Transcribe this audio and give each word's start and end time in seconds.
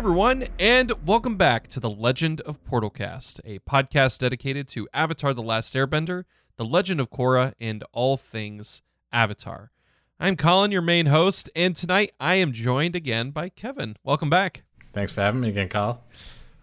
everyone, 0.00 0.46
and 0.58 0.92
welcome 1.04 1.36
back 1.36 1.68
to 1.68 1.78
the 1.78 1.90
Legend 1.90 2.40
of 2.40 2.64
Portalcast, 2.64 3.38
a 3.44 3.58
podcast 3.58 4.18
dedicated 4.18 4.66
to 4.66 4.88
Avatar 4.94 5.34
The 5.34 5.42
Last 5.42 5.74
Airbender, 5.74 6.24
The 6.56 6.64
Legend 6.64 7.00
of 7.00 7.10
Korra, 7.10 7.52
and 7.60 7.84
all 7.92 8.16
things 8.16 8.80
Avatar. 9.12 9.72
I'm 10.18 10.36
Collin, 10.36 10.72
your 10.72 10.80
main 10.80 11.04
host, 11.04 11.50
and 11.54 11.76
tonight 11.76 12.12
I 12.18 12.36
am 12.36 12.52
joined 12.52 12.96
again 12.96 13.30
by 13.30 13.50
Kevin. 13.50 13.94
Welcome 14.02 14.30
back. 14.30 14.62
Thanks 14.94 15.12
for 15.12 15.20
having 15.20 15.42
me 15.42 15.50
again, 15.50 15.68
Kyle. 15.68 16.02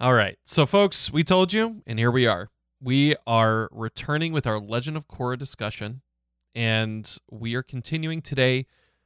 All 0.01 0.15
right. 0.15 0.39
So, 0.43 0.65
folks, 0.65 1.13
we 1.13 1.23
told 1.23 1.53
you, 1.53 1.83
and 1.85 1.99
here 1.99 2.09
we 2.09 2.25
are. 2.25 2.49
We 2.81 3.13
are 3.27 3.69
returning 3.71 4.33
with 4.33 4.47
our 4.47 4.59
Legend 4.59 4.97
of 4.97 5.07
Korra 5.07 5.37
discussion, 5.37 6.01
and 6.55 7.15
we 7.29 7.53
are 7.53 7.61
continuing 7.61 8.23
today 8.23 8.65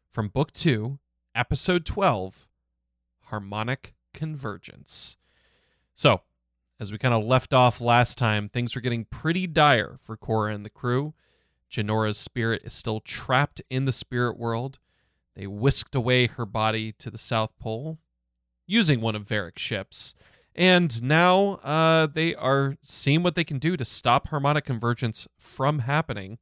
from 0.10 0.30
Book 0.30 0.54
2, 0.54 1.00
Episode 1.36 1.86
12 1.86 2.48
Harmonic 3.24 3.94
Convergence. 4.14 5.18
So, 5.94 6.22
as 6.80 6.92
we 6.92 6.98
kind 6.98 7.14
of 7.14 7.24
left 7.24 7.54
off 7.54 7.80
last 7.80 8.18
time, 8.18 8.50
things 8.50 8.74
were 8.74 8.82
getting 8.82 9.06
pretty 9.06 9.46
dire 9.48 9.98
for 10.02 10.18
Korra 10.18 10.54
and 10.54 10.66
the 10.66 10.70
crew. 10.70 11.14
Jinora's 11.70 12.18
spirit 12.18 12.64
is 12.66 12.74
still 12.74 13.00
trapped 13.00 13.62
in 13.70 13.86
the 13.86 13.92
spirit 13.92 14.38
world. 14.38 14.80
They 15.36 15.48
whisked 15.48 15.96
away 15.96 16.28
her 16.28 16.46
body 16.46 16.92
to 16.94 17.10
the 17.10 17.18
South 17.18 17.58
Pole 17.60 18.00
using 18.68 19.00
one 19.00 19.16
of 19.16 19.28
Varrick's 19.28 19.62
ships. 19.62 20.14
And 20.56 21.02
now 21.02 21.60
uh, 21.64 22.08
they 22.08 22.36
are 22.36 22.78
seeing 22.82 23.24
what 23.24 23.36
they 23.36 23.44
can 23.44 23.60
do 23.60 23.78
to 23.78 23.86
stop 23.86 24.28
harmonic 24.28 24.66
convergence 24.66 25.28
from 25.38 25.80
happening. 25.80 26.40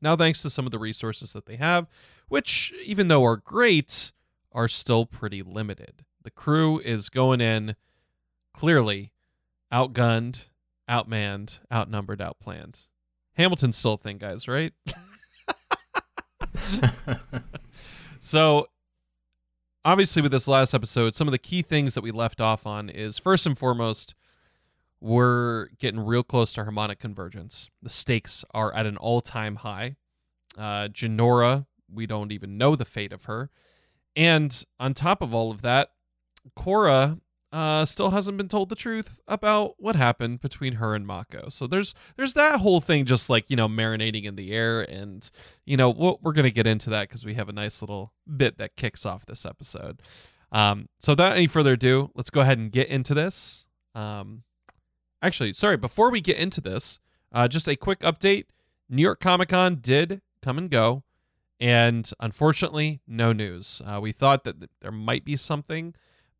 Now, 0.00 0.16
thanks 0.16 0.42
to 0.42 0.50
some 0.50 0.64
of 0.64 0.70
the 0.70 0.78
resources 0.78 1.32
that 1.32 1.46
they 1.46 1.56
have, 1.56 1.86
which, 2.28 2.72
even 2.84 3.08
though 3.08 3.24
are 3.24 3.36
great, 3.36 4.12
are 4.52 4.68
still 4.68 5.06
pretty 5.06 5.42
limited. 5.42 6.04
The 6.22 6.30
crew 6.30 6.78
is 6.78 7.08
going 7.08 7.40
in 7.40 7.76
clearly 8.52 9.12
outgunned, 9.72 10.48
outmanned, 10.88 11.60
outnumbered, 11.72 12.20
outplanned. 12.20 12.88
Hamilton's 13.34 13.76
still 13.76 13.94
a 13.94 13.98
thing, 13.98 14.18
guys, 14.18 14.48
right? 14.48 14.72
so, 18.20 18.66
obviously, 19.84 20.22
with 20.22 20.32
this 20.32 20.48
last 20.48 20.74
episode, 20.74 21.14
some 21.14 21.28
of 21.28 21.32
the 21.32 21.38
key 21.38 21.62
things 21.62 21.94
that 21.94 22.02
we 22.02 22.10
left 22.10 22.40
off 22.40 22.66
on 22.66 22.88
is 22.88 23.18
first 23.18 23.46
and 23.46 23.56
foremost, 23.56 24.14
we're 25.00 25.68
getting 25.78 26.00
real 26.00 26.24
close 26.24 26.52
to 26.54 26.64
harmonic 26.64 26.98
convergence. 26.98 27.70
The 27.80 27.88
stakes 27.88 28.44
are 28.52 28.74
at 28.74 28.86
an 28.86 28.96
all 28.96 29.20
time 29.20 29.56
high. 29.56 29.96
Uh, 30.56 30.88
Jinora, 30.88 31.66
we 31.92 32.06
don't 32.06 32.32
even 32.32 32.58
know 32.58 32.74
the 32.74 32.84
fate 32.84 33.12
of 33.12 33.24
her. 33.24 33.50
And 34.16 34.64
on 34.80 34.94
top 34.94 35.22
of 35.22 35.32
all 35.32 35.52
of 35.52 35.62
that, 35.62 35.90
Korra 36.56 37.20
uh, 37.52 37.84
still 37.84 38.10
hasn't 38.10 38.36
been 38.36 38.48
told 38.48 38.68
the 38.68 38.76
truth 38.76 39.20
about 39.26 39.74
what 39.78 39.96
happened 39.96 40.40
between 40.40 40.74
her 40.74 40.94
and 40.94 41.06
Mako. 41.06 41.48
So 41.48 41.66
there's 41.66 41.94
there's 42.16 42.34
that 42.34 42.60
whole 42.60 42.80
thing 42.80 43.04
just 43.06 43.30
like 43.30 43.48
you 43.48 43.56
know 43.56 43.68
marinating 43.68 44.24
in 44.24 44.36
the 44.36 44.52
air, 44.52 44.82
and 44.82 45.28
you 45.64 45.76
know 45.76 45.90
we're, 45.90 46.14
we're 46.20 46.32
gonna 46.32 46.50
get 46.50 46.66
into 46.66 46.90
that 46.90 47.08
because 47.08 47.24
we 47.24 47.34
have 47.34 47.48
a 47.48 47.52
nice 47.52 47.80
little 47.80 48.12
bit 48.36 48.58
that 48.58 48.76
kicks 48.76 49.06
off 49.06 49.24
this 49.26 49.46
episode. 49.46 50.02
Um, 50.52 50.88
so 50.98 51.12
without 51.12 51.32
any 51.32 51.46
further 51.46 51.72
ado, 51.72 52.10
let's 52.14 52.30
go 52.30 52.40
ahead 52.40 52.58
and 52.58 52.70
get 52.70 52.88
into 52.88 53.14
this. 53.14 53.66
Um, 53.94 54.42
actually, 55.22 55.52
sorry, 55.54 55.76
before 55.76 56.10
we 56.10 56.20
get 56.20 56.38
into 56.38 56.60
this, 56.60 57.00
uh, 57.32 57.48
just 57.48 57.68
a 57.68 57.76
quick 57.76 58.00
update. 58.00 58.44
New 58.90 59.02
York 59.02 59.20
Comic 59.20 59.50
Con 59.50 59.76
did 59.76 60.22
come 60.42 60.56
and 60.56 60.70
go, 60.70 61.02
and 61.60 62.10
unfortunately, 62.20 63.00
no 63.06 63.32
news. 63.32 63.82
Uh, 63.84 64.00
we 64.00 64.12
thought 64.12 64.44
that 64.44 64.70
there 64.80 64.92
might 64.92 65.24
be 65.24 65.36
something, 65.36 65.94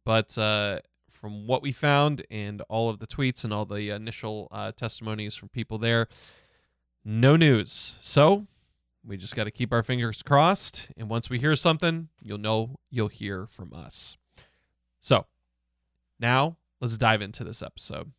but 0.08 0.38
uh, 0.38 0.78
from 1.10 1.46
what 1.46 1.60
we 1.60 1.70
found 1.70 2.24
and 2.30 2.62
all 2.70 2.88
of 2.88 2.98
the 2.98 3.06
tweets 3.06 3.44
and 3.44 3.52
all 3.52 3.66
the 3.66 3.90
initial 3.90 4.48
uh, 4.50 4.72
testimonies 4.72 5.34
from 5.34 5.50
people 5.50 5.76
there, 5.76 6.08
no 7.04 7.36
news. 7.36 7.96
So 8.00 8.46
we 9.06 9.18
just 9.18 9.36
got 9.36 9.44
to 9.44 9.50
keep 9.50 9.70
our 9.70 9.82
fingers 9.82 10.22
crossed. 10.22 10.90
And 10.96 11.10
once 11.10 11.28
we 11.28 11.38
hear 11.38 11.54
something, 11.54 12.08
you'll 12.22 12.38
know 12.38 12.76
you'll 12.88 13.08
hear 13.08 13.46
from 13.48 13.74
us. 13.74 14.16
So 14.98 15.26
now 16.18 16.56
let's 16.80 16.96
dive 16.96 17.20
into 17.20 17.44
this 17.44 17.62
episode. 17.62 18.12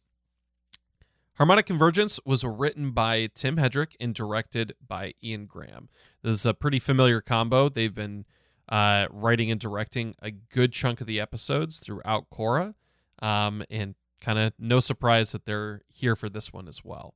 Harmonic 1.38 1.66
Convergence 1.66 2.20
was 2.24 2.44
written 2.44 2.92
by 2.92 3.30
Tim 3.34 3.58
Hedrick 3.58 3.96
and 4.00 4.14
directed 4.14 4.74
by 4.88 5.16
Ian 5.24 5.48
Graham. 5.48 5.90
This 6.22 6.36
is 6.36 6.46
a 6.46 6.54
pretty 6.54 6.78
familiar 6.78 7.20
combo. 7.20 7.68
They've 7.68 7.96
been 7.96 8.26
uh, 8.70 9.08
writing 9.10 9.52
and 9.52 9.60
directing 9.60 10.16
a 10.22 10.32
good 10.32 10.72
chunk 10.72 11.02
of 11.02 11.08
the 11.08 11.20
episodes 11.20 11.80
throughout 11.80 12.30
Korra. 12.30 12.76
Um, 13.22 13.64
and 13.70 13.96
kind 14.22 14.40
of 14.40 14.54
no 14.58 14.80
surprise 14.80 15.32
that 15.32 15.46
they're 15.46 15.82
here 15.88 16.16
for 16.16 16.30
this 16.30 16.54
one 16.54 16.68
as 16.68 16.84
well. 16.84 17.16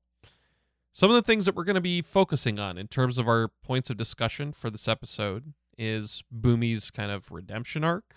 Some 0.91 1.09
of 1.09 1.15
the 1.15 1.21
things 1.21 1.45
that 1.45 1.55
we're 1.55 1.63
going 1.63 1.75
to 1.75 1.81
be 1.81 2.01
focusing 2.01 2.59
on 2.59 2.77
in 2.77 2.87
terms 2.87 3.17
of 3.17 3.27
our 3.27 3.49
points 3.63 3.89
of 3.89 3.97
discussion 3.97 4.51
for 4.51 4.69
this 4.69 4.87
episode 4.87 5.53
is 5.77 6.23
Bumi's 6.33 6.91
kind 6.91 7.11
of 7.11 7.31
redemption 7.31 7.83
arc, 7.83 8.13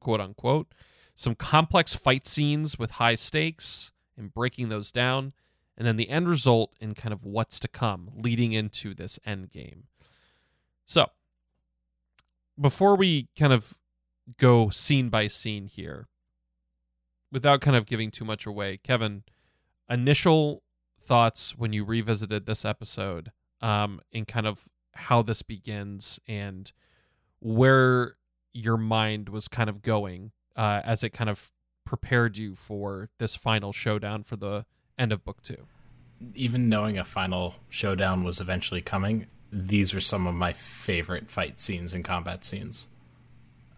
quote 0.00 0.20
unquote, 0.20 0.74
some 1.14 1.34
complex 1.34 1.94
fight 1.94 2.26
scenes 2.26 2.78
with 2.78 2.92
high 2.92 3.14
stakes 3.14 3.90
and 4.18 4.34
breaking 4.34 4.68
those 4.68 4.92
down, 4.92 5.32
and 5.78 5.86
then 5.86 5.96
the 5.96 6.10
end 6.10 6.28
result 6.28 6.74
in 6.78 6.94
kind 6.94 7.12
of 7.12 7.24
what's 7.24 7.58
to 7.60 7.68
come 7.68 8.10
leading 8.14 8.52
into 8.52 8.92
this 8.92 9.18
end 9.24 9.50
game. 9.50 9.84
So, 10.84 11.06
before 12.60 12.96
we 12.96 13.28
kind 13.38 13.52
of 13.52 13.78
go 14.36 14.68
scene 14.68 15.08
by 15.08 15.26
scene 15.26 15.66
here, 15.66 16.08
without 17.32 17.60
kind 17.60 17.76
of 17.76 17.86
giving 17.86 18.10
too 18.10 18.24
much 18.24 18.46
away, 18.46 18.78
Kevin, 18.82 19.24
initial 19.88 20.62
thoughts 21.00 21.56
when 21.56 21.72
you 21.72 21.84
revisited 21.84 22.46
this 22.46 22.64
episode, 22.64 23.32
um, 23.60 24.00
and 24.12 24.26
kind 24.28 24.46
of 24.46 24.68
how 24.94 25.22
this 25.22 25.42
begins 25.42 26.20
and 26.26 26.72
where 27.40 28.16
your 28.52 28.76
mind 28.76 29.28
was 29.28 29.48
kind 29.48 29.70
of 29.70 29.82
going 29.82 30.32
uh, 30.56 30.82
as 30.84 31.02
it 31.02 31.10
kind 31.10 31.30
of 31.30 31.50
prepared 31.84 32.36
you 32.36 32.54
for 32.54 33.08
this 33.18 33.34
final 33.34 33.72
showdown 33.72 34.22
for 34.22 34.36
the 34.36 34.66
end 34.98 35.12
of 35.12 35.24
book 35.24 35.42
two. 35.42 35.66
Even 36.34 36.68
knowing 36.68 36.98
a 36.98 37.04
final 37.04 37.54
showdown 37.68 38.24
was 38.24 38.40
eventually 38.40 38.82
coming, 38.82 39.26
these 39.52 39.92
were 39.92 40.00
some 40.00 40.26
of 40.26 40.34
my 40.34 40.52
favorite 40.52 41.30
fight 41.30 41.60
scenes 41.60 41.92
and 41.92 42.04
combat 42.04 42.44
scenes. 42.44 42.88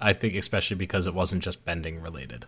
I 0.00 0.12
think 0.12 0.34
especially 0.34 0.76
because 0.76 1.06
it 1.06 1.14
wasn't 1.14 1.42
just 1.42 1.64
bending 1.64 2.02
related 2.02 2.46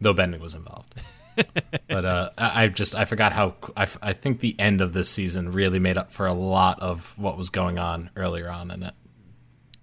though 0.00 0.12
bending 0.12 0.40
was 0.40 0.54
involved. 0.54 0.94
but 1.88 2.04
uh, 2.04 2.30
I, 2.38 2.64
I 2.64 2.68
just 2.68 2.94
I 2.94 3.04
forgot 3.04 3.32
how 3.32 3.54
I, 3.76 3.86
I 4.02 4.12
think 4.12 4.40
the 4.40 4.58
end 4.58 4.80
of 4.80 4.92
this 4.92 5.10
season 5.10 5.52
really 5.52 5.78
made 5.78 5.98
up 5.98 6.10
for 6.10 6.26
a 6.26 6.32
lot 6.32 6.80
of 6.80 7.14
what 7.18 7.36
was 7.36 7.50
going 7.50 7.78
on 7.78 8.10
earlier 8.16 8.50
on 8.50 8.70
in 8.70 8.82
it. 8.82 8.94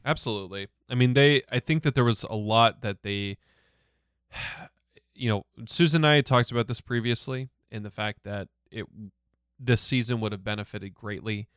Absolutely. 0.06 0.68
I 0.90 0.96
mean, 0.96 1.14
they. 1.14 1.44
I 1.52 1.60
think 1.60 1.84
that 1.84 1.96
there 1.96 2.04
was 2.04 2.24
a 2.24 2.36
lot 2.36 2.82
that 2.82 3.04
they. 3.04 3.38
You 5.16 5.30
know, 5.30 5.46
Susan 5.68 6.04
and 6.04 6.12
I 6.12 6.22
talked 6.22 6.52
about 6.52 6.68
this 6.68 6.82
previously, 6.82 7.50
in 7.70 7.84
the 7.84 7.92
fact 7.92 8.24
that 8.24 8.48
it 8.72 8.88
this 9.60 9.80
season 9.80 10.20
would 10.22 10.32
have 10.32 10.44
benefited 10.44 10.96
greatly 10.96 11.48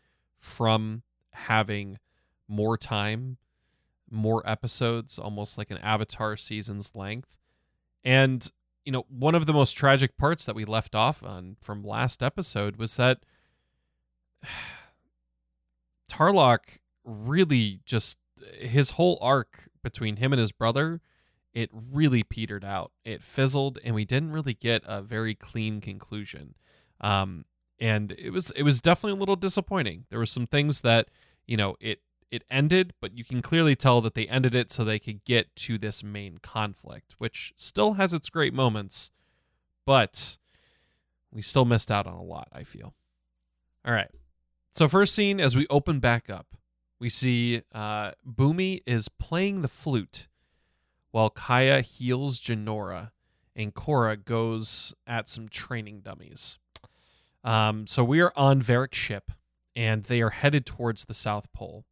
from 0.46 1.02
having 1.32 1.98
more 2.48 2.78
time, 2.78 3.36
more 4.08 4.42
episodes, 4.48 5.18
almost 5.18 5.58
like 5.58 5.70
an 5.70 5.78
Avatar 5.78 6.36
season's 6.36 6.94
length. 6.94 7.36
And, 8.04 8.48
you 8.84 8.92
know, 8.92 9.04
one 9.08 9.34
of 9.34 9.46
the 9.46 9.52
most 9.52 9.72
tragic 9.72 10.16
parts 10.16 10.44
that 10.46 10.54
we 10.54 10.64
left 10.64 10.94
off 10.94 11.24
on 11.24 11.56
from 11.60 11.82
last 11.82 12.22
episode 12.22 12.76
was 12.76 12.96
that 12.96 13.18
Tarrlok 16.10 16.78
really 17.04 17.80
just 17.84 18.18
his 18.54 18.92
whole 18.92 19.18
arc 19.20 19.68
between 19.82 20.16
him 20.16 20.32
and 20.32 20.40
his 20.40 20.52
brother 20.52 21.00
it 21.52 21.70
really 21.72 22.22
petered 22.22 22.66
out. 22.66 22.92
It 23.02 23.22
fizzled 23.22 23.78
and 23.82 23.94
we 23.94 24.04
didn't 24.04 24.32
really 24.32 24.52
get 24.52 24.82
a 24.86 25.00
very 25.00 25.34
clean 25.34 25.80
conclusion. 25.80 26.54
Um, 27.00 27.46
and 27.80 28.12
it 28.12 28.30
was 28.30 28.50
it 28.52 28.62
was 28.62 28.80
definitely 28.80 29.16
a 29.16 29.20
little 29.20 29.36
disappointing 29.36 30.04
there 30.08 30.18
were 30.18 30.26
some 30.26 30.46
things 30.46 30.80
that 30.80 31.08
you 31.46 31.56
know 31.56 31.76
it 31.80 32.00
it 32.30 32.44
ended, 32.50 32.92
but 33.00 33.16
you 33.16 33.24
can 33.24 33.40
clearly 33.40 33.76
tell 33.76 34.00
that 34.00 34.14
they 34.14 34.26
ended 34.26 34.54
it 34.54 34.70
so 34.70 34.84
they 34.84 34.98
could 34.98 35.24
get 35.24 35.54
to 35.56 35.78
this 35.78 36.02
main 36.02 36.38
conflict, 36.38 37.14
which 37.18 37.52
still 37.56 37.94
has 37.94 38.12
its 38.12 38.30
great 38.30 38.52
moments, 38.52 39.10
but 39.84 40.38
we 41.32 41.42
still 41.42 41.64
missed 41.64 41.90
out 41.90 42.06
on 42.06 42.14
a 42.14 42.22
lot, 42.22 42.48
I 42.52 42.64
feel. 42.64 42.94
All 43.84 43.94
right. 43.94 44.10
So, 44.72 44.88
first 44.88 45.14
scene, 45.14 45.40
as 45.40 45.56
we 45.56 45.66
open 45.70 46.00
back 46.00 46.28
up, 46.28 46.56
we 46.98 47.08
see 47.08 47.62
uh, 47.72 48.12
Bumi 48.28 48.82
is 48.86 49.08
playing 49.08 49.62
the 49.62 49.68
flute 49.68 50.28
while 51.12 51.30
Kya 51.30 51.82
heals 51.82 52.40
Jinora 52.40 53.12
and 53.54 53.74
Korra 53.74 54.22
goes 54.22 54.94
at 55.06 55.28
some 55.28 55.48
training 55.48 56.00
dummies. 56.00 56.58
Um, 57.46 57.86
so, 57.86 58.04
we 58.04 58.20
are 58.20 58.32
on 58.36 58.60
Varrick's 58.60 58.98
ship 58.98 59.30
and 59.74 60.04
they 60.04 60.22
are 60.22 60.30
headed 60.30 60.66
towards 60.66 61.04
the 61.04 61.14
South 61.14 61.52
Pole. 61.52 61.84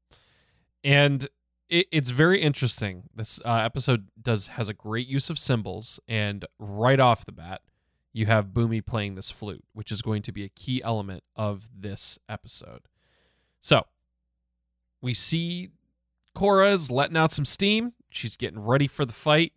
And 0.83 1.29
it, 1.69 1.87
it's 1.93 2.11
very 2.11 2.41
interesting. 2.41 3.05
This 3.15 3.41
uh, 3.45 3.57
episode 3.57 4.09
does 4.21 4.49
has 4.49 4.69
a 4.69 4.75
great 4.75 5.07
use 5.07 5.31
of 5.31 5.39
symbols, 5.39 6.01
and 6.09 6.45
right 6.59 7.01
off 7.01 7.27
the 7.27 7.33
bat, 7.33 7.61
you 8.13 8.27
have 8.27 8.49
Bumi 8.49 8.85
playing 8.85 9.15
this 9.15 9.31
flute, 9.31 9.65
which 9.73 9.93
is 9.93 10.03
going 10.03 10.23
to 10.23 10.33
be 10.33 10.45
a 10.45 10.49
key 10.49 10.83
element 10.83 11.25
of 11.37 11.69
this 11.77 12.19
episode. 12.29 12.83
So 13.61 13.87
we 15.03 15.15
see 15.15 15.71
Korra's 16.35 16.91
letting 16.91 17.17
out 17.17 17.33
some 17.33 17.45
steam. 17.45 17.93
She's 18.11 18.37
getting 18.37 18.61
ready 18.61 18.87
for 18.87 19.05
the 19.05 19.13
fight. 19.13 19.53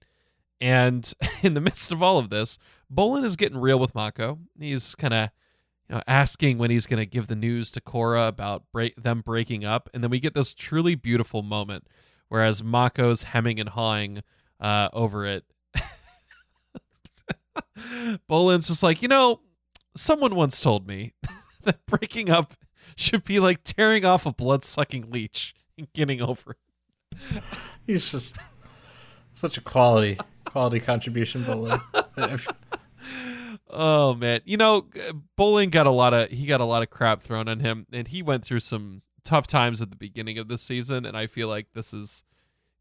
And 0.60 1.12
in 1.44 1.54
the 1.54 1.62
midst 1.62 1.92
of 1.92 2.02
all 2.02 2.18
of 2.18 2.30
this, 2.30 2.58
Bolin 2.92 3.24
is 3.24 3.36
getting 3.36 3.60
real 3.60 3.80
with 3.80 3.94
Mako. 3.94 4.40
He's 4.60 4.96
kind 4.96 5.14
of 5.14 5.30
you 5.90 5.96
know, 5.96 6.02
asking 6.08 6.58
when 6.58 6.70
he's 6.70 6.88
going 6.88 7.00
to 7.00 7.06
give 7.06 7.28
the 7.28 7.36
news 7.36 7.72
to 7.74 7.82
Korra 7.82 8.28
about 8.28 8.64
break, 8.74 8.96
them 8.96 9.22
breaking 9.22 9.66
up. 9.66 9.90
And 9.94 10.04
then 10.04 10.12
we 10.12 10.20
get 10.20 10.34
this 10.34 10.54
truly 10.54 10.96
beautiful 10.96 11.44
moment, 11.44 11.88
whereas 12.28 12.64
Mako's 12.64 13.24
hemming 13.24 13.60
and 13.60 13.70
hawing 13.70 14.24
uh, 14.60 14.90
over 14.92 15.26
it. 15.26 15.46
Bolin's 18.28 18.68
just 18.68 18.84
like, 18.84 19.02
you 19.02 19.08
know, 19.08 19.42
someone 19.96 20.36
once 20.36 20.60
told 20.60 20.88
me 20.88 21.14
that 21.64 21.86
breaking 21.86 22.30
up 22.30 22.54
should 22.96 23.24
be 23.24 23.40
like 23.40 23.64
tearing 23.64 24.04
off 24.04 24.26
a 24.26 24.34
blood 24.34 24.64
sucking 24.64 25.10
leech 25.10 25.54
and 25.78 25.92
getting 25.94 26.22
over 26.22 26.52
it. 26.52 27.44
He's 27.88 28.12
just 28.12 28.38
such 29.34 29.58
a 29.58 29.62
quality 29.62 30.18
quality 30.44 30.80
contribution, 30.80 31.44
Bolin. 31.44 31.80
Oh 33.70 34.14
man, 34.14 34.42
you 34.46 34.58
know, 34.58 34.88
Bolin 35.38 35.72
got 35.72 35.88
a 35.88 35.92
lot 35.92 36.14
of 36.14 36.30
he 36.30 36.46
got 36.46 36.62
a 36.62 36.66
lot 36.66 36.84
of 36.84 36.90
crap 36.90 37.22
thrown 37.22 37.48
on 37.48 37.60
him, 37.60 37.86
and 37.92 38.08
he 38.08 38.22
went 38.22 38.44
through 38.44 38.62
some 38.62 39.02
tough 39.24 39.48
times 39.48 39.82
at 39.82 39.90
the 39.90 39.98
beginning 39.98 40.38
of 40.38 40.48
this 40.48 40.62
season, 40.62 41.06
and 41.06 41.18
I 41.18 41.28
feel 41.28 41.48
like 41.48 41.68
this 41.74 41.94
is, 41.94 42.24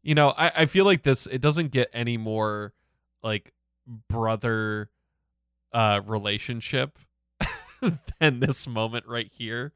you 0.01 0.15
know, 0.15 0.33
I, 0.37 0.51
I 0.55 0.65
feel 0.65 0.85
like 0.85 1.03
this 1.03 1.27
it 1.27 1.41
doesn't 1.41 1.71
get 1.71 1.89
any 1.93 2.17
more 2.17 2.73
like 3.23 3.53
brother 4.09 4.89
uh 5.73 6.01
relationship 6.05 6.97
than 8.19 8.39
this 8.39 8.67
moment 8.67 9.05
right 9.07 9.31
here. 9.33 9.73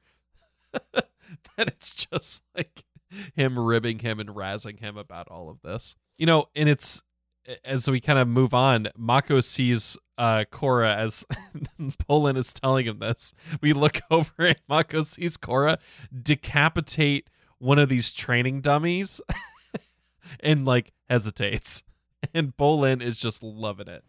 that 0.94 1.68
it's 1.68 1.94
just 1.96 2.44
like 2.56 2.84
him 3.36 3.60
ribbing 3.60 4.00
him 4.00 4.20
and 4.20 4.30
razzing 4.30 4.80
him 4.80 4.98
about 4.98 5.28
all 5.28 5.50
of 5.50 5.62
this. 5.62 5.96
You 6.18 6.26
know, 6.26 6.46
and 6.56 6.70
it's 6.70 7.02
as 7.66 7.90
we 7.90 8.00
kind 8.00 8.20
of 8.20 8.28
move 8.28 8.54
on, 8.54 8.90
Mako 8.96 9.40
sees 9.40 9.98
uh, 10.22 10.46
Korra 10.52 10.96
as 10.96 11.26
Bolin 11.80 12.38
is 12.38 12.54
telling 12.54 12.86
him 12.86 13.00
this. 13.00 13.34
We 13.60 13.74
look 13.74 14.02
over 14.12 14.46
and 14.46 14.60
Mako 14.70 15.02
sees 15.02 15.36
Korra 15.36 15.82
decapitate 16.16 17.28
one 17.58 17.80
of 17.80 17.90
these 17.90 18.14
training 18.14 18.62
dummies 18.62 19.20
and 20.40 20.64
like 20.64 20.94
hesitates. 21.10 21.84
And 22.36 22.56
Bolin 22.56 23.02
is 23.02 23.20
just 23.20 23.42
loving 23.42 23.88
it. 23.88 24.04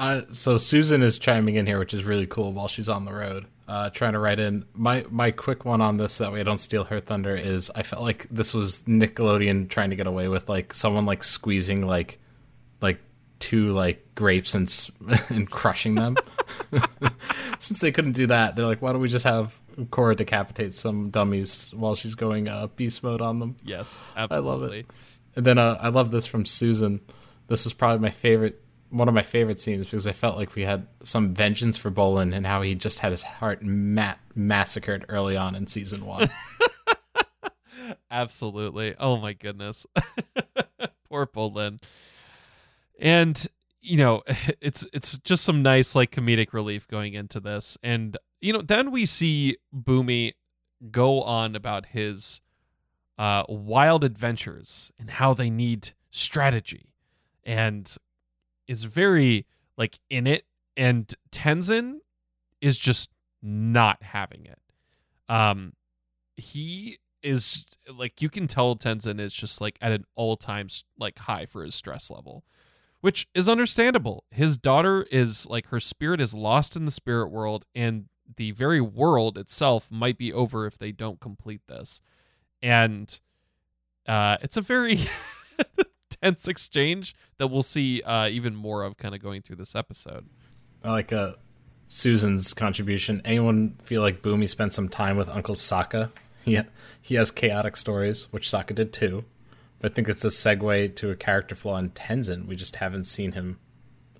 Uh, 0.00 0.22
so 0.32 0.56
Susan 0.56 1.00
is 1.00 1.16
chiming 1.16 1.54
in 1.54 1.64
here, 1.64 1.78
which 1.78 1.94
is 1.94 2.02
really 2.02 2.26
cool 2.26 2.52
while 2.52 2.66
she's 2.66 2.88
on 2.88 3.04
the 3.04 3.12
road, 3.12 3.46
uh, 3.68 3.88
trying 3.90 4.14
to 4.14 4.18
write 4.18 4.40
in. 4.40 4.64
My 4.72 5.04
my 5.10 5.30
quick 5.30 5.64
one 5.64 5.80
on 5.80 5.98
this, 5.98 6.18
that 6.18 6.32
way 6.32 6.40
I 6.40 6.42
don't 6.42 6.58
steal 6.58 6.84
her 6.84 6.98
thunder, 6.98 7.36
is 7.36 7.70
I 7.76 7.84
felt 7.84 8.02
like 8.02 8.26
this 8.30 8.52
was 8.52 8.82
Nickelodeon 8.88 9.68
trying 9.68 9.90
to 9.90 9.96
get 9.96 10.08
away 10.08 10.26
with 10.26 10.48
like 10.48 10.74
someone 10.74 11.06
like 11.06 11.22
squeezing 11.22 11.86
like 11.86 12.18
two 13.40 13.72
like 13.72 14.14
grapes 14.14 14.54
and 14.54 14.72
and 15.28 15.50
crushing 15.50 15.96
them. 15.96 16.16
Since 17.58 17.80
they 17.80 17.90
couldn't 17.90 18.12
do 18.12 18.28
that, 18.28 18.54
they're 18.54 18.66
like, 18.66 18.80
why 18.80 18.92
don't 18.92 19.00
we 19.00 19.08
just 19.08 19.24
have 19.24 19.58
Korra 19.76 20.16
decapitate 20.16 20.74
some 20.74 21.10
dummies 21.10 21.74
while 21.76 21.94
she's 21.94 22.14
going 22.14 22.48
uh, 22.48 22.68
beast 22.68 23.02
mode 23.02 23.20
on 23.20 23.38
them? 23.38 23.56
Yes, 23.64 24.06
absolutely. 24.16 24.48
I 24.48 24.52
love 24.52 24.72
it. 24.72 24.86
And 25.36 25.46
then 25.46 25.58
uh, 25.58 25.78
I 25.80 25.88
love 25.88 26.10
this 26.10 26.26
from 26.26 26.44
Susan. 26.44 27.00
This 27.48 27.64
was 27.64 27.74
probably 27.74 28.00
my 28.00 28.10
favorite, 28.10 28.62
one 28.90 29.08
of 29.08 29.14
my 29.14 29.22
favorite 29.22 29.60
scenes 29.60 29.86
because 29.86 30.06
I 30.06 30.12
felt 30.12 30.36
like 30.36 30.54
we 30.54 30.62
had 30.62 30.86
some 31.02 31.34
vengeance 31.34 31.76
for 31.76 31.90
Bolin 31.90 32.34
and 32.34 32.46
how 32.46 32.62
he 32.62 32.74
just 32.74 33.00
had 33.00 33.10
his 33.12 33.22
heart 33.22 33.62
ma- 33.62 34.14
massacred 34.34 35.04
early 35.08 35.36
on 35.36 35.54
in 35.54 35.66
season 35.66 36.04
one. 36.04 36.30
Absolutely. 38.10 38.94
Oh 38.98 39.16
my 39.18 39.32
goodness. 39.32 39.86
Poor 41.08 41.26
Bolin 41.26 41.80
and 43.00 43.46
you 43.80 43.96
know 43.96 44.22
it's 44.60 44.86
it's 44.92 45.18
just 45.18 45.44
some 45.44 45.62
nice 45.62 45.96
like 45.96 46.10
comedic 46.10 46.52
relief 46.52 46.86
going 46.86 47.14
into 47.14 47.40
this. 47.40 47.76
And 47.82 48.16
you 48.40 48.52
know 48.52 48.62
then 48.62 48.90
we 48.90 49.06
see 49.06 49.56
Bumi 49.74 50.34
go 50.90 51.22
on 51.22 51.56
about 51.56 51.86
his 51.86 52.40
uh, 53.18 53.44
wild 53.48 54.04
adventures 54.04 54.92
and 54.98 55.10
how 55.10 55.34
they 55.34 55.50
need 55.50 55.90
strategy 56.10 56.94
and 57.44 57.96
is 58.66 58.84
very 58.84 59.46
like 59.76 59.98
in 60.08 60.26
it. 60.26 60.44
And 60.76 61.12
tenzin 61.30 61.98
is 62.60 62.78
just 62.78 63.10
not 63.42 64.02
having 64.02 64.46
it. 64.46 64.60
Um 65.28 65.74
he 66.36 66.98
is 67.22 67.66
like 67.94 68.22
you 68.22 68.30
can 68.30 68.46
tell 68.46 68.74
tenzin 68.76 69.20
is 69.20 69.34
just 69.34 69.60
like 69.60 69.76
at 69.82 69.92
an 69.92 70.04
all-time 70.14 70.68
like 70.98 71.18
high 71.18 71.44
for 71.44 71.62
his 71.64 71.74
stress 71.74 72.10
level 72.10 72.44
which 73.00 73.26
is 73.34 73.48
understandable. 73.48 74.24
His 74.30 74.56
daughter 74.56 75.06
is 75.10 75.46
like 75.46 75.68
her 75.68 75.80
spirit 75.80 76.20
is 76.20 76.34
lost 76.34 76.76
in 76.76 76.84
the 76.84 76.90
spirit 76.90 77.28
world, 77.28 77.64
and 77.74 78.06
the 78.36 78.52
very 78.52 78.80
world 78.80 79.36
itself 79.38 79.90
might 79.90 80.18
be 80.18 80.32
over 80.32 80.66
if 80.66 80.78
they 80.78 80.92
don't 80.92 81.20
complete 81.20 81.62
this. 81.68 82.00
And 82.62 83.20
uh, 84.06 84.36
it's 84.42 84.56
a 84.56 84.60
very 84.60 84.98
tense 86.22 86.48
exchange 86.48 87.14
that 87.38 87.48
we'll 87.48 87.62
see 87.62 88.02
uh, 88.02 88.28
even 88.28 88.54
more 88.54 88.82
of 88.82 88.96
kind 88.96 89.14
of 89.14 89.22
going 89.22 89.42
through 89.42 89.56
this 89.56 89.74
episode. 89.74 90.26
I 90.84 90.90
like 90.90 91.12
uh, 91.12 91.32
Susan's 91.88 92.54
contribution. 92.54 93.20
Anyone 93.24 93.76
feel 93.82 94.02
like 94.02 94.22
Bumi 94.22 94.48
spent 94.48 94.72
some 94.72 94.88
time 94.88 95.16
with 95.16 95.28
Uncle 95.28 95.54
Sokka? 95.54 96.10
He, 96.42 96.58
he 97.02 97.16
has 97.16 97.30
chaotic 97.30 97.76
stories, 97.76 98.32
which 98.32 98.48
Sokka 98.48 98.74
did 98.74 98.94
too. 98.94 99.26
I 99.82 99.88
think 99.88 100.08
it's 100.08 100.24
a 100.24 100.28
segue 100.28 100.96
to 100.96 101.10
a 101.10 101.16
character 101.16 101.54
flaw 101.54 101.76
in 101.76 101.90
Tenzin. 101.90 102.46
We 102.46 102.56
just 102.56 102.76
haven't 102.76 103.04
seen 103.04 103.32
him 103.32 103.58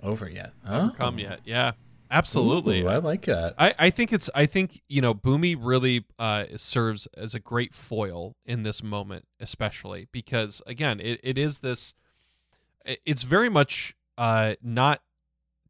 over 0.02 0.28
yet. 0.28 0.52
Overcome 0.66 1.16
oh. 1.18 1.22
yet. 1.22 1.40
Yeah. 1.44 1.72
Absolutely. 2.10 2.82
Ooh, 2.82 2.88
I 2.88 2.96
like 2.96 3.22
that. 3.26 3.54
I, 3.56 3.72
I 3.78 3.90
think 3.90 4.12
it's 4.12 4.28
I 4.34 4.46
think, 4.46 4.82
you 4.88 5.00
know, 5.00 5.14
Bumi 5.14 5.56
really 5.58 6.06
uh, 6.18 6.46
serves 6.56 7.06
as 7.16 7.34
a 7.34 7.40
great 7.40 7.72
foil 7.72 8.34
in 8.44 8.64
this 8.64 8.82
moment, 8.82 9.26
especially 9.38 10.08
because 10.10 10.60
again, 10.66 10.98
it, 10.98 11.20
it 11.22 11.38
is 11.38 11.60
this 11.60 11.94
it's 12.84 13.22
very 13.22 13.48
much 13.48 13.94
uh 14.18 14.54
not 14.60 15.02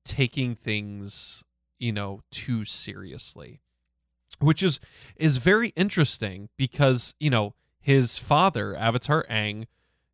taking 0.04 0.54
things, 0.54 1.44
you 1.78 1.92
know, 1.92 2.22
too 2.30 2.64
seriously. 2.64 3.60
Which 4.38 4.62
is 4.62 4.80
is 5.16 5.36
very 5.36 5.68
interesting 5.70 6.48
because, 6.56 7.12
you 7.20 7.28
know, 7.28 7.54
his 7.80 8.16
father, 8.16 8.74
Avatar 8.74 9.26
Aang, 9.28 9.66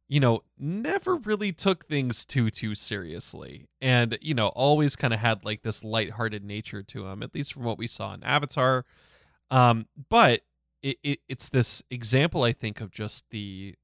you 0.08 0.20
know, 0.20 0.42
never 0.58 1.16
really 1.16 1.52
took 1.52 1.86
things 1.86 2.25
too 2.25 2.50
too 2.50 2.75
seriously, 2.75 3.68
and 3.80 4.18
you 4.20 4.34
know, 4.34 4.48
always 4.48 4.94
kind 4.96 5.12
of 5.12 5.20
had 5.20 5.44
like 5.44 5.62
this 5.62 5.82
lighthearted 5.82 6.44
nature 6.44 6.82
to 6.84 7.06
him, 7.06 7.22
at 7.22 7.34
least 7.34 7.54
from 7.54 7.64
what 7.64 7.78
we 7.78 7.86
saw 7.86 8.14
in 8.14 8.22
Avatar. 8.22 8.84
Um, 9.50 9.86
but 10.08 10.42
it, 10.82 10.98
it 11.02 11.18
it's 11.28 11.48
this 11.48 11.82
example, 11.90 12.44
I 12.44 12.52
think, 12.52 12.80
of 12.80 12.90
just 12.90 13.30
the 13.30 13.75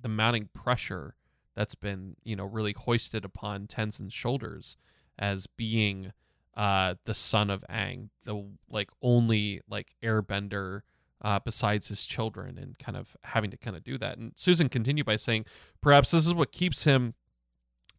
the 0.00 0.08
mounting 0.08 0.48
pressure 0.52 1.14
that's 1.54 1.74
been 1.74 2.16
you 2.22 2.36
know 2.36 2.44
really 2.44 2.72
hoisted 2.72 3.24
upon 3.24 3.66
Tenzin's 3.66 4.12
shoulders 4.12 4.76
as 5.18 5.46
being 5.46 6.12
uh 6.54 6.96
the 7.04 7.14
son 7.14 7.48
of 7.48 7.64
Aang, 7.70 8.10
the 8.24 8.44
like 8.68 8.90
only 9.00 9.62
like 9.68 9.94
airbender 10.02 10.82
uh, 11.22 11.38
besides 11.44 11.88
his 11.88 12.04
children 12.04 12.58
and 12.58 12.78
kind 12.78 12.96
of 12.96 13.16
having 13.24 13.50
to 13.50 13.56
kind 13.56 13.76
of 13.76 13.84
do 13.84 13.96
that. 13.98 14.18
And 14.18 14.32
Susan 14.36 14.68
continued 14.68 15.06
by 15.06 15.16
saying, 15.16 15.46
perhaps 15.80 16.10
this 16.10 16.26
is 16.26 16.34
what 16.34 16.52
keeps 16.52 16.84
him 16.84 17.14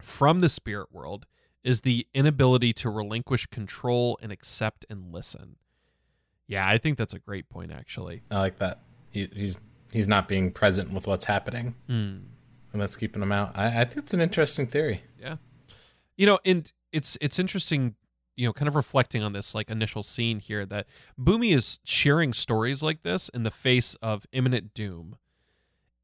from 0.02 0.42
the 0.42 0.50
spirit 0.50 0.92
world 0.92 1.26
is 1.64 1.82
the 1.82 2.06
inability 2.14 2.74
to 2.74 2.90
relinquish 2.90 3.46
control 3.48 4.20
and 4.22 4.32
accept 4.32 4.86
and 4.90 5.14
listen. 5.14 5.56
Yeah, 6.48 6.68
I 6.68 6.78
think 6.78 6.98
that's 6.98 7.14
a 7.14 7.20
great 7.20 7.50
point 7.50 7.72
actually. 7.72 8.22
I 8.30 8.40
like 8.40 8.58
that. 8.58 8.80
He, 9.10 9.30
he's 9.34 9.58
he's 9.92 10.08
not 10.08 10.28
being 10.28 10.52
present 10.52 10.92
with 10.92 11.08
what's 11.08 11.26
happening. 11.26 11.76
Mm. 11.90 12.24
And 12.74 12.82
that's 12.82 12.98
keeping 12.98 13.22
him 13.22 13.32
out. 13.32 13.54
I, 13.56 13.82
I 13.82 13.86
think 13.86 14.00
it's 14.00 14.14
an 14.14 14.20
interesting 14.20 14.68
theory. 14.68 15.04
Yeah. 15.20 15.38
You 16.18 16.26
know, 16.26 16.40
and 16.44 16.72
it's 16.92 17.18
it's 17.22 17.40
interesting 17.40 17.96
you 18.36 18.48
know, 18.48 18.54
kind 18.54 18.68
of 18.68 18.76
reflecting 18.76 19.24
on 19.24 19.34
this 19.34 19.54
like 19.54 19.70
initial 19.70 20.04
scene 20.04 20.40
here 20.40 20.66
that 20.66 20.88
Bumi 21.20 21.56
is 21.56 21.80
sharing 21.84 22.34
stories 22.34 22.82
like 22.84 23.04
this 23.04 23.30
in 23.30 23.44
the 23.44 23.52
face 23.52 23.96
of 23.96 24.26
imminent 24.32 24.74
doom. 24.74 25.18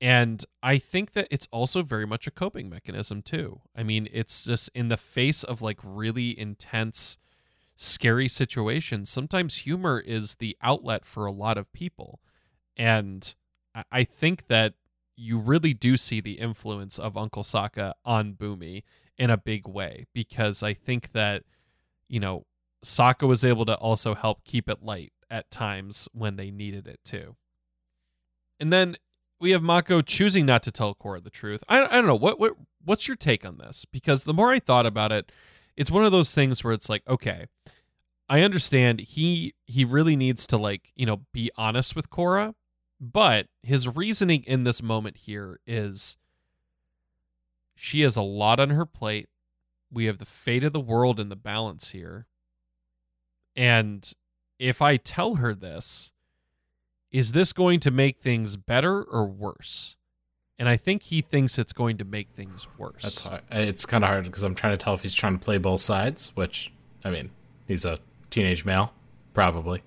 And 0.01 0.43
I 0.63 0.77
think 0.77 1.11
that 1.11 1.27
it's 1.29 1.47
also 1.51 1.83
very 1.83 2.05
much 2.05 2.25
a 2.27 2.31
coping 2.31 2.69
mechanism 2.69 3.21
too. 3.21 3.61
I 3.75 3.83
mean, 3.83 4.07
it's 4.13 4.45
just 4.45 4.69
in 4.73 4.87
the 4.87 4.97
face 4.97 5.43
of 5.43 5.61
like 5.61 5.79
really 5.83 6.39
intense, 6.39 7.17
scary 7.75 8.27
situations. 8.27 9.09
Sometimes 9.09 9.57
humor 9.57 10.01
is 10.05 10.35
the 10.35 10.55
outlet 10.61 11.03
for 11.03 11.25
a 11.25 11.31
lot 11.31 11.57
of 11.57 11.73
people. 11.73 12.21
And 12.77 13.35
I 13.91 14.03
think 14.03 14.47
that, 14.47 14.73
you 15.21 15.37
really 15.37 15.73
do 15.73 15.97
see 15.97 16.21
the 16.21 16.39
influence 16.39 16.97
of 16.97 17.17
Uncle 17.17 17.43
Sokka 17.43 17.91
on 18.05 18.35
Boomy 18.35 18.83
in 19.17 19.29
a 19.29 19.37
big 19.37 19.67
way 19.67 20.05
because 20.13 20.63
I 20.63 20.73
think 20.73 21.11
that 21.11 21.43
you 22.09 22.19
know 22.19 22.45
Sokka 22.83 23.27
was 23.27 23.45
able 23.45 23.65
to 23.65 23.75
also 23.75 24.15
help 24.15 24.43
keep 24.43 24.69
it 24.69 24.83
light 24.83 25.13
at 25.29 25.51
times 25.51 26.07
when 26.13 26.35
they 26.35 26.51
needed 26.51 26.87
it 26.87 26.99
too. 27.05 27.35
And 28.59 28.73
then 28.73 28.97
we 29.39 29.51
have 29.51 29.61
Mako 29.63 30.01
choosing 30.01 30.45
not 30.45 30.63
to 30.63 30.71
tell 30.71 30.95
Korra 30.95 31.23
the 31.23 31.29
truth. 31.29 31.63
I, 31.69 31.85
I 31.85 31.95
don't 31.95 32.07
know 32.07 32.15
what 32.15 32.39
what 32.39 32.53
what's 32.83 33.07
your 33.07 33.17
take 33.17 33.45
on 33.45 33.57
this 33.57 33.85
because 33.85 34.23
the 34.23 34.33
more 34.33 34.51
I 34.51 34.59
thought 34.59 34.85
about 34.85 35.11
it, 35.11 35.31
it's 35.77 35.91
one 35.91 36.05
of 36.05 36.11
those 36.11 36.33
things 36.33 36.63
where 36.63 36.73
it's 36.73 36.89
like 36.89 37.07
okay, 37.07 37.45
I 38.27 38.41
understand 38.41 38.99
he 39.01 39.53
he 39.65 39.85
really 39.85 40.15
needs 40.15 40.45
to 40.47 40.57
like 40.57 40.91
you 40.95 41.05
know 41.05 41.21
be 41.33 41.51
honest 41.57 41.95
with 41.95 42.09
Korra, 42.09 42.53
but 42.99 43.47
his 43.63 43.87
reasoning 43.87 44.43
in 44.45 44.63
this 44.63 44.83
moment 44.83 45.17
here 45.17 45.59
is 45.65 46.17
she 47.75 48.01
has 48.01 48.17
a 48.17 48.21
lot 48.21 48.59
on 48.59 48.71
her 48.71 48.85
plate. 48.85 49.29
We 49.91 50.05
have 50.05 50.17
the 50.17 50.25
fate 50.25 50.63
of 50.63 50.73
the 50.73 50.79
world 50.79 51.19
in 51.19 51.29
the 51.29 51.35
balance 51.35 51.89
here. 51.89 52.27
And 53.55 54.11
if 54.59 54.81
I 54.81 54.97
tell 54.97 55.35
her 55.35 55.53
this, 55.53 56.11
is 57.11 57.31
this 57.31 57.53
going 57.53 57.79
to 57.81 57.91
make 57.91 58.19
things 58.19 58.55
better 58.55 59.01
or 59.03 59.25
worse? 59.25 59.95
And 60.59 60.67
I 60.67 60.75
think 60.75 61.03
he 61.03 61.21
thinks 61.21 61.57
it's 61.57 61.73
going 61.73 61.97
to 61.97 62.05
make 62.05 62.29
things 62.29 62.67
worse. 62.77 63.01
That's 63.01 63.25
hard. 63.25 63.41
It's 63.49 63.85
kind 63.85 64.03
of 64.03 64.09
hard 64.09 64.25
because 64.25 64.43
I'm 64.43 64.55
trying 64.55 64.73
to 64.73 64.77
tell 64.77 64.93
if 64.93 65.03
he's 65.03 65.15
trying 65.15 65.39
to 65.39 65.43
play 65.43 65.57
both 65.57 65.79
sides, 65.81 66.31
which, 66.35 66.71
I 67.03 67.09
mean, 67.09 67.31
he's 67.67 67.85
a 67.85 67.97
teenage 68.29 68.65
male, 68.65 68.91
probably. 69.33 69.81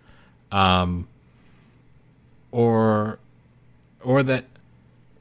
Um, 0.51 1.09
or, 2.51 3.19
or 4.03 4.23
that, 4.23 4.47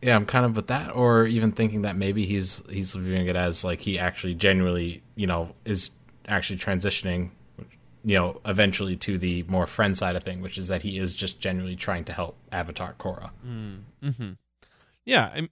yeah, 0.02 0.16
I'm 0.16 0.26
kind 0.26 0.46
of 0.46 0.56
with 0.56 0.68
that, 0.68 0.96
or 0.96 1.26
even 1.26 1.52
thinking 1.52 1.84
that 1.84 1.96
maybe 1.96 2.26
he's 2.26 2.64
he's 2.70 2.96
viewing 2.96 3.28
it 3.28 3.36
as 3.36 3.64
like 3.64 3.82
he 3.82 4.00
actually 4.00 4.36
genuinely, 4.36 5.04
you 5.16 5.28
know, 5.28 5.56
is 5.66 5.92
actually 6.28 6.58
transitioning 6.58 7.32
you 8.04 8.16
know, 8.16 8.42
eventually 8.46 8.96
to 8.96 9.18
the 9.18 9.44
more 9.44 9.68
friend 9.68 9.96
side 9.96 10.16
of 10.16 10.24
thing, 10.24 10.42
which 10.42 10.58
is 10.58 10.68
that 10.68 10.82
he 10.82 10.98
is 10.98 11.14
just 11.14 11.40
genuinely 11.40 11.76
trying 11.76 12.04
to 12.06 12.14
help 12.14 12.36
Avatar 12.52 12.96
Korra. 12.98 13.30
Mm, 13.46 13.82
hmm 14.16 14.32
Yeah, 15.06 15.26
I, 15.36 15.50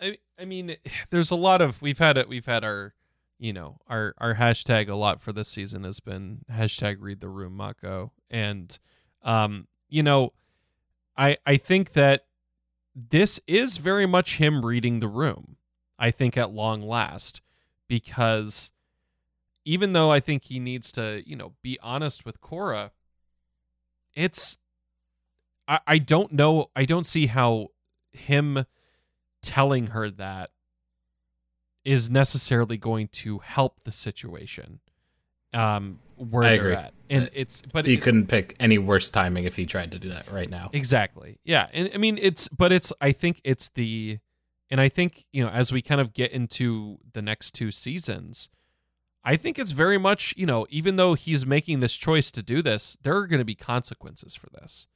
I, 0.00 0.18
I 0.38 0.44
mean, 0.44 0.76
there's 1.10 1.30
a 1.30 1.36
lot 1.36 1.60
of 1.60 1.80
we've 1.80 1.98
had 1.98 2.18
it. 2.18 2.28
We've 2.28 2.46
had 2.46 2.64
our, 2.64 2.94
you 3.38 3.52
know, 3.52 3.78
our 3.88 4.14
our 4.18 4.34
hashtag 4.34 4.88
a 4.88 4.94
lot 4.94 5.20
for 5.20 5.32
this 5.32 5.48
season 5.48 5.84
has 5.84 6.00
been 6.00 6.40
hashtag 6.50 6.96
Read 7.00 7.20
the 7.20 7.28
Room 7.28 7.56
Mako, 7.56 8.12
and, 8.30 8.76
um, 9.22 9.68
you 9.88 10.02
know, 10.02 10.32
I 11.16 11.36
I 11.46 11.56
think 11.56 11.92
that 11.92 12.26
this 12.94 13.40
is 13.46 13.78
very 13.78 14.06
much 14.06 14.36
him 14.36 14.64
reading 14.64 14.98
the 14.98 15.08
room. 15.08 15.56
I 15.98 16.10
think 16.10 16.36
at 16.36 16.52
long 16.52 16.82
last 16.82 17.42
because 17.88 18.72
even 19.64 19.92
though 19.92 20.10
I 20.10 20.18
think 20.20 20.44
he 20.44 20.58
needs 20.58 20.90
to, 20.92 21.22
you 21.24 21.36
know, 21.36 21.52
be 21.62 21.78
honest 21.82 22.24
with 22.24 22.40
Korra, 22.40 22.90
it's 24.14 24.58
I, 25.68 25.78
I 25.86 25.98
don't 25.98 26.32
know 26.32 26.70
I 26.74 26.84
don't 26.84 27.06
see 27.06 27.26
how 27.26 27.68
him 28.10 28.66
telling 29.42 29.88
her 29.88 30.10
that 30.10 30.50
is 31.84 32.10
necessarily 32.10 32.76
going 32.76 33.08
to 33.08 33.38
help 33.38 33.84
the 33.84 33.92
situation. 33.92 34.80
Um 35.54 36.00
where 36.30 36.44
I 36.44 36.50
agree. 36.52 36.74
at. 36.74 36.92
And 37.10 37.30
it's 37.34 37.62
but 37.62 37.84
He 37.86 37.94
it- 37.94 38.02
couldn't 38.02 38.26
pick 38.28 38.56
any 38.60 38.78
worse 38.78 39.10
timing 39.10 39.44
if 39.44 39.56
he 39.56 39.66
tried 39.66 39.92
to 39.92 39.98
do 39.98 40.08
that 40.10 40.30
right 40.30 40.48
now. 40.48 40.70
Exactly. 40.72 41.38
Yeah. 41.44 41.66
And 41.72 41.90
I 41.94 41.98
mean 41.98 42.18
it's 42.20 42.48
but 42.48 42.72
it's 42.72 42.92
I 43.00 43.12
think 43.12 43.40
it's 43.44 43.68
the 43.68 44.18
and 44.70 44.80
I 44.80 44.88
think, 44.88 45.26
you 45.32 45.44
know, 45.44 45.50
as 45.50 45.70
we 45.72 45.82
kind 45.82 46.00
of 46.00 46.14
get 46.14 46.32
into 46.32 46.98
the 47.12 47.20
next 47.20 47.50
two 47.52 47.70
seasons, 47.70 48.48
I 49.22 49.36
think 49.36 49.58
it's 49.58 49.72
very 49.72 49.98
much, 49.98 50.32
you 50.36 50.46
know, 50.46 50.66
even 50.70 50.96
though 50.96 51.12
he's 51.14 51.44
making 51.44 51.80
this 51.80 51.94
choice 51.96 52.30
to 52.32 52.42
do 52.42 52.62
this, 52.62 52.96
there 53.02 53.14
are 53.16 53.26
going 53.26 53.38
to 53.40 53.44
be 53.44 53.54
consequences 53.54 54.34
for 54.34 54.48
this. 54.50 54.86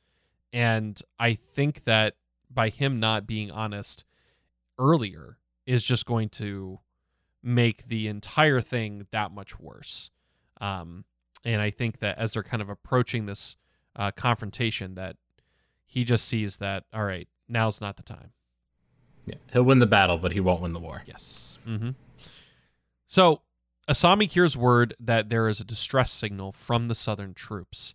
And 0.52 0.98
I 1.18 1.34
think 1.34 1.84
that 1.84 2.14
by 2.50 2.70
him 2.70 2.98
not 2.98 3.26
being 3.26 3.50
honest 3.50 4.04
earlier 4.78 5.38
is 5.66 5.84
just 5.84 6.06
going 6.06 6.28
to 6.30 6.80
make 7.42 7.86
the 7.88 8.08
entire 8.08 8.60
thing 8.60 9.06
that 9.10 9.30
much 9.32 9.60
worse. 9.60 10.10
Um, 10.60 11.04
and 11.46 11.62
I 11.62 11.70
think 11.70 12.00
that 12.00 12.18
as 12.18 12.32
they're 12.32 12.42
kind 12.42 12.60
of 12.60 12.68
approaching 12.68 13.26
this 13.26 13.56
uh, 13.94 14.10
confrontation, 14.10 14.96
that 14.96 15.16
he 15.84 16.02
just 16.04 16.26
sees 16.26 16.56
that, 16.56 16.84
all 16.92 17.04
right, 17.04 17.28
now's 17.48 17.80
not 17.80 17.96
the 17.96 18.02
time. 18.02 18.32
Yeah. 19.24 19.36
He'll 19.52 19.62
win 19.62 19.78
the 19.78 19.86
battle, 19.86 20.18
but 20.18 20.32
he 20.32 20.40
won't 20.40 20.60
win 20.60 20.72
the 20.72 20.80
war. 20.80 21.04
Yes. 21.06 21.58
Mm-hmm. 21.66 21.90
So 23.06 23.42
Asami 23.88 24.30
hears 24.30 24.56
word 24.56 24.94
that 24.98 25.30
there 25.30 25.48
is 25.48 25.60
a 25.60 25.64
distress 25.64 26.10
signal 26.10 26.50
from 26.50 26.86
the 26.86 26.94
southern 26.96 27.32
troops. 27.32 27.94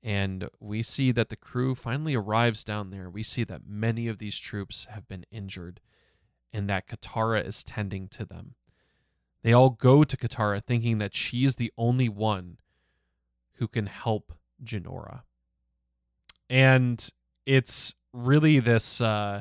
And 0.00 0.48
we 0.60 0.82
see 0.82 1.10
that 1.12 1.30
the 1.30 1.36
crew 1.36 1.74
finally 1.74 2.14
arrives 2.14 2.62
down 2.62 2.90
there. 2.90 3.10
We 3.10 3.24
see 3.24 3.42
that 3.44 3.62
many 3.66 4.06
of 4.06 4.18
these 4.18 4.38
troops 4.38 4.86
have 4.90 5.08
been 5.08 5.24
injured 5.32 5.80
and 6.52 6.68
that 6.68 6.86
Katara 6.86 7.44
is 7.44 7.64
tending 7.64 8.06
to 8.08 8.24
them. 8.24 8.54
They 9.42 9.52
all 9.52 9.70
go 9.70 10.04
to 10.04 10.16
Katara 10.16 10.62
thinking 10.62 10.98
that 10.98 11.14
she 11.14 11.44
is 11.44 11.56
the 11.56 11.72
only 11.76 12.08
one 12.08 12.58
who 13.54 13.68
can 13.68 13.86
help 13.86 14.32
Jinora. 14.62 15.22
And 16.48 17.10
it's 17.46 17.94
really 18.12 18.60
this 18.60 19.00
uh 19.00 19.40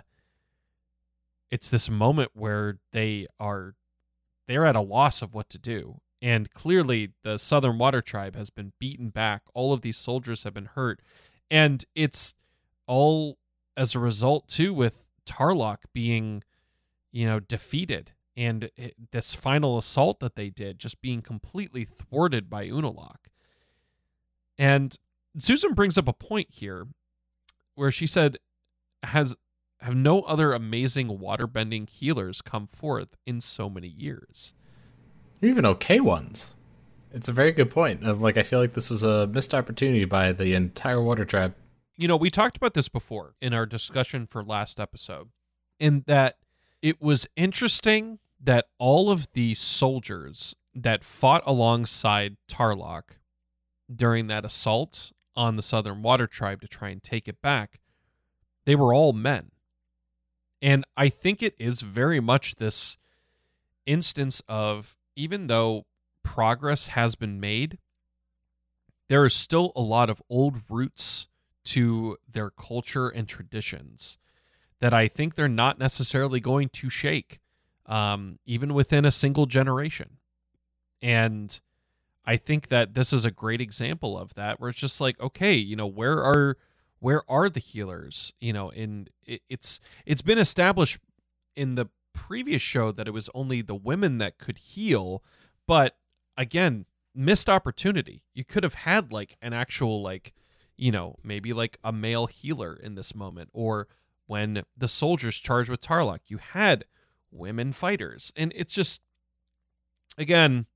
it's 1.52 1.70
this 1.70 1.90
moment 1.90 2.32
where 2.34 2.80
they 2.92 3.28
are 3.40 3.76
they're 4.48 4.66
at 4.66 4.76
a 4.76 4.82
loss 4.82 5.22
of 5.22 5.34
what 5.34 5.50
to 5.50 5.60
do. 5.60 6.00
And 6.22 6.50
clearly, 6.52 7.12
the 7.24 7.38
Southern 7.38 7.78
Water 7.78 8.02
Tribe 8.02 8.36
has 8.36 8.50
been 8.50 8.72
beaten 8.80 9.10
back. 9.10 9.44
All 9.54 9.74
of 9.74 9.82
these 9.82 9.98
soldiers 9.98 10.46
have 10.46 10.54
been 10.54 10.70
hurt. 10.74 11.02
And 11.52 11.84
it's 11.96 12.36
all 12.88 13.38
as 13.76 13.94
a 13.94 14.00
result, 14.00 14.48
too, 14.48 14.74
with 14.74 15.10
Tarrlok 15.26 15.80
being, 15.94 16.44
you 17.12 17.26
know, 17.26 17.42
defeated. 17.42 18.14
And 18.38 18.70
it, 18.78 19.12
this 19.12 19.34
final 19.34 19.78
assault 19.78 20.22
that 20.22 20.36
they 20.36 20.50
did 20.50 20.80
just 20.80 21.02
being 21.02 21.22
completely 21.22 21.84
thwarted 21.84 22.50
by 22.50 22.68
Unalaq. 22.68 23.28
And 24.58 24.98
Susan 25.38 25.74
brings 25.74 25.98
up 25.98 26.08
a 26.08 26.14
point 26.14 26.48
here 26.52 26.88
where 27.76 27.92
she 27.92 28.08
said, 28.08 28.38
has 29.04 29.36
have 29.82 29.96
no 29.96 30.22
other 30.22 30.54
amazing 30.54 31.20
waterbending 31.20 31.90
healers 31.90 32.42
come 32.42 32.68
forth 32.68 33.18
in 33.26 33.42
so 33.42 33.70
many 33.70 33.90
years. 33.90 34.54
Even 35.42 35.66
okay 35.66 36.00
ones. 36.00 36.56
It's 37.12 37.28
a 37.28 37.34
very 37.34 37.52
good 37.52 37.70
point. 37.70 38.04
Of 38.08 38.22
like, 38.22 38.38
I 38.38 38.44
feel 38.44 38.60
like 38.60 38.76
this 38.76 38.90
was 38.90 39.04
a 39.04 39.28
missed 39.28 39.54
opportunity 39.54 40.06
by 40.06 40.32
the 40.32 40.56
entire 40.56 41.02
water 41.02 41.26
tribe. 41.26 41.54
You 41.98 42.08
know, 42.08 42.16
we 42.16 42.30
talked 42.30 42.56
about 42.56 42.74
this 42.76 42.88
before 42.88 43.36
in 43.42 43.54
our 43.54 43.66
discussion 43.66 44.26
for 44.26 44.42
last 44.42 44.80
episode, 44.80 45.30
in 45.80 46.04
that 46.08 46.38
it 46.82 47.02
was 47.02 47.28
interesting 47.36 48.20
that 48.42 48.68
all 48.80 49.12
of 49.12 49.28
the 49.34 49.54
soldiers 49.54 50.56
that 50.74 51.04
fought 51.04 51.44
alongside 51.46 52.38
Tarrlok 52.50 53.18
during 53.94 54.28
that 54.28 54.46
assault 54.46 55.12
on 55.36 55.56
the 55.56 55.62
Southern 55.62 56.02
Water 56.02 56.28
Tribe 56.28 56.62
to 56.62 56.68
try 56.68 56.90
and 56.90 57.02
take 57.02 57.28
it 57.28 57.42
back, 57.42 57.80
they 58.66 58.76
were 58.76 58.94
all 58.94 59.14
men. 59.14 59.52
And 60.62 60.86
I 60.96 61.10
think 61.10 61.44
it 61.44 61.56
is 61.60 61.82
very 61.82 62.20
much 62.20 62.56
this 62.56 62.98
instance 63.86 64.42
of 64.48 64.98
even 65.16 65.48
though 65.48 65.86
progress 66.24 66.88
has 66.88 67.16
been 67.16 67.40
made, 67.40 67.78
there 69.10 69.26
is 69.26 69.34
still 69.34 69.72
a 69.76 69.82
lot 69.82 70.10
of 70.10 70.22
old 70.30 70.58
roots 70.70 71.28
to 71.66 72.18
their 72.32 72.50
culture 72.50 73.10
and 73.10 73.28
traditions 73.28 74.18
that 74.80 74.94
I 74.94 75.08
think 75.08 75.36
they're 75.36 75.48
not 75.48 75.80
necessarily 75.80 76.40
going 76.40 76.70
to 76.70 76.90
shake, 76.90 77.40
um, 77.86 78.40
even 78.46 78.74
within 78.74 79.06
a 79.06 79.12
single 79.12 79.46
generation. 79.46 80.18
And 81.02 81.60
I 82.26 82.38
think 82.38 82.68
that 82.68 82.94
this 82.94 83.12
is 83.12 83.26
a 83.26 83.32
great 83.32 83.62
example 83.62 84.18
of 84.18 84.34
that, 84.36 84.60
where 84.60 84.70
it's 84.70 84.80
just 84.80 85.02
like, 85.02 85.20
okay, 85.20 85.54
you 85.54 85.76
know, 85.76 85.88
where 85.88 86.24
are 86.24 86.58
where 87.00 87.30
are 87.30 87.50
the 87.50 87.60
healers? 87.60 88.34
You 88.40 88.54
know, 88.54 88.70
and 88.72 89.10
it, 89.26 89.42
it's 89.50 89.80
it's 90.06 90.22
been 90.22 90.38
established 90.38 91.00
in 91.56 91.76
the 91.76 91.88
previous 92.14 92.62
show 92.62 92.92
that 92.92 93.08
it 93.08 93.12
was 93.12 93.30
only 93.34 93.62
the 93.62 93.76
women 93.76 94.20
that 94.20 94.38
could 94.38 94.58
heal, 94.58 95.24
but 95.68 95.98
again, 96.38 96.86
missed 97.14 97.50
opportunity. 97.50 98.24
You 98.34 98.46
could 98.46 98.64
have 98.64 98.76
had 98.76 99.12
like 99.12 99.36
an 99.42 99.52
actual 99.54 100.02
like, 100.02 100.34
you 100.78 100.92
know, 100.92 101.18
maybe 101.24 101.52
like 101.52 101.78
a 101.84 101.92
male 101.92 102.28
healer 102.28 102.74
in 102.74 102.96
this 102.96 103.14
moment, 103.14 103.50
or 103.52 103.88
when 104.28 104.64
the 104.78 104.88
soldiers 104.88 105.40
charged 105.40 105.70
with 105.70 105.82
Tarrlok, 105.82 106.20
you 106.28 106.38
had 106.38 106.86
women 107.32 107.74
fighters, 107.74 108.32
and 108.38 108.54
it's 108.56 108.74
just 108.74 109.02
again, 110.18 110.68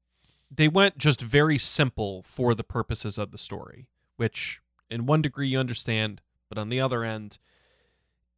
they 0.50 0.68
went 0.68 0.98
just 0.98 1.22
very 1.22 1.58
simple 1.58 2.24
for 2.24 2.56
the 2.56 2.64
purposes 2.64 3.18
of 3.18 3.32
the 3.32 3.38
story, 3.38 3.88
which 4.16 4.62
in 4.90 5.06
one 5.06 5.22
degree 5.22 5.48
you 5.48 5.60
understand, 5.60 6.22
but 6.50 6.58
on 6.58 6.70
the 6.70 6.80
other 6.80 7.04
end, 7.04 7.38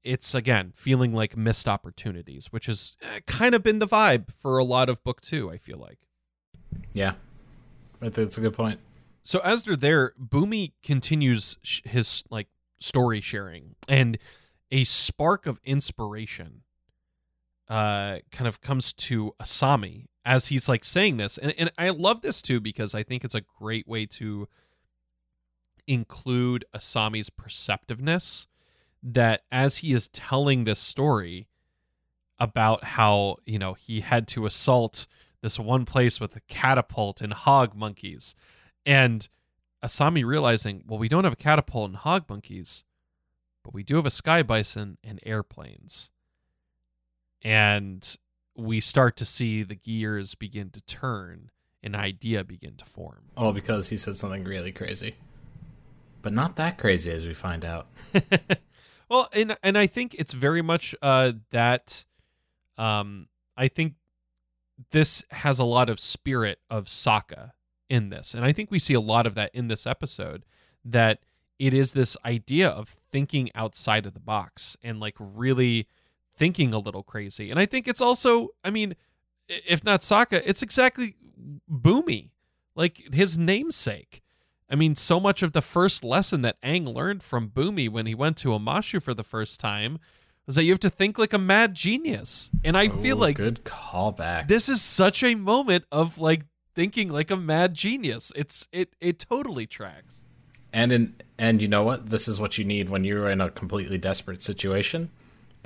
it's 0.03 0.33
again 0.33 0.71
feeling 0.73 1.13
like 1.13 1.37
missed 1.37 1.67
opportunities, 1.67 2.47
which 2.51 2.65
has 2.67 2.95
eh, 3.01 3.19
kind 3.27 3.53
of 3.53 3.61
been 3.63 3.79
the 3.79 3.87
vibe 3.87 4.31
for 4.31 4.57
a 4.57 4.63
lot 4.63 4.89
of 4.89 5.03
book 5.03 5.21
two. 5.21 5.51
I 5.51 5.57
feel 5.57 5.77
like. 5.77 5.99
Yeah, 6.93 7.13
I 7.97 8.05
think 8.05 8.15
that's 8.15 8.37
a 8.37 8.41
good 8.41 8.53
point. 8.53 8.79
So 9.23 9.39
as 9.43 9.63
they're 9.63 9.75
there, 9.75 10.13
Bumi 10.19 10.71
continues 10.81 11.57
his 11.83 12.23
like 12.29 12.47
story 12.79 13.21
sharing, 13.21 13.75
and 13.87 14.17
a 14.71 14.83
spark 14.85 15.45
of 15.45 15.59
inspiration 15.63 16.63
uh, 17.67 18.19
kind 18.31 18.47
of 18.47 18.61
comes 18.61 18.93
to 18.93 19.33
Asami 19.39 20.05
as 20.25 20.47
he's 20.47 20.69
like 20.69 20.83
saying 20.83 21.17
this, 21.17 21.37
and 21.37 21.53
and 21.57 21.71
I 21.77 21.89
love 21.89 22.21
this 22.21 22.41
too 22.41 22.59
because 22.59 22.93
I 22.93 23.03
think 23.03 23.23
it's 23.23 23.35
a 23.35 23.41
great 23.41 23.87
way 23.87 24.05
to 24.07 24.47
include 25.87 26.65
Asami's 26.75 27.29
perceptiveness 27.29 28.47
that 29.01 29.43
as 29.51 29.77
he 29.77 29.93
is 29.93 30.07
telling 30.07 30.63
this 30.63 30.79
story 30.79 31.47
about 32.37 32.83
how 32.83 33.37
you 33.45 33.59
know 33.59 33.73
he 33.73 34.01
had 34.01 34.27
to 34.29 34.45
assault 34.45 35.07
this 35.41 35.57
one 35.57 35.85
place 35.85 36.19
with 36.19 36.35
a 36.35 36.41
catapult 36.41 37.21
and 37.21 37.33
hog 37.33 37.73
monkeys 37.75 38.35
and 38.85 39.29
asami 39.83 40.25
realizing 40.25 40.83
well 40.85 40.99
we 40.99 41.07
don't 41.07 41.23
have 41.23 41.33
a 41.33 41.37
catapult 41.37 41.89
and 41.89 41.97
hog 41.97 42.25
monkeys 42.29 42.83
but 43.69 43.73
we 43.73 43.83
do 43.83 43.97
have 43.97 44.05
a 44.05 44.09
sky 44.11 44.41
bison 44.41 44.97
and 45.03 45.19
airplanes. 45.23 46.11
And 47.43 48.17
we 48.59 48.79
start 48.79 49.15
to 49.17 49.25
see 49.25 49.63
the 49.63 49.75
gears 49.75 50.35
begin 50.35 50.69
to 50.71 50.81
turn 50.81 51.49
an 51.81 51.95
idea 51.95 52.43
begin 52.43 52.75
to 52.75 52.85
form 52.85 53.23
All 53.37 53.53
because 53.53 53.89
he 53.89 53.97
said 53.97 54.17
something 54.17 54.43
really 54.43 54.71
crazy, 54.71 55.15
but 56.21 56.33
not 56.33 56.55
that 56.57 56.77
crazy 56.77 57.11
as 57.11 57.25
we 57.25 57.33
find 57.33 57.63
out. 57.63 57.87
well, 59.09 59.29
and 59.33 59.57
and 59.63 59.77
I 59.77 59.87
think 59.87 60.13
it's 60.15 60.33
very 60.33 60.61
much 60.61 60.93
uh, 61.01 61.33
that. 61.51 62.05
Um, 62.77 63.27
I 63.57 63.67
think 63.67 63.95
this 64.91 65.23
has 65.31 65.59
a 65.59 65.65
lot 65.65 65.89
of 65.89 65.99
spirit 65.99 66.59
of 66.69 66.85
Sokka 66.85 67.51
in 67.89 68.09
this, 68.09 68.33
and 68.33 68.43
I 68.43 68.51
think 68.51 68.71
we 68.71 68.79
see 68.79 68.93
a 68.93 69.01
lot 69.01 69.25
of 69.25 69.35
that 69.35 69.51
in 69.53 69.69
this 69.69 69.87
episode. 69.87 70.45
That 70.83 71.19
it 71.57 71.73
is 71.73 71.91
this 71.91 72.15
idea 72.25 72.69
of 72.69 72.87
thinking 72.87 73.49
outside 73.53 74.05
of 74.05 74.13
the 74.13 74.19
box 74.19 74.77
and 74.81 74.99
like 74.99 75.15
really 75.19 75.87
thinking 76.39 76.73
a 76.73 76.79
little 76.79 77.03
crazy, 77.03 77.51
and 77.51 77.59
I 77.59 77.67
think 77.67 77.87
it's 77.87 78.01
also, 78.01 78.49
I 78.63 78.71
mean, 78.71 78.95
if 79.47 79.83
not 79.83 80.01
Sokka, 80.01 80.41
it's 80.45 80.63
exactly 80.63 81.15
Bumi, 81.69 82.29
like 82.75 83.13
his 83.13 83.37
namesake. 83.37 84.21
I 84.71 84.75
mean, 84.75 84.95
so 84.95 85.19
much 85.19 85.41
of 85.41 85.51
the 85.51 85.61
first 85.61 86.03
lesson 86.03 86.41
that 86.43 86.61
Aang 86.61 86.93
learned 86.93 87.23
from 87.23 87.49
Bumi 87.49 87.89
when 87.89 88.05
he 88.05 88.15
went 88.15 88.37
to 88.37 88.49
Omashu 88.49 89.01
for 89.01 89.13
the 89.13 89.23
first 89.23 89.59
time 89.59 89.99
was 90.45 90.55
that 90.55 90.63
you 90.63 90.71
have 90.71 90.79
to 90.79 90.89
think 90.89 91.17
like 91.17 91.33
a 91.33 91.37
mad 91.37 91.73
genius. 91.73 92.49
And 92.63 92.77
I 92.77 92.87
feel 92.89 93.17
like 93.17 93.35
good 93.35 93.63
callback. 93.63 94.47
this 94.47 94.69
is 94.69 94.81
such 94.81 95.23
a 95.23 95.35
moment 95.35 95.85
of 95.91 96.17
like 96.17 96.45
thinking 96.75 97.09
like 97.09 97.31
a 97.31 97.35
mad 97.35 97.73
genius. 97.73 98.31
It's 98.35 98.67
it 98.71 98.95
it 98.99 99.19
totally 99.19 99.67
tracks. 99.67 100.23
And 100.71 100.91
in 100.91 101.15
and 101.37 101.61
you 101.61 101.67
know 101.67 101.83
what? 101.83 102.09
This 102.09 102.27
is 102.27 102.39
what 102.39 102.57
you 102.57 102.65
need 102.65 102.89
when 102.89 103.03
you're 103.03 103.29
in 103.29 103.41
a 103.41 103.49
completely 103.49 103.97
desperate 103.97 104.41
situation. 104.41 105.09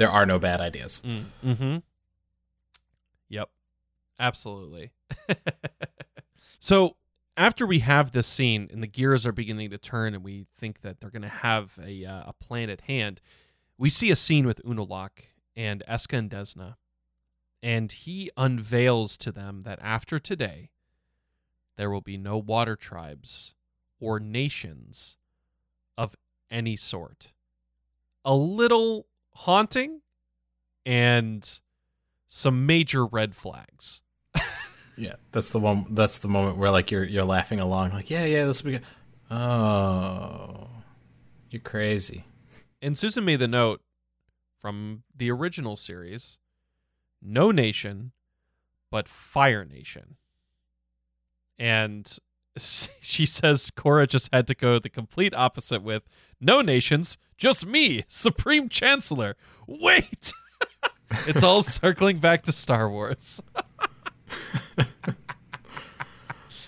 There 0.04 0.12
are 0.12 0.26
no 0.26 0.38
bad 0.38 0.60
ideas. 0.60 1.02
Mm-hmm. 1.46 1.78
Yep. 3.30 3.50
Absolutely. 4.20 4.92
so 6.60 6.98
after 7.38 7.66
we 7.66 7.80
have 7.80 8.12
this 8.12 8.28
scene 8.28 8.68
and 8.74 8.84
the 8.84 8.88
gears 8.88 9.26
are 9.26 9.32
beginning 9.32 9.70
to 9.70 9.78
turn 9.78 10.14
and 10.14 10.22
we 10.22 10.48
think 10.54 10.82
that 10.82 11.00
they're 11.00 11.10
going 11.10 11.22
to 11.22 11.30
have 11.30 11.80
a, 11.82 12.04
uh, 12.04 12.24
a 12.26 12.34
plan 12.34 12.70
at 12.70 12.82
hand, 12.82 13.22
we 13.78 13.90
see 13.90 14.12
a 14.12 14.18
scene 14.18 14.46
with 14.46 14.62
Unalaq 14.66 15.28
and 15.56 15.82
Eska 15.88 16.18
and 16.18 16.30
Desna. 16.30 16.76
And 17.62 17.90
he 17.90 18.30
unveils 18.36 19.16
to 19.20 19.32
them 19.32 19.62
that 19.62 19.80
after 19.82 20.20
today, 20.20 20.72
there 21.78 21.90
will 21.90 22.02
be 22.02 22.18
no 22.18 22.38
water 22.38 22.76
tribes 22.76 23.56
or 24.02 24.20
nations 24.20 25.16
of 25.98 26.18
any 26.52 26.76
sort. 26.76 27.32
A 28.26 28.36
little 28.36 29.08
haunting 29.36 30.02
and 30.86 31.60
some 32.28 32.66
major 32.66 33.06
red 33.06 33.36
flags. 33.36 34.02
Yeah, 34.96 35.16
that's 35.32 35.50
the 35.50 35.60
one. 35.60 35.88
That's 35.90 36.20
the 36.20 36.28
moment 36.28 36.58
where 36.58 36.70
like 36.70 36.92
you're 36.92 37.04
you're 37.04 37.24
laughing 37.24 37.60
along, 37.60 37.92
like 37.92 38.10
yeah, 38.10 38.26
yeah, 38.26 38.46
this 38.46 38.64
will 38.64 38.74
be 38.74 38.78
good. 38.78 39.36
Oh, 39.36 40.70
you're 41.50 41.62
crazy. 41.62 42.26
And 42.82 42.98
Susan 42.98 43.26
made 43.26 43.40
the 43.40 43.48
note 43.48 43.82
from 44.56 45.04
the 45.16 45.32
original 45.32 45.76
series 45.76 46.38
no 47.22 47.52
nation, 47.52 48.12
but 48.92 49.08
Fire 49.08 49.66
Nation. 49.66 50.18
And 51.58 52.18
she 52.58 53.26
says 53.26 53.72
Korra 53.72 54.08
just 54.08 54.34
had 54.34 54.46
to 54.48 54.56
go 54.56 54.78
the 54.78 54.90
complete 54.90 55.34
opposite 55.34 55.82
with 55.82 56.04
no 56.40 56.62
nations, 56.62 57.18
just 57.44 57.66
me, 57.66 58.06
Supreme 58.08 58.70
Chancellor. 58.70 59.36
Wait! 59.68 60.32
it's 61.28 61.44
all 61.44 61.62
circling 61.62 62.20
back 62.20 62.44
to 62.44 62.54
Star 62.54 62.90
Wars. 62.90 63.42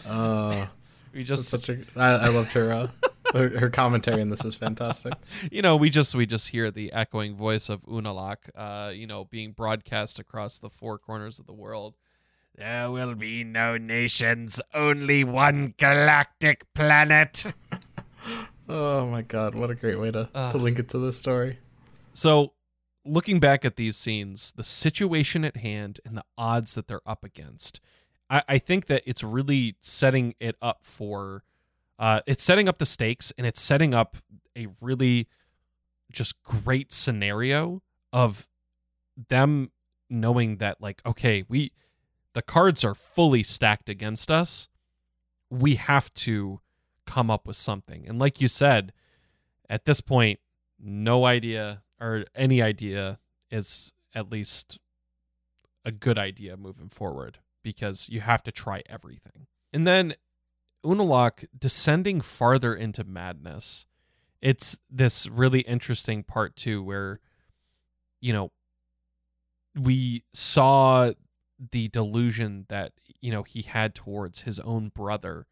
Uh, 0.08 0.68
We 1.16 1.24
just 1.24 1.50
such 1.50 1.68
a. 1.70 1.80
I, 1.96 2.10
I 2.12 2.28
loved 2.28 2.52
her, 2.52 2.72
uh, 2.72 2.88
her. 3.34 3.58
Her 3.58 3.70
commentary 3.72 4.22
in 4.22 4.30
this 4.30 4.46
is 4.46 4.54
fantastic. 4.54 5.14
you 5.52 5.64
know, 5.64 5.76
we 5.76 5.90
just 5.90 6.14
we 6.14 6.28
just 6.28 6.50
hear 6.50 6.70
the 6.70 6.94
echoing 6.94 7.36
voice 7.36 7.70
of 7.70 7.84
Unalaq, 7.88 8.36
uh, 8.54 8.92
you 8.92 9.08
know, 9.08 9.26
being 9.26 9.52
broadcast 9.52 10.20
across 10.20 10.60
the 10.60 10.70
four 10.70 11.00
corners 11.00 11.40
of 11.40 11.48
the 11.48 11.54
world. 11.54 11.96
There 12.56 12.92
will 12.92 13.16
be 13.16 13.44
no 13.44 13.78
nations, 13.78 14.62
only 14.76 15.24
one 15.24 15.74
galactic 15.78 16.72
planet. 16.76 17.46
Oh 18.68 19.06
my 19.08 19.22
god, 19.22 19.56
what 19.56 19.70
a 19.70 19.76
great 19.76 20.00
way 20.00 20.12
to 20.12 20.30
Ah. 20.34 20.52
to 20.52 20.58
link 20.58 20.80
it 20.80 20.90
to 20.90 20.98
this 21.00 21.20
story. 21.20 21.60
So, 22.14 22.54
looking 23.04 23.40
back 23.40 23.64
at 23.66 23.76
these 23.76 23.96
scenes, 23.98 24.52
the 24.56 24.64
situation 24.64 25.44
at 25.46 25.58
hand 25.58 26.00
and 26.06 26.18
the 26.18 26.24
odds 26.38 26.76
that 26.76 26.88
they're 26.88 27.02
up 27.06 27.24
against, 27.24 27.80
I, 28.30 28.44
I 28.48 28.58
think 28.58 28.88
that 28.88 29.04
it's 29.06 29.24
really 29.24 29.76
setting 29.82 30.34
it 30.40 30.56
up 30.62 30.80
for, 30.84 31.44
uh, 32.00 32.22
it's 32.26 32.44
setting 32.44 32.68
up 32.68 32.78
the 32.80 32.86
stakes 32.86 33.32
and 33.38 33.46
it's 33.46 33.62
setting 33.62 33.94
up 33.94 34.18
a 34.58 34.68
really 34.82 35.28
just 36.12 36.42
great 36.44 36.92
scenario 36.94 37.84
of 38.14 38.48
them 39.30 39.72
knowing 40.10 40.58
that, 40.58 40.82
like, 40.82 41.02
okay, 41.06 41.44
we, 41.48 41.72
the 42.34 42.42
cards 42.42 42.84
are 42.84 42.96
fully 42.96 43.44
stacked 43.44 43.90
against 43.90 44.32
us. 44.32 44.70
We 45.52 45.76
have 45.76 46.14
to 46.16 46.62
come 47.06 47.30
up 47.30 47.48
with 47.48 47.56
something. 47.56 48.06
And 48.08 48.20
like 48.20 48.42
you 48.42 48.48
said, 48.48 48.94
at 49.70 49.86
this 49.86 50.02
point, 50.02 50.40
no 50.80 51.26
idea 51.26 51.84
or 52.00 52.26
any 52.36 52.62
idea 52.62 53.20
is 53.50 53.92
at 54.14 54.32
least 54.32 54.80
a 55.84 55.92
good 55.92 56.18
idea 56.18 56.58
moving 56.58 56.90
forward 56.90 57.40
because 57.64 58.10
you 58.10 58.22
have 58.22 58.44
to 58.44 58.52
try 58.52 58.82
everything. 58.88 59.48
And 59.74 59.86
then 59.86 60.16
Unalaq 60.86 61.46
descending 61.58 62.22
farther 62.22 62.76
into 62.76 63.04
madness. 63.04 63.86
It's 64.42 64.78
this 64.90 65.28
really 65.28 65.62
interesting 65.62 66.24
part 66.24 66.56
too 66.56 66.84
where 66.84 67.20
you 68.22 68.34
know 68.34 68.52
we 69.76 70.24
saw 70.34 71.12
the 71.72 71.88
delusion 71.88 72.66
that 72.70 72.94
you 73.20 73.32
know 73.32 73.44
he 73.44 73.64
had 73.64 73.96
towards 73.96 74.42
his 74.42 74.60
own 74.60 74.90
brother 74.90 75.48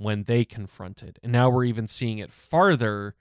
when 0.00 0.24
they 0.24 0.44
confronted. 0.44 1.18
And 1.22 1.32
now 1.32 1.50
we're 1.50 1.64
even 1.64 1.86
seeing 1.86 2.18
it 2.18 2.32
farther 2.32 3.14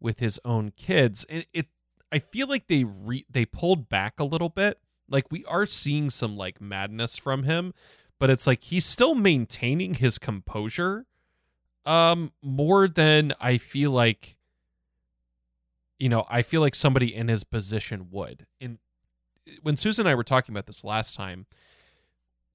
with 0.00 0.20
his 0.20 0.38
own 0.44 0.72
kids. 0.76 1.24
And 1.28 1.46
it 1.52 1.66
i 2.12 2.18
feel 2.18 2.46
like 2.46 2.68
they 2.68 2.84
re, 2.84 3.26
they 3.28 3.44
pulled 3.44 3.88
back 3.88 4.20
a 4.20 4.24
little 4.24 4.48
bit. 4.48 4.78
Like 5.08 5.30
we 5.30 5.44
are 5.46 5.66
seeing 5.66 6.10
some 6.10 6.36
like 6.36 6.60
madness 6.60 7.16
from 7.16 7.44
him 7.44 7.72
but 8.18 8.30
it's 8.30 8.46
like 8.46 8.62
he's 8.62 8.84
still 8.84 9.14
maintaining 9.14 9.94
his 9.94 10.18
composure 10.18 11.06
um 11.84 12.32
more 12.42 12.88
than 12.88 13.32
i 13.40 13.56
feel 13.56 13.90
like 13.90 14.36
you 15.98 16.08
know 16.08 16.24
i 16.28 16.42
feel 16.42 16.60
like 16.60 16.74
somebody 16.74 17.14
in 17.14 17.28
his 17.28 17.44
position 17.44 18.08
would. 18.10 18.46
And 18.60 18.78
when 19.62 19.76
susan 19.76 20.06
and 20.06 20.10
i 20.10 20.14
were 20.14 20.24
talking 20.24 20.52
about 20.52 20.66
this 20.66 20.82
last 20.84 21.14
time 21.14 21.46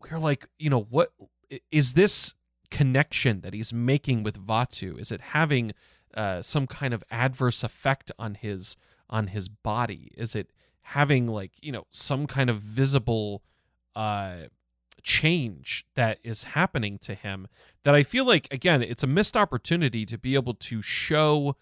we 0.02 0.10
were 0.10 0.20
like 0.20 0.48
you 0.60 0.70
know 0.70 0.82
what 0.90 1.14
is 1.72 1.94
this 1.94 2.34
connection 2.72 3.42
that 3.42 3.54
he's 3.54 3.74
making 3.74 4.24
with 4.24 4.40
Vaatu 4.40 5.00
is 5.00 5.12
it 5.12 5.22
having 5.22 5.74
uh, 6.14 6.42
some 6.42 6.68
kind 6.68 6.94
of 6.94 7.04
adverse 7.12 7.64
effect 7.64 8.12
on 8.18 8.36
his 8.36 8.76
on 9.10 9.28
his 9.28 9.50
body 9.50 10.12
is 10.18 10.36
it 10.36 10.52
having 10.84 11.28
like 11.28 11.52
you 11.62 11.72
know 11.72 11.86
some 11.90 12.26
kind 12.26 12.50
of 12.50 12.58
visible 12.58 13.44
uh 13.96 14.44
change 15.04 15.86
that 15.96 16.18
is 16.24 16.46
happening 16.46 16.98
to 16.98 17.14
him 17.14 17.48
that 17.84 17.94
i 17.94 18.04
feel 18.04 18.24
like 18.24 18.48
again 18.52 18.82
it's 18.82 19.04
a 19.04 19.08
missed 19.08 19.36
opportunity 19.36 20.06
to 20.06 20.18
be 20.18 20.34
able 20.34 20.54
to 20.54 20.82
show 20.82 21.56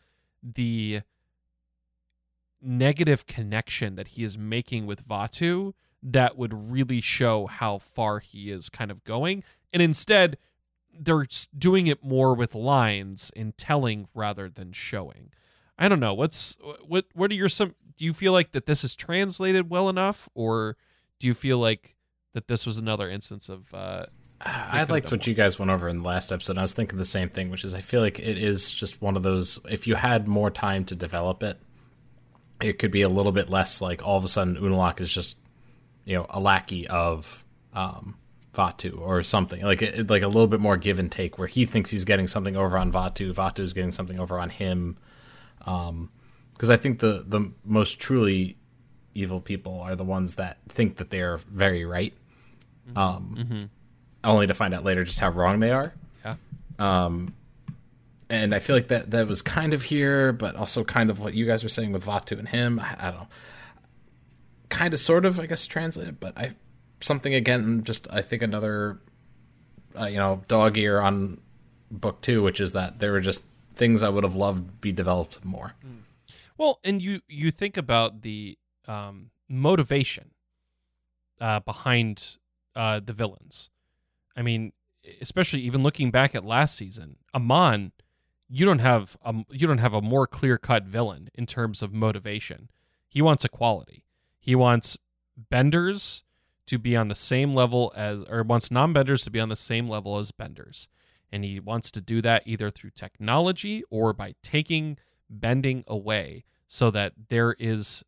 the 0.43 1.01
negative 2.61 3.25
connection 3.25 3.95
that 3.95 4.09
he 4.09 4.23
is 4.23 4.37
making 4.37 4.85
with 4.85 5.07
Vaatu 5.07 5.73
that 6.01 6.37
would 6.37 6.71
really 6.71 7.01
show 7.01 7.47
how 7.47 7.77
far 7.77 8.19
he 8.19 8.51
is 8.51 8.69
kind 8.69 8.91
of 8.91 9.03
going. 9.03 9.43
And 9.73 9.81
instead, 9.81 10.37
they're 10.99 11.25
doing 11.57 11.87
it 11.87 12.03
more 12.03 12.33
with 12.33 12.53
lines 12.53 13.31
and 13.35 13.57
telling 13.57 14.07
rather 14.13 14.49
than 14.49 14.71
showing. 14.71 15.31
I 15.77 15.87
don't 15.87 15.99
know. 15.99 16.13
What's 16.13 16.57
what 16.85 17.05
what 17.13 17.31
are 17.31 17.35
your 17.35 17.49
some 17.49 17.75
do 17.95 18.05
you 18.05 18.13
feel 18.13 18.33
like 18.33 18.51
that 18.51 18.65
this 18.65 18.83
is 18.83 18.95
translated 18.95 19.69
well 19.69 19.89
enough 19.89 20.29
or 20.35 20.77
do 21.19 21.27
you 21.27 21.33
feel 21.33 21.57
like 21.57 21.95
that 22.33 22.47
this 22.47 22.65
was 22.65 22.77
another 22.77 23.09
instance 23.09 23.49
of 23.49 23.73
uh 23.73 24.05
I 24.41 24.85
liked 24.85 25.11
what 25.11 25.27
you 25.27 25.33
guys 25.33 25.59
went 25.59 25.69
over 25.69 25.89
in 25.89 25.97
the 26.01 26.07
last 26.07 26.31
episode. 26.31 26.57
I 26.57 26.61
was 26.61 26.71
thinking 26.71 26.97
the 26.97 27.03
same 27.03 27.27
thing, 27.27 27.49
which 27.49 27.65
is 27.65 27.73
I 27.73 27.81
feel 27.81 27.99
like 27.99 28.19
it 28.19 28.37
is 28.37 28.71
just 28.71 29.01
one 29.01 29.17
of 29.17 29.23
those 29.23 29.59
if 29.69 29.87
you 29.87 29.95
had 29.95 30.27
more 30.27 30.49
time 30.49 30.85
to 30.85 30.95
develop 30.95 31.43
it, 31.43 31.57
it 32.61 32.79
could 32.79 32.91
be 32.91 33.01
a 33.01 33.09
little 33.09 33.31
bit 33.31 33.49
less 33.49 33.81
like 33.81 34.05
all 34.05 34.17
of 34.17 34.23
a 34.23 34.29
sudden 34.29 34.55
Unalaq 34.57 35.01
is 35.01 35.13
just 35.13 35.37
you 36.05 36.15
know 36.15 36.25
a 36.29 36.39
lackey 36.39 36.87
of 36.87 37.45
um, 37.73 38.17
Vaatu 38.59 38.99
or 38.99 39.23
something 39.23 39.61
like 39.61 39.81
like 40.09 40.23
a 40.23 40.27
little 40.27 40.47
bit 40.47 40.59
more 40.59 40.75
give 40.77 40.99
and 40.99 41.11
take 41.11 41.37
where 41.37 41.47
he 41.47 41.65
thinks 41.65 41.91
he's 41.91 42.05
getting 42.05 42.27
something 42.27 42.57
over 42.57 42.77
on 42.77 42.91
Vaatu, 42.91 43.33
Vaatu 43.33 43.59
is 43.59 43.73
getting 43.73 43.91
something 43.91 44.19
over 44.19 44.37
on 44.37 44.49
him. 44.49 44.97
Because 45.59 45.89
um, 45.89 46.09
I 46.69 46.75
think 46.75 46.99
the 46.99 47.23
the 47.25 47.51
most 47.63 47.99
truly 47.99 48.57
evil 49.13 49.41
people 49.41 49.79
are 49.81 49.95
the 49.95 50.03
ones 50.03 50.35
that 50.35 50.57
think 50.67 50.97
that 50.97 51.09
they 51.09 51.21
are 51.21 51.37
very 51.37 51.85
right, 51.85 52.13
um, 52.95 53.35
mm-hmm. 53.37 53.59
only 54.23 54.47
to 54.47 54.53
find 54.53 54.73
out 54.73 54.83
later 54.83 55.03
just 55.03 55.19
how 55.19 55.29
wrong 55.29 55.59
they 55.59 55.71
are. 55.71 55.93
Yeah. 56.25 56.35
Um, 56.77 57.33
and 58.29 58.53
I 58.53 58.59
feel 58.59 58.75
like 58.75 58.89
that 58.89 59.11
that 59.11 59.27
was 59.27 59.41
kind 59.41 59.73
of 59.73 59.83
here, 59.83 60.31
but 60.31 60.55
also 60.55 60.83
kind 60.83 61.09
of 61.09 61.19
what 61.19 61.33
you 61.33 61.45
guys 61.45 61.63
were 61.63 61.69
saying 61.69 61.91
with 61.91 62.05
Vaatu 62.05 62.37
and 62.37 62.47
him. 62.47 62.79
I, 62.79 62.95
I 62.99 63.11
don't 63.11 63.21
know. 63.21 63.27
Kind 64.69 64.93
of, 64.93 64.99
sort 64.99 65.25
of, 65.25 65.39
I 65.39 65.47
guess, 65.47 65.65
translated, 65.65 66.19
but 66.19 66.37
I 66.37 66.53
something 66.99 67.33
again. 67.33 67.83
Just 67.83 68.07
I 68.11 68.21
think 68.21 68.41
another, 68.41 68.99
uh, 69.99 70.05
you 70.05 70.17
know, 70.17 70.43
dog 70.47 70.77
ear 70.77 70.99
on 70.99 71.39
book 71.91 72.21
two, 72.21 72.41
which 72.41 72.59
is 72.59 72.73
that 72.73 72.99
there 72.99 73.11
were 73.11 73.21
just 73.21 73.43
things 73.73 74.03
I 74.03 74.09
would 74.09 74.23
have 74.23 74.35
loved 74.35 74.81
be 74.81 74.91
developed 74.91 75.43
more. 75.43 75.75
Well, 76.57 76.79
and 76.83 77.01
you 77.01 77.21
you 77.27 77.51
think 77.51 77.77
about 77.77 78.21
the 78.21 78.57
um, 78.87 79.31
motivation 79.47 80.31
uh, 81.39 81.61
behind 81.61 82.37
uh, 82.75 82.99
the 82.99 83.13
villains. 83.13 83.69
I 84.35 84.41
mean, 84.41 84.73
especially 85.21 85.61
even 85.61 85.83
looking 85.83 86.11
back 86.11 86.35
at 86.35 86.45
last 86.45 86.75
season, 86.75 87.17
Amon 87.33 87.91
you 88.49 88.65
don't 88.65 88.79
have 88.79 89.15
a 89.23 89.33
you 89.51 89.67
don't 89.67 89.77
have 89.77 89.93
a 89.93 90.01
more 90.01 90.25
clear 90.25 90.57
cut 90.57 90.83
villain 90.83 91.29
in 91.35 91.45
terms 91.45 91.81
of 91.81 91.93
motivation. 91.93 92.69
He 93.07 93.21
wants 93.21 93.45
equality. 93.45 94.05
He 94.39 94.55
wants 94.55 94.97
benders 95.37 96.23
to 96.69 96.77
be 96.77 96.95
on 96.95 97.07
the 97.07 97.15
same 97.15 97.53
level 97.53 97.91
as 97.95 98.23
or 98.29 98.43
wants 98.43 98.69
non-benders 98.69 99.23
to 99.23 99.31
be 99.31 99.39
on 99.39 99.49
the 99.49 99.55
same 99.55 99.87
level 99.87 100.17
as 100.17 100.31
benders. 100.31 100.87
And 101.31 101.43
he 101.43 101.59
wants 101.59 101.91
to 101.91 102.01
do 102.01 102.21
that 102.21 102.43
either 102.45 102.69
through 102.69 102.91
technology 102.91 103.83
or 103.89 104.13
by 104.13 104.35
taking 104.43 104.97
bending 105.29 105.83
away 105.87 106.43
so 106.67 106.91
that 106.91 107.13
there 107.29 107.55
is 107.59 108.03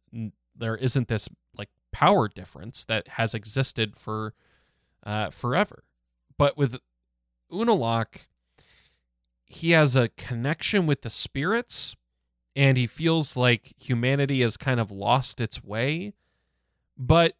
there 0.55 0.75
isn't 0.75 1.07
this 1.07 1.27
like 1.57 1.69
power 1.91 2.27
difference 2.27 2.85
that 2.85 3.07
has 3.09 3.33
existed 3.33 3.95
for 3.95 4.33
uh, 5.03 5.31
forever. 5.31 5.83
But 6.37 6.57
with 6.57 6.79
Unalaq, 7.51 8.27
he 9.45 9.71
has 9.71 9.95
a 9.95 10.09
connection 10.09 10.85
with 10.85 11.01
the 11.01 11.09
spirits 11.09 11.95
and 12.55 12.77
he 12.77 12.85
feels 12.85 13.35
like 13.35 13.73
humanity 13.77 14.41
has 14.41 14.57
kind 14.57 14.79
of 14.79 14.91
lost 14.91 15.41
its 15.41 15.63
way. 15.63 16.13
But 16.97 17.33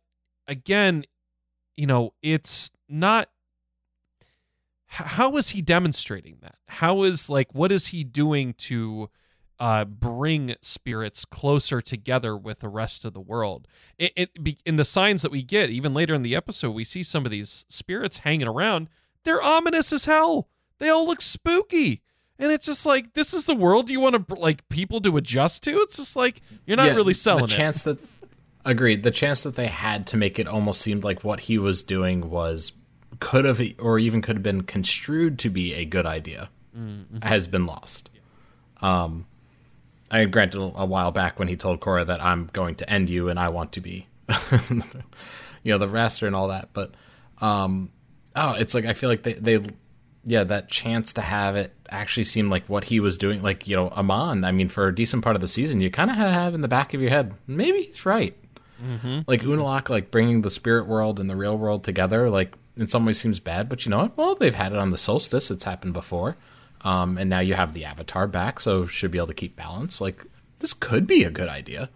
again, 0.48 1.06
you 1.82 1.88
know, 1.88 2.14
it's 2.22 2.70
not. 2.88 3.30
How 4.86 5.36
is 5.36 5.50
he 5.50 5.64
demonstrating 5.64 6.38
that? 6.42 6.58
How 6.68 7.02
is 7.02 7.28
like, 7.28 7.56
what 7.56 7.72
is 7.72 7.88
he 7.88 8.04
doing 8.04 8.54
to 8.56 9.10
uh, 9.58 9.86
bring 9.86 10.54
spirits 10.62 11.26
closer 11.26 11.82
together 11.82 12.38
with 12.38 12.60
the 12.60 12.70
rest 12.70 13.04
of 13.04 13.14
the 13.14 13.20
world? 13.20 13.68
It, 13.98 14.14
it 14.16 14.60
in 14.64 14.76
the 14.76 14.84
signs 14.84 15.24
that 15.24 15.32
we 15.32 15.42
get, 15.42 15.72
even 15.72 15.96
later 15.96 16.14
in 16.14 16.22
the 16.22 16.36
episode, 16.36 16.72
we 16.72 16.84
see 16.84 17.02
some 17.02 17.26
of 17.26 17.32
these 17.32 17.66
spirits 17.68 18.20
hanging 18.20 18.48
around. 18.48 18.88
They're 19.24 19.42
ominous 19.42 19.92
as 19.92 20.06
hell 20.06 20.50
they 20.78 20.90
all 20.90 21.08
look 21.08 21.22
spooky. 21.22 22.04
And 22.38 22.52
it's 22.52 22.68
just 22.68 22.86
like 22.86 23.14
this 23.14 23.34
is 23.34 23.46
the 23.46 23.56
world 23.56 23.90
you 23.90 24.00
want 24.00 24.28
to 24.28 24.36
like 24.36 24.70
people 24.70 25.02
to 25.02 25.18
adjust 25.18 25.64
to. 25.64 25.80
It's 25.80 25.98
just 25.98 26.16
like 26.16 26.42
you're 26.68 26.78
not 26.78 26.90
yeah, 26.90 26.96
really 26.96 27.16
selling 27.16 27.48
the 27.48 27.48
chance 27.48 27.88
it. 27.88 27.98
that 27.98 28.21
agreed. 28.66 29.04
The 29.04 29.12
chance 29.12 29.44
that 29.44 29.56
they 29.56 29.68
had 29.68 30.08
to 30.08 30.18
make 30.18 30.40
it 30.40 30.48
almost 30.48 30.82
seemed 30.82 31.04
like 31.04 31.24
what 31.24 31.42
he 31.42 31.58
was 31.58 31.82
doing 31.82 32.30
was 32.30 32.74
could 33.20 33.46
have 33.46 33.62
or 33.80 34.00
even 34.00 34.22
could 34.22 34.38
have 34.38 34.44
been 34.44 34.64
construed 34.64 35.38
to 35.40 35.50
be 35.50 35.74
a 35.74 35.86
good 35.86 36.06
idea 36.06 36.50
mm-hmm. 36.78 37.18
has 37.22 37.48
been 37.48 37.66
lost. 37.66 38.10
Um, 38.82 39.26
I 40.10 40.26
granted 40.26 40.60
a 40.60 40.86
while 40.86 41.12
back 41.12 41.40
when 41.40 41.48
he 41.48 41.56
told 41.56 41.80
Korra 41.80 42.06
that 42.06 42.24
I'm 42.24 42.48
going 42.48 42.76
to 42.76 42.90
end 42.90 43.10
you 43.10 43.30
and 43.30 43.40
I 43.40 43.50
want 43.52 43.74
to 43.74 43.82
be, 43.82 44.08
you 45.64 45.72
know, 45.72 45.78
the 45.78 45.88
master 45.88 46.28
and 46.28 46.36
all 46.36 46.50
that. 46.50 46.70
But 46.74 46.94
um, 47.40 47.92
oh, 48.36 48.54
it's 48.54 48.74
like 48.74 48.86
I 48.86 48.94
feel 48.94 49.10
like 49.10 49.24
they 49.24 49.34
they 49.34 49.62
yeah, 50.24 50.44
that 50.44 50.70
chance 50.70 51.14
to 51.14 51.22
have 51.22 51.56
it 51.56 51.74
actually 51.90 52.26
seem 52.26 52.48
like 52.48 52.68
what 52.70 52.86
he 52.86 53.00
was 53.00 53.18
doing. 53.18 53.42
Like, 53.42 53.68
you 53.68 53.76
know, 53.76 53.90
Amon, 53.90 54.44
I 54.44 54.52
mean, 54.52 54.70
for 54.70 54.88
a 54.88 54.94
decent 54.94 55.24
part 55.24 55.36
of 55.36 55.42
the 55.42 55.48
season, 55.48 55.82
you 55.82 55.90
kind 55.90 56.12
of 56.12 56.16
had 56.16 56.26
to 56.26 56.32
have 56.32 56.54
in 56.54 56.62
the 56.62 56.68
back 56.68 56.94
of 56.94 57.02
your 57.02 57.10
head, 57.10 57.34
maybe 57.48 57.84
he's 57.84 58.06
right. 58.06 58.36
Mm-hmm. 58.82 59.20
Like, 59.28 59.42
Unalaq, 59.42 59.90
like 59.90 60.12
bringing 60.12 60.42
the 60.42 60.52
spirit 60.52 60.88
world 60.88 61.20
and 61.20 61.30
the 61.30 61.36
real 61.36 61.58
world 61.58 61.84
together, 61.84 62.30
like, 62.30 62.58
in 62.76 62.88
some 62.88 63.06
ways 63.06 63.20
seems 63.20 63.40
bad, 63.40 63.70
but 63.70 63.86
you 63.86 63.90
know 63.90 64.00
what? 64.00 64.18
Well, 64.18 64.36
they've 64.36 64.56
had 64.56 64.72
it 64.72 64.78
on 64.78 64.90
the 64.90 64.98
solstice, 64.98 65.52
it's 65.52 65.66
happened 65.66 65.94
before. 65.94 66.38
Um, 66.84 67.18
and 67.18 67.30
now 67.30 67.40
you 67.40 67.54
have 67.54 67.74
the 67.74 67.86
avatar 67.86 68.28
back, 68.28 68.60
so 68.60 68.88
should 68.88 69.12
be 69.12 69.20
able 69.20 69.28
to 69.28 69.34
keep 69.34 69.56
balance. 69.56 70.02
Like, 70.02 70.26
this 70.60 70.74
could 70.74 71.06
be 71.06 71.24
a 71.24 71.30
good 71.30 71.50
idea. 71.50 71.90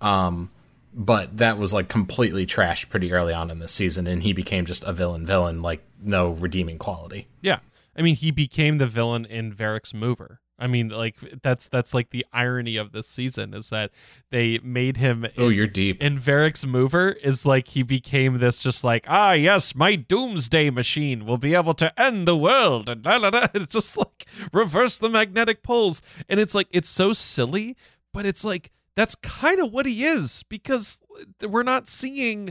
Um, 0.00 0.50
but 0.92 1.38
that 1.38 1.58
was 1.58 1.72
like 1.72 1.88
completely 1.88 2.46
trashed 2.46 2.88
pretty 2.88 3.12
early 3.12 3.34
on 3.34 3.50
in 3.50 3.58
the 3.58 3.68
season, 3.68 4.06
and 4.06 4.22
he 4.22 4.32
became 4.32 4.64
just 4.64 4.84
a 4.84 4.92
villain 4.92 5.26
villain, 5.26 5.60
like 5.60 5.84
no 6.00 6.30
redeeming 6.30 6.78
quality. 6.78 7.26
Yeah. 7.42 7.58
I 7.96 8.02
mean, 8.02 8.14
he 8.16 8.30
became 8.30 8.78
the 8.78 8.86
villain 8.86 9.24
in 9.24 9.52
Varrick's 9.52 9.94
Mover. 9.94 10.40
I 10.58 10.68
mean, 10.68 10.88
like 10.88 11.18
that's 11.42 11.68
that's 11.68 11.92
like 11.92 12.10
the 12.10 12.24
irony 12.32 12.76
of 12.76 12.92
this 12.92 13.08
season 13.08 13.54
is 13.54 13.70
that 13.70 13.90
they 14.30 14.58
made 14.62 14.98
him. 14.98 15.26
Oh, 15.36 15.48
you're 15.48 15.66
deep. 15.66 15.98
And 16.00 16.18
Varrick's 16.18 16.64
Mover 16.64 17.10
is 17.10 17.44
like 17.44 17.68
he 17.68 17.82
became 17.82 18.38
this 18.38 18.62
just 18.62 18.84
like 18.84 19.04
ah 19.08 19.32
yes, 19.32 19.74
my 19.74 19.96
doomsday 19.96 20.70
machine 20.70 21.26
will 21.26 21.38
be 21.38 21.54
able 21.54 21.74
to 21.74 22.00
end 22.00 22.28
the 22.28 22.36
world 22.36 22.88
and 22.88 23.02
da, 23.02 23.18
da, 23.18 23.30
da. 23.30 23.46
it's 23.54 23.74
just 23.74 23.98
like 23.98 24.26
reverse 24.52 24.98
the 24.98 25.08
magnetic 25.08 25.62
poles 25.62 26.00
and 26.28 26.38
it's 26.38 26.54
like 26.54 26.68
it's 26.70 26.88
so 26.88 27.12
silly, 27.12 27.76
but 28.12 28.24
it's 28.24 28.44
like 28.44 28.70
that's 28.94 29.16
kind 29.16 29.60
of 29.60 29.72
what 29.72 29.86
he 29.86 30.04
is 30.04 30.44
because 30.44 31.00
we're 31.42 31.64
not 31.64 31.88
seeing 31.88 32.50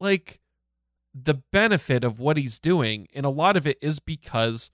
like 0.00 0.40
the 1.14 1.34
benefit 1.34 2.02
of 2.02 2.18
what 2.18 2.36
he's 2.36 2.58
doing 2.58 3.06
and 3.14 3.24
a 3.24 3.30
lot 3.30 3.56
of 3.56 3.64
it 3.66 3.78
is 3.80 4.00
because 4.00 4.72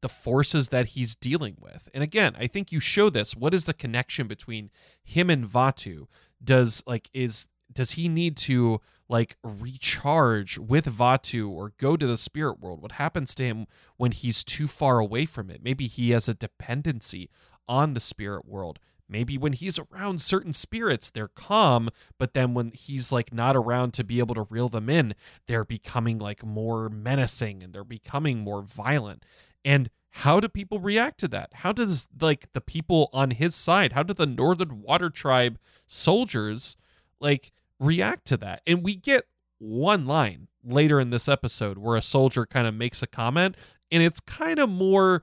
the 0.00 0.08
forces 0.08 0.68
that 0.68 0.88
he's 0.88 1.14
dealing 1.14 1.56
with. 1.60 1.88
And 1.94 2.02
again 2.02 2.34
i 2.38 2.46
think 2.46 2.72
you 2.72 2.80
show 2.80 3.10
this. 3.10 3.36
What 3.36 3.54
is 3.54 3.64
the 3.64 3.74
connection 3.74 4.26
between 4.26 4.70
him 5.02 5.30
and 5.30 5.44
Vaatu? 5.44 6.06
Does 6.42 6.82
like 6.86 7.10
is 7.12 7.48
does 7.72 7.92
he 7.92 8.08
need 8.08 8.36
to 8.36 8.80
like 9.08 9.36
recharge 9.42 10.58
with 10.58 10.86
Vaatu 10.86 11.48
or 11.48 11.72
go 11.78 11.96
to 11.96 12.06
the 12.06 12.18
spirit 12.18 12.60
world? 12.60 12.82
What 12.82 12.92
happens 12.92 13.34
to 13.36 13.44
him 13.44 13.66
when 13.96 14.12
he's 14.12 14.44
too 14.44 14.66
far 14.66 14.98
away 14.98 15.24
from 15.24 15.50
it? 15.50 15.62
Maybe 15.62 15.86
he 15.86 16.10
has 16.10 16.28
a 16.28 16.34
dependency 16.34 17.30
on 17.68 17.94
the 17.94 18.00
spirit 18.00 18.46
world. 18.46 18.78
Maybe 19.08 19.38
when 19.38 19.54
he's 19.54 19.78
around 19.78 20.20
certain 20.20 20.52
spirits, 20.52 21.10
they're 21.10 21.28
calm, 21.28 21.88
but 22.18 22.34
then 22.34 22.52
when 22.52 22.72
he's 22.72 23.10
like 23.10 23.32
not 23.32 23.56
around 23.56 23.94
to 23.94 24.04
be 24.04 24.18
able 24.18 24.34
to 24.34 24.46
reel 24.50 24.68
them 24.68 24.90
in, 24.90 25.14
they're 25.46 25.64
becoming 25.64 26.18
like 26.18 26.44
more 26.44 26.90
menacing 26.90 27.62
and 27.62 27.72
they're 27.72 27.84
becoming 27.84 28.40
more 28.40 28.60
violent. 28.60 29.24
And 29.68 29.90
how 30.10 30.40
do 30.40 30.48
people 30.48 30.80
react 30.80 31.20
to 31.20 31.28
that? 31.28 31.50
How 31.52 31.72
does 31.72 32.08
like 32.18 32.50
the 32.52 32.60
people 32.62 33.10
on 33.12 33.32
his 33.32 33.54
side, 33.54 33.92
how 33.92 34.02
do 34.02 34.14
the 34.14 34.24
Northern 34.24 34.80
Water 34.80 35.10
Tribe 35.10 35.58
soldiers 35.86 36.78
like 37.20 37.52
react 37.78 38.24
to 38.28 38.38
that? 38.38 38.62
And 38.66 38.82
we 38.82 38.96
get 38.96 39.24
one 39.58 40.06
line 40.06 40.48
later 40.64 40.98
in 40.98 41.10
this 41.10 41.28
episode 41.28 41.76
where 41.76 41.96
a 41.96 42.02
soldier 42.02 42.46
kind 42.46 42.66
of 42.66 42.74
makes 42.74 43.02
a 43.02 43.06
comment 43.06 43.58
and 43.92 44.02
it's 44.02 44.20
kind 44.20 44.58
of 44.58 44.70
more 44.70 45.22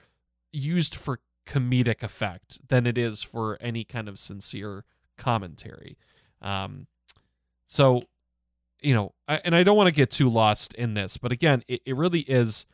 used 0.52 0.94
for 0.94 1.22
comedic 1.48 2.04
effect 2.04 2.70
than 2.70 2.86
it 2.86 3.00
is 3.00 3.24
for 3.24 3.58
any 3.60 3.84
kind 3.84 4.08
of 4.08 4.20
sincere 4.20 4.86
commentary. 5.18 5.98
Um, 6.40 6.86
so, 7.66 8.04
you 8.80 8.94
know, 8.94 9.16
I, 9.28 9.42
and 9.44 9.56
I 9.56 9.64
don't 9.64 9.76
want 9.76 9.90
to 9.90 9.96
get 9.96 10.12
too 10.12 10.30
lost 10.30 10.76
in 10.76 10.94
this, 10.94 11.18
but 11.18 11.32
again, 11.32 11.64
it, 11.68 11.82
it 11.84 11.96
really 11.96 12.22
is. 12.22 12.68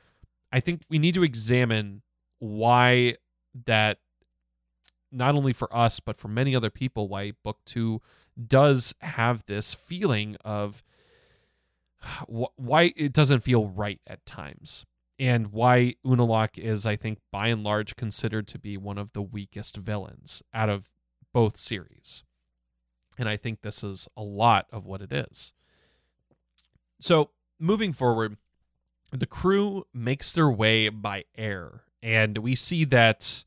I 0.52 0.60
think 0.60 0.82
we 0.90 1.00
need 1.00 1.16
to 1.16 1.24
examine 1.24 2.02
why 2.40 3.16
that 3.66 4.00
not 5.12 5.36
only 5.36 5.54
for 5.54 5.74
us 5.76 6.00
but 6.00 6.18
for 6.18 6.28
many 6.28 6.56
other 6.56 6.70
people 6.70 7.08
why 7.08 7.34
book 7.44 7.60
2 7.66 8.02
does 8.48 8.94
have 9.02 9.46
this 9.46 9.74
feeling 9.74 10.38
of 10.44 10.84
why 12.28 12.94
it 12.96 13.14
doesn't 13.14 13.42
feel 13.42 13.68
right 13.68 14.00
at 14.08 14.26
times 14.26 14.86
and 15.20 15.52
why 15.52 15.94
Unalaq 16.06 16.58
is 16.58 16.86
I 16.86 16.96
think 16.96 17.20
by 17.32 17.48
and 17.48 17.64
large 17.64 17.96
considered 17.96 18.48
to 18.48 18.60
be 18.60 18.76
one 18.76 18.98
of 18.98 19.14
the 19.14 19.22
weakest 19.22 19.78
villains 19.78 20.42
out 20.54 20.70
of 20.70 20.94
both 21.32 21.58
series. 21.58 22.24
And 23.18 23.30
I 23.30 23.38
think 23.38 23.62
this 23.62 23.84
is 23.84 24.08
a 24.18 24.24
lot 24.24 24.66
of 24.72 24.86
what 24.86 25.02
it 25.02 25.12
is. 25.12 25.54
So, 27.00 27.32
moving 27.60 27.92
forward, 27.92 28.38
the 29.12 29.26
crew 29.26 29.86
makes 29.94 30.32
their 30.32 30.50
way 30.50 30.90
by 30.90 31.26
air 31.38 31.84
and 32.02 32.38
we 32.40 32.56
see 32.56 32.86
that 32.86 33.44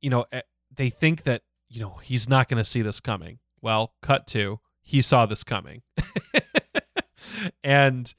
you 0.00 0.10
know 0.10 0.26
eh, 0.32 0.42
they 0.74 0.90
think 0.90 1.22
that 1.24 1.42
you 1.68 1.80
know 1.80 1.94
he's 2.02 2.28
not 2.28 2.48
going 2.48 2.58
to 2.58 2.64
see 2.64 2.82
this 2.82 3.00
coming. 3.00 3.38
Well 3.60 3.94
cut 4.02 4.26
to 4.28 4.60
he 4.82 5.02
saw 5.02 5.26
this 5.26 5.44
coming. 5.44 5.82
And 7.62 8.14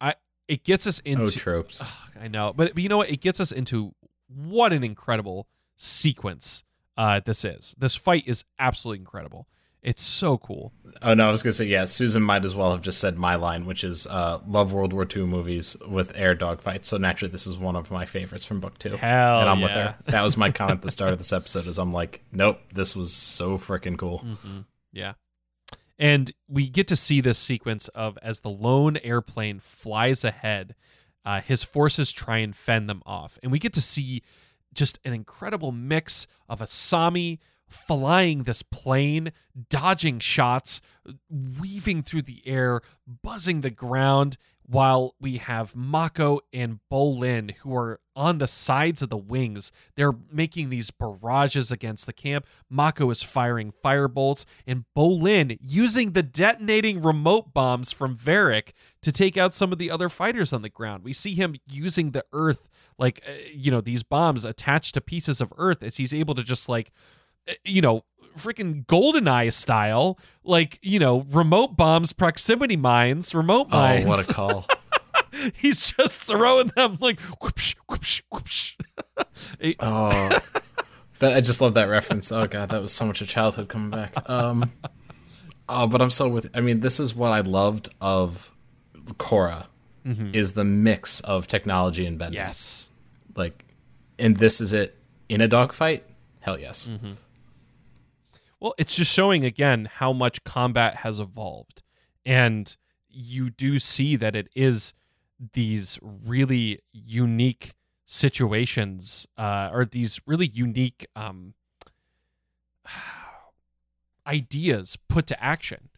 i 0.00 0.14
it 0.46 0.62
gets 0.62 0.86
us 0.86 1.00
into 1.00 1.22
oh 1.22 1.26
tropes 1.26 1.82
i 2.20 2.28
know 2.28 2.52
but, 2.54 2.74
but 2.74 2.82
you 2.82 2.88
know 2.88 2.98
what? 2.98 3.10
It 3.10 3.20
gets 3.20 3.40
us 3.40 3.50
into 3.50 3.94
what 4.28 4.72
an 4.72 4.84
incredible 4.84 5.48
sequence 5.76 6.62
uh 6.96 7.20
this 7.24 7.44
is. 7.44 7.74
This 7.78 7.96
fight 7.96 8.24
is 8.26 8.44
absolutely 8.58 9.00
incredible 9.00 9.48
it's 9.82 10.02
so 10.02 10.38
cool. 10.38 10.72
Oh 11.02 11.14
no, 11.14 11.28
I 11.28 11.30
was 11.30 11.42
gonna 11.42 11.52
say 11.52 11.66
yeah. 11.66 11.84
Susan 11.84 12.22
might 12.22 12.44
as 12.44 12.54
well 12.54 12.72
have 12.72 12.82
just 12.82 13.00
said 13.00 13.16
my 13.16 13.36
line, 13.36 13.66
which 13.66 13.84
is 13.84 14.06
uh, 14.06 14.40
love 14.46 14.72
World 14.72 14.92
War 14.92 15.06
II 15.14 15.24
movies 15.24 15.76
with 15.86 16.12
air 16.16 16.34
dogfights. 16.34 16.86
So 16.86 16.96
naturally, 16.96 17.30
this 17.30 17.46
is 17.46 17.56
one 17.56 17.76
of 17.76 17.90
my 17.90 18.04
favorites 18.04 18.44
from 18.44 18.60
book 18.60 18.78
two. 18.78 18.96
Hell 18.96 19.40
and 19.40 19.48
I'm 19.48 19.58
yeah. 19.58 19.64
with 19.64 19.72
her. 19.72 19.96
That 20.06 20.22
was 20.22 20.36
my 20.36 20.50
comment 20.50 20.78
at 20.78 20.82
the 20.82 20.90
start 20.90 21.12
of 21.12 21.18
this 21.18 21.32
episode. 21.32 21.66
Is 21.66 21.78
I'm 21.78 21.92
like, 21.92 22.24
nope, 22.32 22.58
this 22.74 22.96
was 22.96 23.12
so 23.12 23.58
freaking 23.58 23.96
cool. 23.96 24.20
Mm-hmm. 24.20 24.60
Yeah, 24.92 25.12
and 25.98 26.32
we 26.48 26.68
get 26.68 26.88
to 26.88 26.96
see 26.96 27.20
this 27.20 27.38
sequence 27.38 27.88
of 27.88 28.18
as 28.22 28.40
the 28.40 28.50
lone 28.50 28.96
airplane 28.98 29.60
flies 29.60 30.24
ahead, 30.24 30.74
uh, 31.24 31.40
his 31.40 31.62
forces 31.62 32.12
try 32.12 32.38
and 32.38 32.56
fend 32.56 32.90
them 32.90 33.02
off, 33.06 33.38
and 33.42 33.52
we 33.52 33.60
get 33.60 33.72
to 33.74 33.80
see 33.80 34.22
just 34.74 34.98
an 35.04 35.12
incredible 35.12 35.72
mix 35.72 36.26
of 36.48 36.60
Asami 36.60 37.38
flying 37.68 38.42
this 38.42 38.62
plane, 38.62 39.32
dodging 39.68 40.18
shots, 40.18 40.80
weaving 41.30 42.02
through 42.02 42.22
the 42.22 42.42
air, 42.44 42.80
buzzing 43.22 43.60
the 43.60 43.70
ground, 43.70 44.36
while 44.68 45.14
we 45.18 45.38
have 45.38 45.74
Mako 45.74 46.40
and 46.52 46.80
Bolin 46.92 47.52
who 47.58 47.74
are 47.74 48.00
on 48.14 48.36
the 48.36 48.46
sides 48.46 49.00
of 49.00 49.08
the 49.08 49.16
wings. 49.16 49.72
They're 49.96 50.14
making 50.30 50.68
these 50.68 50.90
barrages 50.90 51.72
against 51.72 52.04
the 52.04 52.12
camp. 52.12 52.46
Mako 52.68 53.08
is 53.08 53.22
firing 53.22 53.72
firebolts, 53.72 54.44
and 54.66 54.84
Bolin 54.94 55.56
using 55.62 56.12
the 56.12 56.22
detonating 56.22 57.00
remote 57.00 57.54
bombs 57.54 57.92
from 57.92 58.14
Varrick 58.14 58.74
to 59.00 59.10
take 59.10 59.38
out 59.38 59.54
some 59.54 59.72
of 59.72 59.78
the 59.78 59.90
other 59.90 60.10
fighters 60.10 60.52
on 60.52 60.60
the 60.60 60.68
ground. 60.68 61.02
We 61.02 61.14
see 61.14 61.34
him 61.34 61.56
using 61.66 62.10
the 62.10 62.26
earth, 62.34 62.68
like, 62.98 63.22
uh, 63.26 63.32
you 63.50 63.70
know, 63.70 63.80
these 63.80 64.02
bombs 64.02 64.44
attached 64.44 64.92
to 64.94 65.00
pieces 65.00 65.40
of 65.40 65.50
earth 65.56 65.82
as 65.82 65.96
he's 65.96 66.12
able 66.12 66.34
to 66.34 66.44
just, 66.44 66.68
like, 66.68 66.92
you 67.64 67.80
know, 67.80 68.04
freaking 68.36 68.86
GoldenEye 68.86 69.52
style, 69.52 70.18
like, 70.44 70.78
you 70.82 70.98
know, 70.98 71.26
remote 71.30 71.76
bombs, 71.76 72.12
proximity 72.12 72.76
mines, 72.76 73.34
remote 73.34 73.68
mines. 73.70 74.04
Oh, 74.04 74.08
what 74.08 74.28
a 74.28 74.32
call. 74.32 74.66
He's 75.54 75.92
just 75.92 76.26
throwing 76.26 76.68
them 76.68 76.98
like 77.00 77.18
whoopsh, 77.20 77.76
whoopsh, 77.88 78.22
whoopsh. 78.32 79.76
oh, 79.80 80.38
that, 81.20 81.36
I 81.36 81.40
just 81.40 81.60
love 81.60 81.74
that 81.74 81.84
reference. 81.84 82.32
Oh 82.32 82.46
god, 82.46 82.70
that 82.70 82.82
was 82.82 82.92
so 82.92 83.04
much 83.04 83.20
of 83.20 83.28
childhood 83.28 83.68
coming 83.68 83.90
back. 83.90 84.28
Um, 84.28 84.72
oh, 85.68 85.86
but 85.86 86.02
I'm 86.02 86.10
so 86.10 86.28
with. 86.28 86.50
I 86.54 86.60
mean, 86.60 86.80
this 86.80 86.98
is 86.98 87.14
what 87.14 87.32
I 87.32 87.40
loved 87.40 87.90
of 88.00 88.52
Korra 89.14 89.66
mm-hmm. 90.04 90.30
is 90.32 90.54
the 90.54 90.64
mix 90.64 91.20
of 91.20 91.46
technology 91.46 92.04
and 92.04 92.18
bending. 92.18 92.40
Yes, 92.40 92.90
like, 93.36 93.64
and 94.18 94.36
this 94.36 94.60
is 94.60 94.72
it 94.72 94.96
in 95.28 95.40
a 95.40 95.46
dogfight. 95.46 96.04
Hell 96.40 96.58
yes. 96.58 96.88
Mm-hmm. 96.90 97.12
Well, 98.60 98.74
it's 98.78 98.96
just 98.96 99.12
showing 99.12 99.44
again 99.44 99.88
how 99.96 100.12
much 100.12 100.44
combat 100.44 100.96
has 100.96 101.20
evolved. 101.20 101.82
And 102.26 102.76
you 103.08 103.50
do 103.50 103.78
see 103.78 104.16
that 104.16 104.34
it 104.34 104.48
is 104.54 104.94
these 105.52 105.98
really 106.02 106.80
unique 106.92 107.74
situations 108.04 109.26
uh, 109.36 109.70
or 109.72 109.84
these 109.84 110.20
really 110.26 110.46
unique 110.46 111.06
um, 111.14 111.54
ideas 114.26 114.96
put 115.08 115.26
to 115.26 115.42
action. 115.42 115.88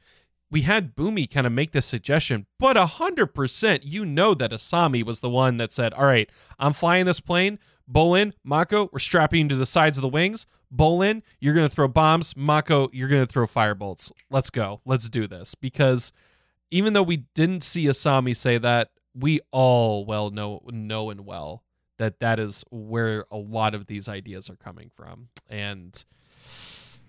We 0.51 0.62
had 0.62 0.96
Bumi 0.96 1.33
kind 1.33 1.46
of 1.46 1.53
make 1.53 1.70
this 1.70 1.87
suggestion, 1.87 2.46
but 2.59 2.77
100% 2.77 3.81
you 3.85 4.05
know 4.05 4.35
that 4.35 4.51
Asami 4.51 5.05
was 5.05 5.20
the 5.20 5.31
one 5.31 5.59
that 5.59 5.70
said, 5.70 5.94
All 5.94 6.07
right, 6.07 6.29
I'm 6.59 6.73
flying 6.73 7.07
this 7.07 7.20
plane. 7.20 7.61
Bolin, 7.90 8.33
Mako, 8.44 8.88
we're 8.92 8.98
strapping 8.98 9.42
you 9.42 9.48
to 9.48 9.57
the 9.57 9.66
sides 9.66 9.98
of 9.98 10.03
the 10.03 10.09
wings. 10.09 10.46
Bolin, 10.74 11.22
you're 11.40 11.55
going 11.55 11.68
to 11.68 11.74
throw 11.74 11.88
bombs. 11.88 12.37
Mako, 12.37 12.88
you're 12.92 13.09
going 13.09 13.26
to 13.26 13.33
throw 13.33 13.46
firebolts. 13.46 14.12
Let's 14.31 14.50
go. 14.50 14.81
Let's 14.85 15.11
do 15.11 15.26
this. 15.26 15.55
Because 15.55 16.12
even 16.70 16.92
though 16.92 17.03
we 17.03 17.24
didn't 17.35 17.64
see 17.64 17.87
Asami 17.87 18.37
say 18.37 18.59
that, 18.59 18.90
we 19.14 19.40
all 19.50 20.07
well 20.07 20.31
know 20.31 20.61
know 20.70 21.11
and 21.11 21.26
well 21.26 21.64
that 21.98 22.20
that 22.20 22.38
is 22.38 22.64
where 22.70 23.24
a 23.31 23.37
lot 23.37 23.74
of 23.74 23.87
these 23.87 24.09
ideas 24.09 24.48
are 24.48 24.57
coming 24.57 24.90
from. 24.94 25.29
And 25.48 26.03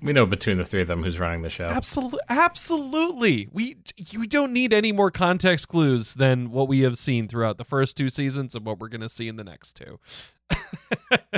we 0.02 0.14
know 0.14 0.26
between 0.26 0.58
the 0.58 0.66
three 0.66 0.82
of 0.82 0.88
them 0.88 1.04
who's 1.04 1.20
running 1.20 1.44
the 1.44 1.50
show. 1.50 1.66
Absolutely, 1.66 2.20
absolutely. 2.30 3.48
We 3.52 3.78
we 4.18 4.28
don't 4.28 4.52
need 4.52 4.74
any 4.74 4.92
more 4.92 5.12
context 5.12 5.68
clues 5.68 6.16
than 6.16 6.52
what 6.52 6.68
we 6.68 6.82
have 6.82 6.98
seen 6.98 7.28
throughout 7.28 7.58
the 7.58 7.64
first 7.64 7.98
two 7.98 8.10
seasons 8.10 8.56
and 8.56 8.66
what 8.66 8.80
we're 8.80 8.90
going 8.90 9.02
to 9.02 9.10
see 9.10 9.28
in 9.28 9.36
the 9.36 9.44
next 9.44 9.74
two. 9.74 10.00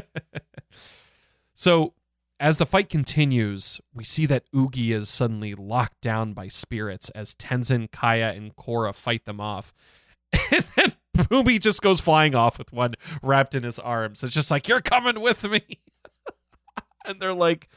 so 1.53 1.93
as 2.39 2.57
the 2.57 2.65
fight 2.65 2.89
continues, 2.89 3.79
we 3.93 4.03
see 4.03 4.25
that 4.25 4.49
Oogi 4.51 4.89
is 4.89 5.09
suddenly 5.09 5.53
locked 5.55 6.01
down 6.01 6.33
by 6.33 6.47
spirits 6.47 7.09
as 7.11 7.35
Tenzin, 7.35 7.89
Kya, 7.89 8.35
and 8.35 8.55
Korra 8.55 8.93
fight 8.93 9.25
them 9.25 9.39
off. 9.39 9.73
And 10.51 10.65
then 10.75 10.93
Bumi 11.15 11.59
just 11.59 11.83
goes 11.83 11.99
flying 11.99 12.33
off 12.33 12.57
with 12.57 12.73
one 12.73 12.95
wrapped 13.21 13.53
in 13.53 13.61
his 13.61 13.77
arms. 13.77 14.23
It's 14.23 14.33
just 14.33 14.49
like, 14.49 14.67
You're 14.67 14.81
coming 14.81 15.21
with 15.21 15.47
me. 15.47 15.61
and 17.05 17.19
they're 17.19 17.33
like, 17.33 17.69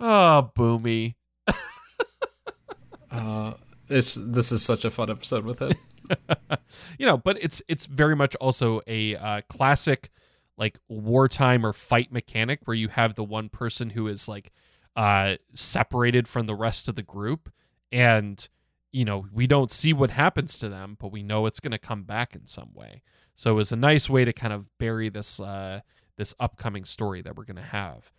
Oh, 0.00 0.50
Bumi. 0.56 1.14
uh, 3.10 3.54
it's 3.88 4.14
this 4.14 4.50
is 4.50 4.64
such 4.64 4.84
a 4.84 4.90
fun 4.90 5.10
episode 5.10 5.44
with 5.44 5.60
it. 5.62 5.76
you 6.98 7.06
know, 7.06 7.18
but 7.18 7.42
it's 7.42 7.62
it's 7.68 7.86
very 7.86 8.16
much 8.16 8.34
also 8.36 8.80
a 8.86 9.16
uh, 9.16 9.40
classic 9.48 10.10
like 10.56 10.78
wartime 10.88 11.64
or 11.64 11.72
fight 11.72 12.12
mechanic 12.12 12.60
where 12.64 12.76
you 12.76 12.88
have 12.88 13.14
the 13.14 13.24
one 13.24 13.48
person 13.48 13.90
who 13.90 14.06
is 14.06 14.28
like 14.28 14.52
uh 14.96 15.36
separated 15.54 16.28
from 16.28 16.46
the 16.46 16.54
rest 16.54 16.88
of 16.88 16.96
the 16.96 17.02
group 17.02 17.48
and 17.92 18.48
you 18.92 19.04
know 19.04 19.24
we 19.32 19.46
don't 19.46 19.70
see 19.70 19.92
what 19.92 20.10
happens 20.10 20.58
to 20.58 20.68
them 20.68 20.96
but 21.00 21.12
we 21.12 21.22
know 21.22 21.46
it's 21.46 21.60
going 21.60 21.70
to 21.70 21.78
come 21.78 22.02
back 22.02 22.34
in 22.34 22.44
some 22.46 22.70
way 22.74 23.00
so 23.34 23.58
it's 23.58 23.70
a 23.70 23.76
nice 23.76 24.10
way 24.10 24.24
to 24.24 24.32
kind 24.32 24.52
of 24.52 24.68
bury 24.78 25.08
this 25.08 25.38
uh 25.38 25.80
this 26.16 26.34
upcoming 26.40 26.84
story 26.84 27.22
that 27.22 27.36
we're 27.36 27.44
going 27.44 27.54
to 27.54 27.62
have 27.62 28.12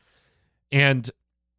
and 0.72 1.12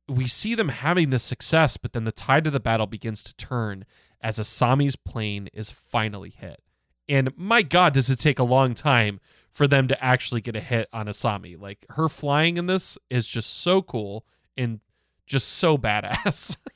we 0.09 0.27
see 0.27 0.55
them 0.55 0.69
having 0.69 1.11
this 1.11 1.23
success 1.23 1.77
but 1.77 1.93
then 1.93 2.05
the 2.05 2.13
tide 2.13 2.47
of 2.47 2.53
the 2.53 2.61
battle 2.61 2.87
begins 2.87 3.23
to 3.23 3.35
turn 3.37 3.85
as 4.21 4.39
asami's 4.39 4.97
plane 4.97 5.49
is 5.53 5.71
finally 5.71 6.31
hit 6.31 6.63
and 7.09 7.31
my 7.37 7.63
god 7.63 7.93
does 7.93 8.11
it 8.11 8.19
take 8.19 8.39
a 8.39 8.45
long 8.45 8.75
time 8.75 9.21
for 9.53 9.69
them 9.69 9.87
to 9.87 10.03
actually 10.05 10.41
get 10.41 10.57
a 10.57 10.61
hit 10.61 10.89
on 10.93 11.07
Asami. 11.07 11.61
Like 11.61 11.85
her 11.91 12.09
flying 12.09 12.57
in 12.57 12.67
this 12.67 12.97
is 13.11 13.29
just 13.29 13.51
so 13.59 13.83
cool 13.83 14.25
and 14.57 14.81
just 15.27 15.49
so 15.49 15.79
badass. 15.79 16.57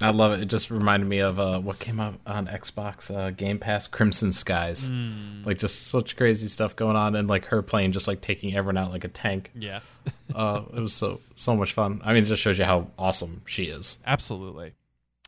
I 0.00 0.10
love 0.10 0.32
it. 0.32 0.40
It 0.40 0.46
just 0.46 0.70
reminded 0.70 1.08
me 1.08 1.18
of 1.18 1.38
uh, 1.38 1.60
what 1.60 1.78
came 1.78 2.00
out 2.00 2.14
on 2.26 2.46
Xbox 2.46 3.14
uh, 3.14 3.30
Game 3.30 3.58
Pass, 3.58 3.86
Crimson 3.86 4.32
Skies. 4.32 4.90
Mm. 4.90 5.44
Like 5.44 5.58
just 5.58 5.88
such 5.88 6.16
crazy 6.16 6.48
stuff 6.48 6.74
going 6.74 6.96
on, 6.96 7.14
and 7.14 7.28
like 7.28 7.46
her 7.46 7.60
plane 7.62 7.92
just 7.92 8.08
like 8.08 8.20
taking 8.20 8.54
everyone 8.54 8.78
out 8.78 8.90
like 8.90 9.04
a 9.04 9.08
tank. 9.08 9.50
Yeah, 9.54 9.80
uh, 10.34 10.62
it 10.74 10.80
was 10.80 10.94
so 10.94 11.20
so 11.34 11.54
much 11.54 11.72
fun. 11.72 12.00
I 12.04 12.14
mean, 12.14 12.22
it 12.22 12.26
just 12.26 12.42
shows 12.42 12.58
you 12.58 12.64
how 12.64 12.88
awesome 12.98 13.42
she 13.46 13.64
is. 13.64 13.98
Absolutely. 14.06 14.72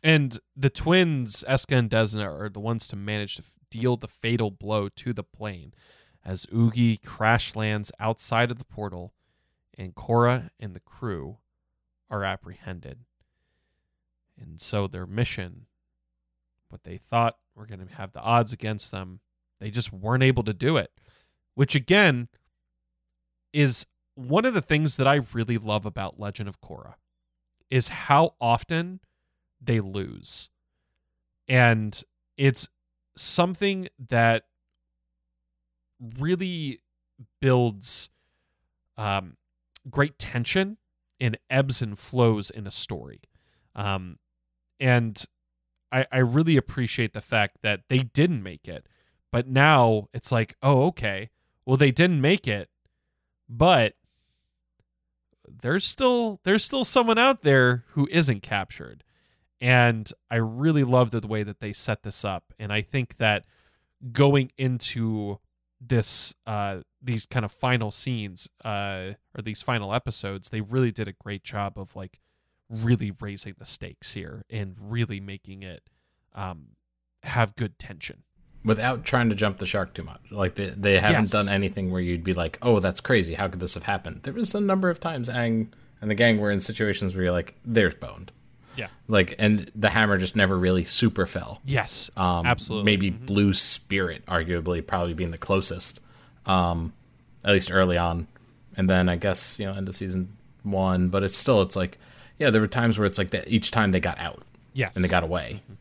And 0.03 0.37
the 0.55 0.69
twins, 0.69 1.45
Eska 1.47 1.77
and 1.77 1.89
Desna, 1.89 2.27
are 2.27 2.49
the 2.49 2.59
ones 2.59 2.89
to 2.89 2.97
manage 2.97 3.37
to 3.37 3.43
deal 3.69 3.95
the 3.95 4.09
fatal 4.09 4.51
blow 4.51 4.89
to 4.89 5.13
the 5.13 5.23
plane 5.23 5.73
as 6.25 6.45
Oogi 6.47 7.01
crash 7.01 7.55
lands 7.55 7.91
outside 7.99 8.51
of 8.51 8.57
the 8.57 8.65
portal 8.65 9.13
and 9.77 9.95
Korra 9.95 10.49
and 10.59 10.73
the 10.75 10.79
crew 10.79 11.37
are 12.09 12.23
apprehended. 12.23 12.99
And 14.43 14.59
so 14.59 14.87
their 14.87 15.07
mission, 15.07 15.67
what 16.69 16.83
they 16.83 16.97
thought 16.97 17.37
were 17.55 17.65
going 17.65 17.85
to 17.85 17.95
have 17.95 18.11
the 18.11 18.21
odds 18.21 18.53
against 18.53 18.91
them, 18.91 19.21
they 19.59 19.71
just 19.71 19.93
weren't 19.93 20.23
able 20.23 20.43
to 20.43 20.53
do 20.53 20.77
it. 20.77 20.91
Which 21.55 21.75
again 21.75 22.27
is 23.53 23.85
one 24.15 24.45
of 24.45 24.53
the 24.53 24.61
things 24.61 24.97
that 24.97 25.07
I 25.07 25.21
really 25.33 25.57
love 25.57 25.85
about 25.85 26.19
Legend 26.19 26.49
of 26.49 26.61
Korra 26.61 26.95
is 27.69 27.87
how 27.87 28.35
often 28.41 28.99
they 29.61 29.79
lose. 29.79 30.49
And 31.47 32.01
it's 32.37 32.67
something 33.15 33.87
that 34.09 34.43
really 36.19 36.81
builds 37.39 38.09
um, 38.97 39.37
great 39.89 40.17
tension 40.17 40.77
and 41.19 41.37
ebbs 41.49 41.81
and 41.81 41.97
flows 41.97 42.49
in 42.49 42.67
a 42.67 42.71
story. 42.71 43.21
Um, 43.75 44.17
and 44.83 45.25
I, 45.93 46.05
I 46.11 46.17
really 46.17 46.57
appreciate 46.57 47.13
the 47.13 47.21
fact 47.21 47.59
that 47.61 47.83
they 47.87 47.99
didn't 47.99 48.43
make 48.43 48.67
it. 48.67 48.85
But 49.31 49.47
now 49.47 50.09
it's 50.13 50.29
like, 50.29 50.55
oh, 50.61 50.87
okay. 50.87 51.29
Well, 51.65 51.77
they 51.77 51.89
didn't 51.89 52.19
make 52.19 52.47
it, 52.49 52.69
but 53.47 53.93
there's 55.47 55.85
still 55.85 56.41
there's 56.43 56.65
still 56.65 56.83
someone 56.83 57.17
out 57.17 57.43
there 57.43 57.85
who 57.91 58.09
isn't 58.11 58.43
captured. 58.43 59.05
And 59.61 60.11
I 60.29 60.35
really 60.35 60.83
love 60.83 61.11
the 61.11 61.25
way 61.25 61.43
that 61.43 61.61
they 61.61 61.71
set 61.71 62.03
this 62.03 62.25
up. 62.25 62.53
And 62.59 62.73
I 62.73 62.81
think 62.81 63.15
that 63.17 63.45
going 64.11 64.51
into 64.57 65.39
this 65.79 66.33
uh 66.45 66.81
these 67.01 67.25
kind 67.25 67.45
of 67.45 67.51
final 67.51 67.91
scenes 67.91 68.49
uh 68.63 69.11
or 69.37 69.41
these 69.41 69.61
final 69.61 69.93
episodes 69.93 70.49
they 70.49 70.61
really 70.61 70.91
did 70.91 71.09
a 71.09 71.13
great 71.13 71.43
job 71.43 71.77
of 71.77 71.93
like 71.93 72.21
really 72.81 73.11
raising 73.21 73.53
the 73.59 73.65
stakes 73.65 74.13
here 74.13 74.43
and 74.49 74.75
really 74.79 75.19
making 75.19 75.63
it 75.63 75.81
um 76.33 76.69
have 77.23 77.55
good 77.55 77.77
tension. 77.79 78.23
Without 78.65 79.03
trying 79.03 79.29
to 79.29 79.35
jump 79.35 79.57
the 79.57 79.65
shark 79.65 79.93
too 79.93 80.03
much. 80.03 80.21
Like 80.31 80.55
they, 80.55 80.69
they 80.69 80.97
haven't 80.99 81.23
Yes. 81.23 81.31
done 81.31 81.49
anything 81.49 81.91
where 81.91 82.01
you'd 82.01 82.23
be 82.23 82.33
like 82.33 82.57
oh 82.61 82.79
that's 82.79 82.99
crazy. 83.01 83.33
How 83.35 83.47
could 83.47 83.59
this 83.59 83.73
have 83.75 83.83
happened? 83.83 84.21
There 84.23 84.33
was 84.33 84.55
a 84.55 84.61
number 84.61 84.89
of 84.89 84.99
times 84.99 85.29
Aang 85.29 85.67
and 86.01 86.09
the 86.09 86.15
gang 86.15 86.39
were 86.39 86.51
in 86.51 86.59
situations 86.59 87.13
where 87.15 87.25
you're 87.25 87.31
like 87.33 87.55
there's 87.65 87.93
boned. 87.95 88.31
Yeah. 88.75 88.87
Like 89.07 89.35
and 89.37 89.69
the 89.75 89.89
hammer 89.91 90.17
just 90.17 90.35
never 90.35 90.57
really 90.57 90.83
super 90.83 91.27
fell. 91.27 91.61
Yes. 91.65 92.09
Um, 92.17 92.45
absolutely. 92.45 92.85
Maybe 92.85 93.09
Blue 93.11 93.53
Spirit, 93.53 94.25
arguably, 94.25 94.85
probably 94.85 95.13
being 95.13 95.29
the 95.31 95.37
closest, 95.37 95.99
um, 96.47 96.91
at 97.45 97.51
least 97.53 97.71
early 97.71 97.97
on. 97.99 98.27
And 98.75 98.89
then 98.89 99.09
I 99.09 99.15
guess 99.17 99.59
you 99.59 99.65
know 99.67 99.73
end 99.73 99.87
of 99.87 99.95
season 99.95 100.35
one, 100.63 101.09
but 101.09 101.21
it's 101.23 101.37
still 101.37 101.61
it's 101.61 101.75
like 101.75 101.99
yeah, 102.37 102.49
there 102.49 102.61
were 102.61 102.67
times 102.67 102.97
where 102.97 103.05
it's 103.05 103.17
like 103.17 103.31
that 103.31 103.47
each 103.47 103.71
time 103.71 103.91
they 103.91 103.99
got 103.99 104.19
out 104.19 104.43
yes 104.73 104.95
and 104.95 105.03
they 105.03 105.09
got 105.09 105.23
away. 105.23 105.61
Mm-hmm. 105.63 105.73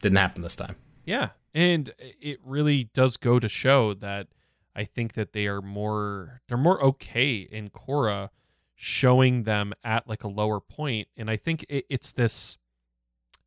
Didn't 0.00 0.18
happen 0.18 0.42
this 0.42 0.56
time. 0.56 0.76
Yeah. 1.04 1.30
And 1.54 1.92
it 1.98 2.40
really 2.44 2.84
does 2.94 3.16
go 3.16 3.38
to 3.38 3.48
show 3.48 3.94
that 3.94 4.28
I 4.74 4.84
think 4.84 5.12
that 5.14 5.32
they 5.32 5.46
are 5.46 5.62
more 5.62 6.40
they're 6.48 6.58
more 6.58 6.82
okay 6.82 7.36
in 7.36 7.70
Korra 7.70 8.30
showing 8.74 9.44
them 9.44 9.72
at 9.84 10.08
like 10.08 10.24
a 10.24 10.28
lower 10.28 10.60
point. 10.60 11.08
And 11.16 11.30
I 11.30 11.36
think 11.36 11.64
it, 11.68 11.86
it's 11.88 12.12
this 12.12 12.58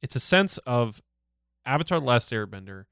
it's 0.01 0.15
a 0.15 0.19
sense 0.19 0.57
of 0.59 1.01
Avatar 1.65 1.99
The 1.99 2.05
Last 2.05 2.31
Airbender 2.31 2.85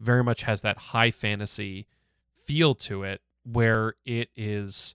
very 0.00 0.24
much 0.24 0.42
has 0.42 0.62
that 0.62 0.78
high 0.78 1.10
fantasy 1.10 1.86
feel 2.34 2.74
to 2.74 3.04
it 3.04 3.20
where 3.44 3.94
it 4.04 4.30
is 4.34 4.94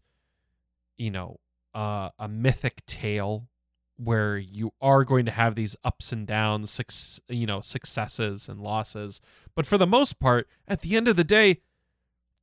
you 0.98 1.12
know 1.12 1.40
uh, 1.76 2.10
a 2.18 2.28
mythic 2.28 2.84
tale 2.86 3.50
where 3.98 4.38
you 4.38 4.72
are 4.82 5.04
going 5.04 5.26
to 5.26 5.32
have 5.32 5.56
these 5.56 5.76
ups 5.84 6.12
and 6.12 6.26
downs, 6.26 7.20
you 7.28 7.46
know, 7.46 7.62
successes 7.62 8.50
and 8.50 8.62
losses. 8.62 9.22
But 9.56 9.66
for 9.66 9.78
the 9.78 9.88
most 9.88 10.20
part, 10.20 10.48
at 10.68 10.82
the 10.82 10.96
end 10.96 11.08
of 11.08 11.16
the 11.18 11.24
day, 11.24 11.62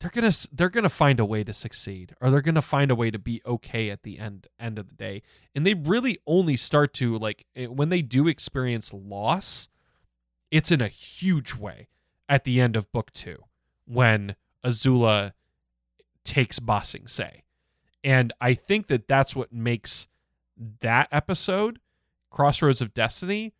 they're 0.00 0.10
gonna 0.10 0.32
they're 0.50 0.68
gonna 0.68 0.88
find 0.88 1.20
a 1.20 1.24
way 1.24 1.44
to 1.44 1.52
succeed, 1.52 2.12
or 2.20 2.28
they're 2.28 2.40
gonna 2.40 2.60
find 2.60 2.90
a 2.90 2.96
way 2.96 3.10
to 3.10 3.20
be 3.20 3.40
okay 3.46 3.88
at 3.88 4.02
the 4.02 4.18
end 4.18 4.48
end 4.58 4.78
of 4.78 4.88
the 4.88 4.96
day. 4.96 5.22
And 5.54 5.64
they 5.64 5.74
really 5.74 6.18
only 6.26 6.56
start 6.56 6.92
to 6.94 7.16
like 7.16 7.46
when 7.56 7.88
they 7.88 8.02
do 8.02 8.26
experience 8.26 8.92
loss, 8.92 9.68
it's 10.50 10.72
in 10.72 10.80
a 10.80 10.88
huge 10.88 11.54
way 11.54 11.86
at 12.28 12.42
the 12.42 12.60
end 12.60 12.74
of 12.74 12.90
book 12.90 13.12
two 13.12 13.44
when 13.84 14.34
Azula 14.64 15.32
takes 16.24 16.58
Ba 16.58 16.84
Sing 16.84 17.06
Se. 17.06 17.44
And 18.04 18.32
I 18.40 18.54
think 18.54 18.88
that 18.88 19.06
that's 19.06 19.36
what 19.36 19.52
makes 19.52 20.08
that 20.80 21.08
episode, 21.12 21.78
Crossroads 22.30 22.80
of 22.80 22.94
Destiny, 22.94 23.52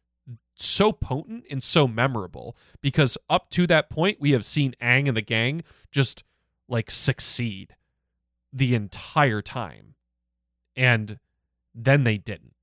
so 0.55 0.93
potent 0.93 1.45
and 1.51 1.63
so 1.63 1.89
memorable 1.89 2.57
because 2.81 3.19
up 3.29 3.51
to 3.51 3.67
that 3.67 3.91
point, 3.91 4.21
we 4.21 4.33
have 4.33 4.45
seen 4.45 4.75
Aang 4.81 5.09
and 5.09 5.17
the 5.17 5.23
gang 5.23 5.63
just 5.91 6.25
like 6.69 6.91
succeed 6.91 7.77
the 8.53 8.75
entire 8.75 9.43
time. 9.43 9.95
And 10.77 11.19
then 11.75 12.05
they 12.05 12.19
didn't. 12.19 12.55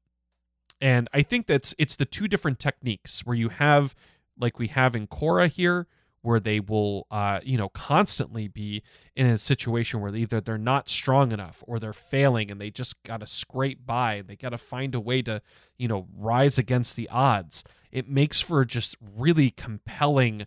And 0.81 1.09
I 1.13 1.21
think 1.21 1.45
that's 1.45 1.75
it's 1.77 1.95
the 1.95 2.05
two 2.05 2.27
different 2.27 2.59
techniques 2.59 3.25
where 3.25 3.35
you 3.35 3.49
have 3.49 3.95
like 4.37 4.57
we 4.57 4.67
have 4.67 4.95
in 4.95 5.07
Korra 5.07 5.51
here, 5.51 5.87
where 6.21 6.39
they 6.39 6.59
will 6.59 7.07
uh, 7.11 7.39
you 7.43 7.57
know, 7.57 7.69
constantly 7.69 8.47
be 8.47 8.83
in 9.15 9.25
a 9.25 9.37
situation 9.37 10.01
where 10.01 10.13
either 10.15 10.41
they're 10.41 10.57
not 10.57 10.89
strong 10.89 11.31
enough 11.31 11.63
or 11.67 11.79
they're 11.79 11.93
failing 11.93 12.51
and 12.51 12.59
they 12.59 12.69
just 12.69 13.01
gotta 13.03 13.27
scrape 13.27 13.85
by. 13.85 14.23
They 14.25 14.35
gotta 14.35 14.57
find 14.57 14.93
a 14.95 14.99
way 14.99 15.21
to, 15.23 15.41
you 15.77 15.87
know, 15.87 16.07
rise 16.15 16.57
against 16.57 16.95
the 16.95 17.09
odds. 17.09 17.63
It 17.91 18.09
makes 18.09 18.41
for 18.41 18.65
just 18.65 18.97
really 19.17 19.51
compelling 19.51 20.45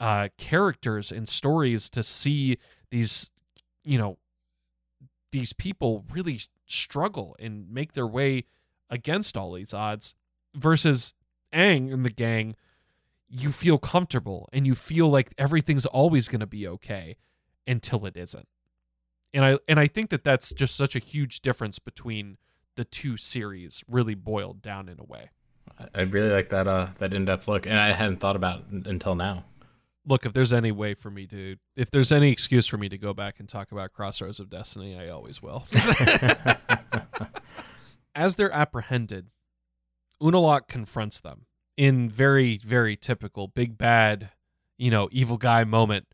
uh 0.00 0.28
characters 0.38 1.10
and 1.10 1.28
stories 1.28 1.90
to 1.90 2.02
see 2.02 2.58
these, 2.90 3.30
you 3.84 3.98
know, 3.98 4.18
these 5.32 5.52
people 5.52 6.04
really 6.12 6.40
struggle 6.66 7.36
and 7.38 7.70
make 7.70 7.92
their 7.92 8.06
way 8.06 8.44
against 8.90 9.36
all 9.36 9.52
these 9.52 9.74
odds 9.74 10.14
versus 10.54 11.12
Aang 11.52 11.92
and 11.92 12.04
the 12.04 12.10
gang 12.10 12.54
you 13.28 13.50
feel 13.50 13.78
comfortable 13.78 14.48
and 14.52 14.66
you 14.66 14.74
feel 14.74 15.08
like 15.08 15.32
everything's 15.36 15.86
always 15.86 16.28
going 16.28 16.40
to 16.40 16.46
be 16.46 16.66
okay 16.66 17.16
until 17.66 18.06
it 18.06 18.16
isn't. 18.16 18.48
And 19.34 19.44
I 19.44 19.58
and 19.68 19.78
I 19.78 19.86
think 19.86 20.10
that 20.10 20.24
that's 20.24 20.54
just 20.54 20.74
such 20.74 20.96
a 20.96 20.98
huge 20.98 21.40
difference 21.40 21.78
between 21.78 22.38
the 22.76 22.84
two 22.84 23.16
series 23.16 23.84
really 23.86 24.14
boiled 24.14 24.62
down 24.62 24.88
in 24.88 24.98
a 24.98 25.04
way. 25.04 25.30
I- 25.94 26.02
really 26.02 26.30
like 26.30 26.48
that 26.48 26.66
uh 26.66 26.88
that 26.98 27.12
in 27.12 27.26
depth 27.26 27.46
look, 27.46 27.66
and 27.66 27.78
I 27.78 27.92
hadn't 27.92 28.20
thought 28.20 28.36
about 28.36 28.62
it 28.72 28.86
until 28.86 29.14
now. 29.14 29.44
Look, 30.06 30.24
if 30.24 30.32
there's 30.32 30.54
any 30.54 30.72
way 30.72 30.94
for 30.94 31.10
me 31.10 31.26
to 31.26 31.56
if 31.76 31.90
there's 31.90 32.10
any 32.10 32.32
excuse 32.32 32.66
for 32.66 32.78
me 32.78 32.88
to 32.88 32.96
go 32.96 33.12
back 33.12 33.38
and 33.38 33.46
talk 33.46 33.70
about 33.70 33.92
Crossroads 33.92 34.40
of 34.40 34.48
Destiny, 34.48 34.98
I 34.98 35.10
always 35.10 35.42
will. 35.42 35.66
As 38.14 38.36
they're 38.36 38.50
apprehended, 38.50 39.26
Unalaq 40.22 40.68
confronts 40.68 41.20
them 41.20 41.44
in 41.78 42.10
very, 42.10 42.58
very 42.58 42.96
typical 42.96 43.46
big 43.46 43.78
bad, 43.78 44.30
you 44.76 44.90
know, 44.90 45.08
evil 45.12 45.38
guy 45.38 45.62
moment. 45.64 46.06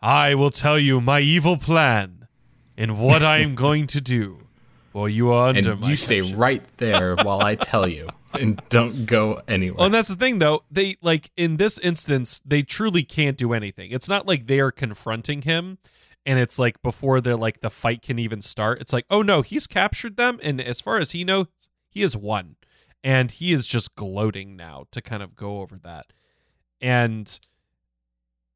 I 0.00 0.36
will 0.36 0.52
tell 0.52 0.78
you 0.78 1.00
my 1.00 1.18
evil 1.20 1.56
plan 1.56 2.28
and 2.76 2.98
what 2.98 3.22
I 3.22 3.38
am 3.38 3.56
going 3.56 3.88
to 3.88 4.00
do. 4.00 4.46
For 4.92 5.08
you 5.08 5.32
are 5.32 5.48
under 5.48 5.72
And 5.72 5.80
my 5.80 5.88
you 5.90 5.96
stay 5.96 6.20
capture. 6.20 6.36
right 6.36 6.76
there 6.78 7.16
while 7.16 7.42
I 7.44 7.56
tell 7.56 7.88
you, 7.88 8.08
and 8.32 8.62
don't 8.68 9.04
go 9.04 9.42
anywhere. 9.46 9.76
Well, 9.78 9.86
and 9.86 9.94
that's 9.94 10.08
the 10.08 10.16
thing, 10.16 10.38
though. 10.38 10.62
They 10.70 10.94
like 11.02 11.30
in 11.36 11.56
this 11.56 11.78
instance, 11.78 12.40
they 12.44 12.62
truly 12.62 13.02
can't 13.02 13.36
do 13.36 13.52
anything. 13.52 13.90
It's 13.90 14.08
not 14.08 14.26
like 14.26 14.46
they 14.46 14.60
are 14.60 14.70
confronting 14.70 15.42
him, 15.42 15.78
and 16.24 16.38
it's 16.38 16.58
like 16.58 16.80
before 16.82 17.20
they're 17.20 17.36
like 17.36 17.60
the 17.60 17.70
fight 17.70 18.00
can 18.00 18.18
even 18.18 18.40
start. 18.40 18.80
It's 18.80 18.92
like, 18.92 19.04
oh 19.10 19.22
no, 19.22 19.42
he's 19.42 19.66
captured 19.66 20.16
them, 20.16 20.38
and 20.42 20.60
as 20.60 20.80
far 20.80 20.98
as 20.98 21.10
he 21.10 21.22
knows, 21.22 21.46
he 21.90 22.00
has 22.02 22.16
won, 22.16 22.56
and 23.02 23.30
he 23.30 23.52
is 23.52 23.66
just 23.66 23.94
gloating 23.94 24.56
now 24.56 24.84
to 24.92 25.00
kind 25.00 25.22
of 25.22 25.36
go 25.36 25.60
over 25.60 25.76
that, 25.78 26.12
and 26.80 27.38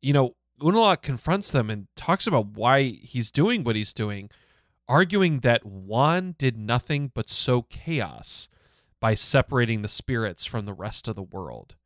you 0.01 0.13
know, 0.13 0.35
Unalaq 0.61 1.03
confronts 1.03 1.51
them 1.51 1.71
and 1.71 1.87
talks 1.97 2.27
about 2.27 2.49
why 2.49 2.83
he's 2.83 3.31
doing 3.31 3.65
what 3.65 3.77
he's 3.77 3.95
doing, 3.95 4.31
arguing 4.89 5.41
that 5.41 5.65
Wan 5.65 6.35
did 6.39 6.57
nothing 6.57 7.11
but 7.15 7.29
sow 7.29 7.63
chaos 7.63 8.49
by 9.01 9.15
separating 9.15 9.83
the 9.83 9.89
spirits 9.89 10.45
from 10.45 10.67
the 10.67 10.75
rest 10.75 11.09
of 11.09 11.17
the 11.17 11.23
world. 11.23 11.77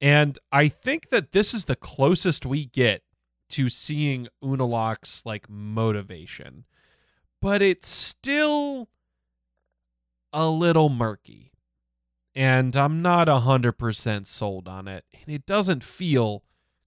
And 0.00 0.38
I 0.52 0.68
think 0.68 1.08
that 1.08 1.32
this 1.32 1.54
is 1.54 1.64
the 1.64 1.76
closest 1.76 2.44
we 2.44 2.66
get 2.66 3.02
to 3.50 3.68
seeing 3.68 4.28
Unalaq's 4.42 5.24
like 5.24 5.48
motivation. 5.48 6.64
But 7.40 7.62
it's 7.62 7.88
still 7.88 8.88
a 10.36 10.48
little 10.48 10.88
murky. 10.88 11.50
And 12.34 12.76
I'm 12.76 13.00
not 13.00 13.26
100% 13.28 14.26
sold 14.26 14.68
on 14.68 14.86
it. 14.86 15.04
And 15.12 15.34
it 15.34 15.46
doesn't 15.46 15.82
feel 15.82 16.44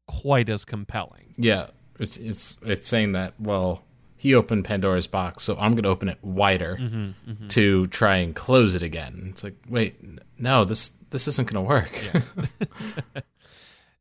quite 0.07 0.47
as 0.47 0.63
compelling. 0.63 1.33
Yeah, 1.37 1.67
it's 1.99 2.17
it's 2.17 2.57
it's 2.61 2.87
saying 2.87 3.13
that 3.13 3.33
well, 3.39 3.83
he 4.15 4.35
opened 4.35 4.65
Pandora's 4.65 5.07
box, 5.07 5.43
so 5.43 5.57
I'm 5.59 5.71
going 5.71 5.83
to 5.83 5.89
open 5.89 6.07
it 6.09 6.19
wider 6.21 6.77
Mm-hmm, 6.79 7.47
to 7.49 7.87
try 7.87 8.17
and 8.17 8.35
close 8.35 8.75
it 8.75 8.83
again. 8.83 9.27
It's 9.31 9.43
like, 9.43 9.55
wait, 9.67 9.95
no, 10.37 10.63
this 10.65 10.89
this 11.09 11.27
isn't 11.27 11.51
going 11.51 11.65
to 11.65 11.67
work. 11.67 11.91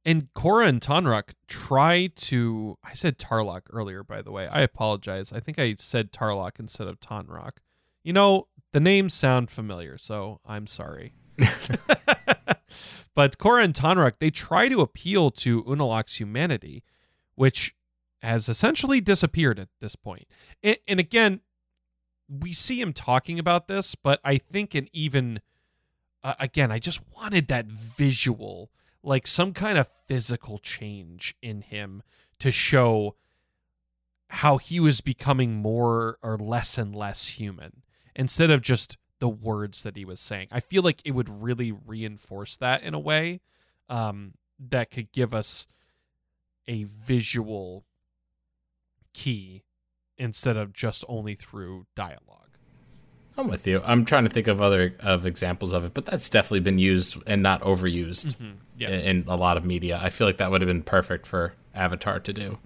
And 0.04 0.32
Korra 0.32 0.66
and 0.68 0.80
Tonraq 0.80 1.34
try 1.48 2.08
to. 2.14 2.78
I 2.82 2.94
said 2.94 3.18
Tarrlok 3.18 3.62
earlier, 3.70 4.02
by 4.02 4.22
the 4.22 4.30
way. 4.30 4.46
I 4.48 4.62
apologize. 4.62 5.34
I 5.34 5.40
think 5.40 5.58
I 5.58 5.74
said 5.74 6.12
Tarrlok 6.12 6.58
instead 6.58 6.86
of 6.88 6.98
Tonraq. 6.98 7.58
You 8.02 8.14
know, 8.14 8.46
the 8.78 8.84
names 8.84 9.12
sound 9.12 9.50
familiar, 9.50 9.98
so 9.98 10.38
I'm 10.46 10.68
sorry. 10.68 11.12
but 13.12 13.36
Korra 13.36 13.64
and 13.64 13.74
Tonraq, 13.74 14.20
they 14.20 14.30
try 14.30 14.68
to 14.68 14.82
appeal 14.82 15.32
to 15.32 15.64
Unalaq's 15.64 16.20
humanity, 16.20 16.84
which 17.34 17.74
has 18.22 18.48
essentially 18.48 19.00
disappeared 19.00 19.58
at 19.58 19.66
this 19.80 19.96
point. 19.96 20.28
And, 20.62 20.76
and 20.86 21.00
again, 21.00 21.40
we 22.28 22.52
see 22.52 22.80
him 22.80 22.92
talking 22.92 23.40
about 23.40 23.66
this, 23.66 23.96
but 23.96 24.20
I 24.22 24.36
think 24.36 24.76
an 24.76 24.86
even 24.92 25.40
uh, 26.22 26.34
again, 26.38 26.70
I 26.70 26.78
just 26.78 27.00
wanted 27.16 27.48
that 27.48 27.66
visual, 27.66 28.70
like 29.02 29.26
some 29.26 29.54
kind 29.54 29.76
of 29.76 29.88
physical 29.88 30.58
change 30.58 31.34
in 31.42 31.62
him 31.62 32.04
to 32.38 32.52
show 32.52 33.16
how 34.30 34.58
he 34.58 34.78
was 34.78 35.00
becoming 35.00 35.56
more 35.56 36.16
or 36.22 36.38
less 36.38 36.78
and 36.78 36.94
less 36.94 37.26
human 37.26 37.82
instead 38.18 38.50
of 38.50 38.60
just 38.60 38.98
the 39.20 39.28
words 39.28 39.82
that 39.82 39.96
he 39.96 40.04
was 40.04 40.20
saying. 40.20 40.48
I 40.52 40.60
feel 40.60 40.82
like 40.82 41.00
it 41.04 41.12
would 41.12 41.28
really 41.28 41.72
reinforce 41.72 42.56
that 42.58 42.82
in 42.82 42.92
a 42.92 42.98
way 42.98 43.40
um, 43.88 44.34
that 44.58 44.90
could 44.90 45.10
give 45.12 45.32
us 45.32 45.66
a 46.68 46.84
visual 46.84 47.86
key 49.14 49.64
instead 50.18 50.56
of 50.56 50.72
just 50.72 51.04
only 51.08 51.34
through 51.34 51.86
dialogue. 51.96 52.58
I'm 53.36 53.48
with 53.48 53.66
you. 53.66 53.80
I'm 53.84 54.04
trying 54.04 54.24
to 54.24 54.30
think 54.30 54.48
of 54.48 54.60
other 54.60 54.94
of 55.00 55.24
examples 55.24 55.72
of 55.72 55.84
it, 55.84 55.94
but 55.94 56.04
that's 56.04 56.28
definitely 56.28 56.60
been 56.60 56.78
used 56.78 57.16
and 57.26 57.42
not 57.42 57.62
overused 57.62 58.34
Mm-hmm. 58.36 58.50
Yeah. 58.76 58.90
in, 58.90 59.20
in 59.20 59.24
a 59.28 59.36
lot 59.36 59.56
of 59.56 59.64
media. 59.64 59.98
I 60.02 60.08
feel 60.10 60.26
like 60.26 60.36
that 60.38 60.50
would 60.50 60.60
have 60.60 60.68
been 60.68 60.82
perfect 60.82 61.26
for 61.26 61.54
Avatar 61.74 62.20
to 62.20 62.32
do. 62.32 62.58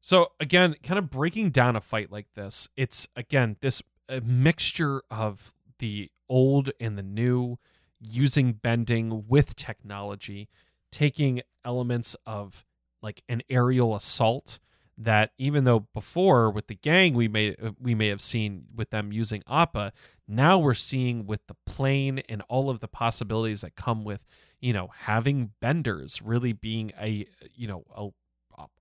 So 0.00 0.32
again, 0.40 0.76
kind 0.82 0.98
of 0.98 1.10
breaking 1.10 1.50
down 1.50 1.76
a 1.76 1.80
fight 1.80 2.10
like 2.10 2.28
this, 2.34 2.68
it's 2.76 3.08
again 3.16 3.56
this 3.60 3.82
a 4.08 4.20
mixture 4.20 5.02
of 5.10 5.52
the 5.78 6.10
old 6.28 6.70
and 6.80 6.96
the 6.98 7.02
new, 7.02 7.58
using 8.00 8.52
bending 8.52 9.24
with 9.28 9.56
technology, 9.56 10.48
taking 10.90 11.42
elements 11.64 12.16
of 12.26 12.64
like 13.02 13.22
an 13.28 13.42
aerial 13.50 13.94
assault 13.94 14.58
that 14.96 15.32
even 15.38 15.64
though 15.64 15.80
before 15.94 16.50
with 16.50 16.66
the 16.66 16.74
gang 16.74 17.14
we 17.14 17.26
may 17.26 17.56
we 17.80 17.94
may 17.94 18.08
have 18.08 18.20
seen 18.20 18.66
with 18.74 18.90
them 18.90 19.12
using 19.12 19.42
Appa, 19.48 19.92
now 20.28 20.58
we're 20.58 20.74
seeing 20.74 21.26
with 21.26 21.46
the 21.46 21.56
plane 21.66 22.18
and 22.28 22.42
all 22.48 22.68
of 22.68 22.80
the 22.80 22.88
possibilities 22.88 23.62
that 23.62 23.76
come 23.76 24.04
with 24.04 24.26
you 24.60 24.72
know 24.72 24.90
having 25.00 25.52
benders 25.60 26.20
really 26.22 26.52
being 26.52 26.92
a 27.00 27.26
you 27.54 27.66
know 27.66 27.84
a 27.96 28.08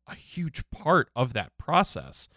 a 0.09 0.15
huge 0.15 0.69
part 0.71 1.09
of 1.15 1.33
that 1.33 1.57
process. 1.57 2.27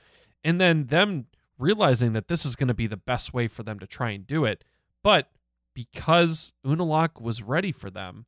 And 0.44 0.60
then 0.60 0.86
them 0.86 1.26
realizing 1.58 2.12
that 2.12 2.28
this 2.28 2.44
is 2.44 2.56
going 2.56 2.68
to 2.68 2.74
be 2.74 2.86
the 2.86 2.96
best 2.96 3.32
way 3.32 3.48
for 3.48 3.62
them 3.62 3.78
to 3.78 3.86
try 3.86 4.10
and 4.10 4.26
do 4.26 4.44
it. 4.44 4.64
But 5.02 5.30
because 5.74 6.52
Unalaq 6.64 7.20
was 7.20 7.42
ready 7.42 7.72
for 7.72 7.90
them, 7.90 8.26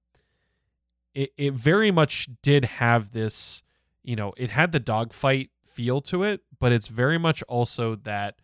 it, 1.15 1.33
it 1.37 1.55
very 1.55 1.91
much 1.91 2.29
did 2.43 2.65
have 2.65 3.13
this, 3.13 3.63
you 4.03 4.17
know, 4.17 4.33
it 4.37 4.51
had 4.51 4.73
the 4.73 4.81
dogfight 4.81 5.51
feel 5.67 6.01
to 6.01 6.23
it, 6.23 6.43
but 6.59 6.73
it's 6.73 6.87
very 6.87 7.19
much 7.19 7.43
also 7.45 7.95
that 7.97 8.37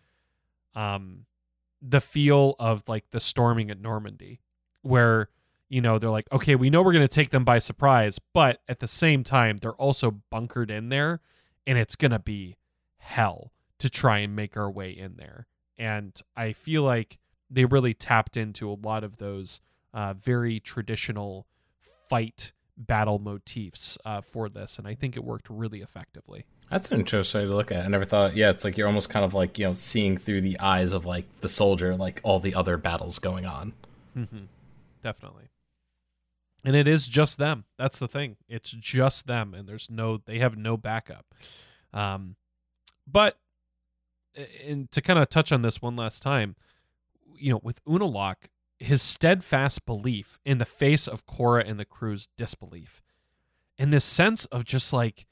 um 0.75 1.27
the 1.83 2.01
feel 2.01 2.55
of 2.59 2.89
like 2.89 3.11
the 3.11 3.21
storming 3.21 3.71
at 3.71 3.81
Normandy, 3.81 4.41
where 4.83 5.29
you 5.71 5.81
know 5.81 5.99
they're 5.99 6.11
like 6.11 6.31
okay 6.33 6.55
we 6.55 6.69
know 6.69 6.83
we're 6.83 6.93
going 6.93 7.07
to 7.07 7.09
take 7.09 7.31
them 7.31 7.45
by 7.45 7.59
surprise 7.59 8.19
but 8.35 8.61
at 8.69 8.81
the 8.81 8.87
same 8.87 9.25
time 9.25 9.57
they're 9.57 9.73
also 9.73 10.11
bunkered 10.31 10.71
in 10.71 10.91
there 10.91 11.21
and 11.67 11.79
it's 11.79 11.97
going 11.97 12.11
to 12.11 12.19
be 12.19 12.57
hell 12.99 13.53
to 13.79 13.89
try 13.89 14.19
and 14.19 14.37
make 14.37 14.57
our 14.57 14.71
way 14.71 14.91
in 14.91 15.17
there 15.17 15.47
and 15.79 16.21
i 16.37 16.53
feel 16.53 16.83
like 16.83 17.19
they 17.49 17.65
really 17.65 17.95
tapped 17.95 18.37
into 18.37 18.69
a 18.71 18.75
lot 18.75 19.03
of 19.03 19.17
those 19.17 19.61
uh, 19.95 20.13
very 20.13 20.61
traditional 20.61 21.47
fight 22.09 22.53
battle 22.77 23.19
motifs 23.19 23.97
uh, 24.05 24.21
for 24.21 24.49
this 24.49 24.79
and 24.79 24.87
i 24.87 24.95
think 24.95 25.17
it 25.17 25.25
worked 25.25 25.49
really 25.49 25.81
effectively 25.81 26.45
That's 26.71 26.91
an 26.93 27.01
interesting 27.01 27.41
way 27.41 27.47
to 27.49 27.55
look 27.57 27.73
at. 27.73 27.79
it. 27.79 27.85
I 27.85 27.89
never 27.89 28.05
thought. 28.05 28.37
Yeah, 28.37 28.51
it's 28.51 28.63
like 28.63 28.77
you're 28.77 28.87
almost 28.87 29.11
kind 29.11 29.25
of 29.25 29.35
like 29.35 29.59
you 29.59 29.67
know 29.67 29.73
seeing 29.75 30.17
through 30.17 30.43
the 30.43 30.57
eyes 30.61 30.93
of 30.93 31.05
like 31.05 31.25
the 31.41 31.49
soldier, 31.49 31.97
like 31.97 32.21
all 32.23 32.39
the 32.39 32.55
other 32.55 32.77
battles 32.77 33.19
going 33.19 33.45
on. 33.45 33.73
Mm-hmm. 34.17 34.45
Definitely. 35.03 35.49
And 36.65 36.77
it 36.77 36.87
is 36.87 37.09
just 37.09 37.39
them. 37.39 37.65
That's 37.79 37.99
the 37.99 38.09
thing. 38.09 38.37
It's 38.49 38.71
just 38.71 39.27
them, 39.27 39.55
and 39.55 39.67
there's 39.67 39.91
no. 39.91 40.19
They 40.19 40.39
have 40.39 40.57
no 40.57 40.77
backup. 40.77 41.35
Um, 41.93 42.37
but 43.07 43.39
and 44.65 44.91
to 44.93 45.01
kind 45.01 45.19
of 45.19 45.29
touch 45.29 45.53
on 45.53 45.63
this 45.63 45.83
one 45.83 45.97
last 45.97 46.23
time, 46.23 46.57
you 47.35 47.53
know, 47.53 47.61
with 47.63 47.85
Unalaq, 47.85 48.49
his 48.79 49.03
steadfast 49.03 49.87
belief 49.87 50.39
in 50.45 50.59
the 50.59 50.65
face 50.65 51.07
of 51.09 51.27
Korra 51.27 51.69
and 51.69 51.79
the 51.79 51.85
crew's 51.85 52.29
disbelief, 52.37 53.03
and 53.79 53.93
this 53.93 54.05
sense 54.05 54.45
of 54.47 54.65
just 54.65 54.93
like 54.93 55.27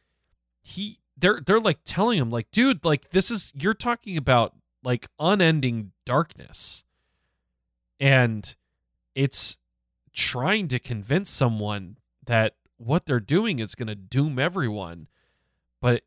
he, 0.62 0.98
they're 1.16 1.40
they're 1.44 1.60
like 1.60 1.80
telling 1.84 2.18
him 2.18 2.30
like, 2.30 2.50
dude, 2.50 2.84
like 2.84 3.10
this 3.10 3.30
is 3.30 3.52
you're 3.54 3.74
talking 3.74 4.16
about 4.16 4.54
like 4.82 5.06
unending 5.18 5.92
darkness, 6.04 6.84
and 8.00 8.56
it's 9.14 9.58
trying 10.12 10.68
to 10.68 10.78
convince 10.78 11.30
someone 11.30 11.96
that 12.24 12.54
what 12.76 13.06
they're 13.06 13.20
doing 13.20 13.58
is 13.58 13.74
going 13.74 13.88
to 13.88 13.94
doom 13.94 14.38
everyone 14.38 15.08
but 15.80 16.02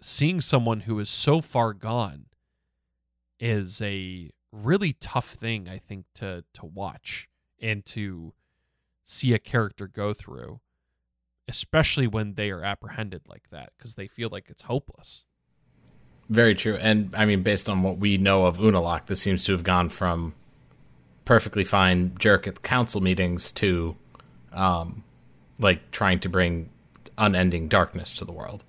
seeing 0.00 0.40
someone 0.40 0.80
who 0.80 0.98
is 0.98 1.08
so 1.08 1.40
far 1.40 1.72
gone 1.72 2.26
is 3.40 3.80
a 3.82 4.30
really 4.52 4.92
tough 4.92 5.28
thing 5.28 5.68
i 5.68 5.76
think 5.76 6.04
to 6.14 6.44
to 6.52 6.64
watch 6.64 7.28
and 7.60 7.84
to 7.84 8.32
see 9.02 9.32
a 9.32 9.38
character 9.38 9.88
go 9.88 10.12
through 10.12 10.60
especially 11.48 12.06
when 12.06 12.34
they 12.34 12.50
are 12.50 12.62
apprehended 12.62 13.22
like 13.28 13.50
that 13.50 13.72
because 13.76 13.96
they 13.96 14.06
feel 14.06 14.28
like 14.30 14.48
it's 14.48 14.62
hopeless 14.62 15.24
Very 16.28 16.54
true. 16.54 16.76
And 16.76 17.14
I 17.14 17.26
mean, 17.26 17.42
based 17.42 17.68
on 17.68 17.82
what 17.82 17.98
we 17.98 18.16
know 18.16 18.46
of 18.46 18.58
Unalaq, 18.58 19.06
this 19.06 19.20
seems 19.20 19.44
to 19.44 19.52
have 19.52 19.64
gone 19.64 19.88
from 19.88 20.34
perfectly 21.24 21.64
fine 21.64 22.14
jerk 22.18 22.46
at 22.46 22.62
council 22.62 23.00
meetings 23.00 23.52
to 23.52 23.96
um, 24.52 25.04
like 25.58 25.90
trying 25.90 26.20
to 26.20 26.28
bring 26.28 26.70
unending 27.18 27.68
darkness 27.68 28.16
to 28.18 28.24
the 28.24 28.32
world. 28.32 28.64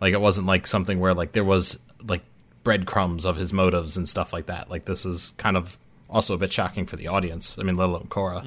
Like 0.00 0.14
it 0.14 0.20
wasn't 0.20 0.46
like 0.46 0.66
something 0.66 1.00
where 1.00 1.14
like 1.14 1.32
there 1.32 1.44
was 1.44 1.78
like 2.02 2.22
breadcrumbs 2.64 3.24
of 3.24 3.36
his 3.36 3.52
motives 3.52 3.96
and 3.96 4.08
stuff 4.08 4.32
like 4.32 4.46
that. 4.46 4.70
Like 4.70 4.84
this 4.84 5.04
is 5.04 5.32
kind 5.38 5.56
of 5.56 5.76
also 6.08 6.34
a 6.34 6.38
bit 6.38 6.52
shocking 6.52 6.86
for 6.86 6.96
the 6.96 7.08
audience. 7.08 7.58
I 7.58 7.62
mean, 7.62 7.76
let 7.76 7.88
alone 7.88 8.06
Korra, 8.08 8.42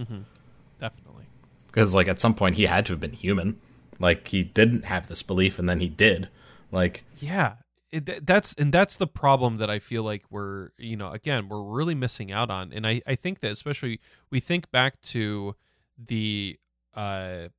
definitely 0.80 1.26
because 1.68 1.96
like 1.96 2.08
at 2.08 2.20
some 2.20 2.34
point 2.34 2.58
he 2.58 2.66
had 2.66 2.86
to 2.88 2.94
have 2.94 3.00
been 3.00 3.14
human. 3.14 3.60
Like 4.00 4.28
he 4.30 4.44
didn't 4.44 4.86
have 4.86 5.08
this 5.08 5.24
belief, 5.24 5.60
and 5.60 5.70
then 5.70 5.80
he 5.80 5.90
did. 5.90 6.30
Like 6.72 7.04
yeah 7.20 7.54
it, 7.92 8.26
that's 8.26 8.54
and 8.54 8.72
that's 8.72 8.96
the 8.96 9.08
problem 9.08 9.58
that 9.58 9.70
i 9.70 9.80
feel 9.80 10.04
like 10.04 10.24
we're 10.30 10.70
you 10.78 10.96
know 10.96 11.12
again 11.12 11.50
we're 11.50 11.62
really 11.62 11.96
missing 11.96 12.32
out 12.32 12.50
on. 12.50 12.72
And 12.72 12.88
i 12.88 13.02
i 13.06 13.16
think 13.16 13.40
that 13.42 13.52
especially 13.52 14.00
we 14.30 14.40
think 14.40 14.72
back 14.72 15.02
to 15.02 15.56
the 15.98 16.58
uh 16.94 17.50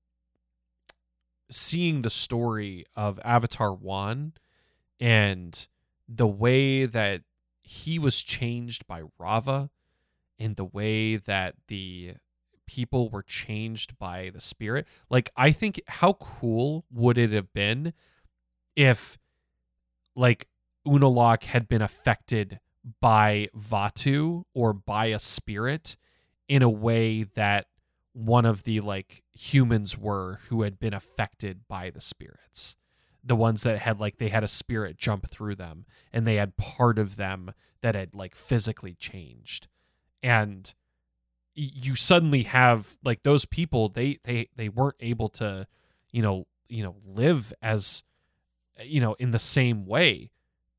seeing 1.50 2.02
the 2.02 2.10
story 2.10 2.86
of 2.96 3.20
avatar 3.24 3.74
Wan 3.74 4.32
and 4.98 5.68
the 6.08 6.26
way 6.26 6.86
that 6.86 7.22
he 7.62 7.98
was 7.98 8.22
changed 8.22 8.86
by 8.86 9.02
raava 9.20 9.68
and 10.38 10.56
the 10.56 10.64
way 10.64 11.16
that 11.16 11.54
the 11.68 12.14
people 12.66 13.10
were 13.10 13.22
changed 13.22 13.98
by 13.98 14.30
the 14.32 14.40
spirit. 14.40 14.86
Like 15.10 15.30
i 15.36 15.52
think 15.52 15.82
how 15.88 16.14
cool 16.14 16.86
would 16.90 17.18
it 17.18 17.32
have 17.32 17.52
been 17.52 17.92
if 18.74 19.18
like 20.14 20.48
Unalaq 20.86 21.44
had 21.44 21.68
been 21.68 21.82
affected 21.82 22.60
by 23.00 23.48
Vaatu 23.56 24.44
or 24.54 24.72
by 24.72 25.06
a 25.06 25.18
spirit 25.18 25.96
in 26.48 26.62
a 26.62 26.70
way 26.70 27.22
that 27.22 27.66
one 28.12 28.44
of 28.44 28.64
the 28.64 28.80
like 28.80 29.22
humans 29.32 29.96
were 29.96 30.40
who 30.48 30.62
had 30.62 30.78
been 30.78 30.92
affected 30.92 31.60
by 31.68 31.90
the 31.90 32.00
spirits. 32.00 32.76
The 33.24 33.36
ones 33.36 33.62
that 33.62 33.78
had 33.78 34.00
like 34.00 34.18
they 34.18 34.28
had 34.28 34.44
a 34.44 34.48
spirit 34.48 34.96
jump 34.96 35.28
through 35.28 35.54
them 35.54 35.86
and 36.12 36.26
they 36.26 36.34
had 36.34 36.56
part 36.56 36.98
of 36.98 37.16
them 37.16 37.52
that 37.80 37.94
had 37.94 38.14
like 38.14 38.34
physically 38.34 38.94
changed. 38.94 39.68
And 40.22 40.72
you 41.54 41.94
suddenly 41.94 42.44
have 42.44 42.96
like 43.04 43.22
those 43.22 43.44
people 43.44 43.88
they 43.88 44.18
they 44.24 44.48
they 44.56 44.68
weren't 44.68 44.96
able 45.00 45.28
to 45.28 45.66
you 46.10 46.22
know 46.22 46.46
you 46.68 46.82
know 46.82 46.96
live 47.04 47.52
as 47.60 48.02
Eh, 48.78 48.84
you 48.84 49.00
know 49.00 49.14
in 49.14 49.30
the 49.30 49.38
same 49.38 49.86
way 49.86 50.30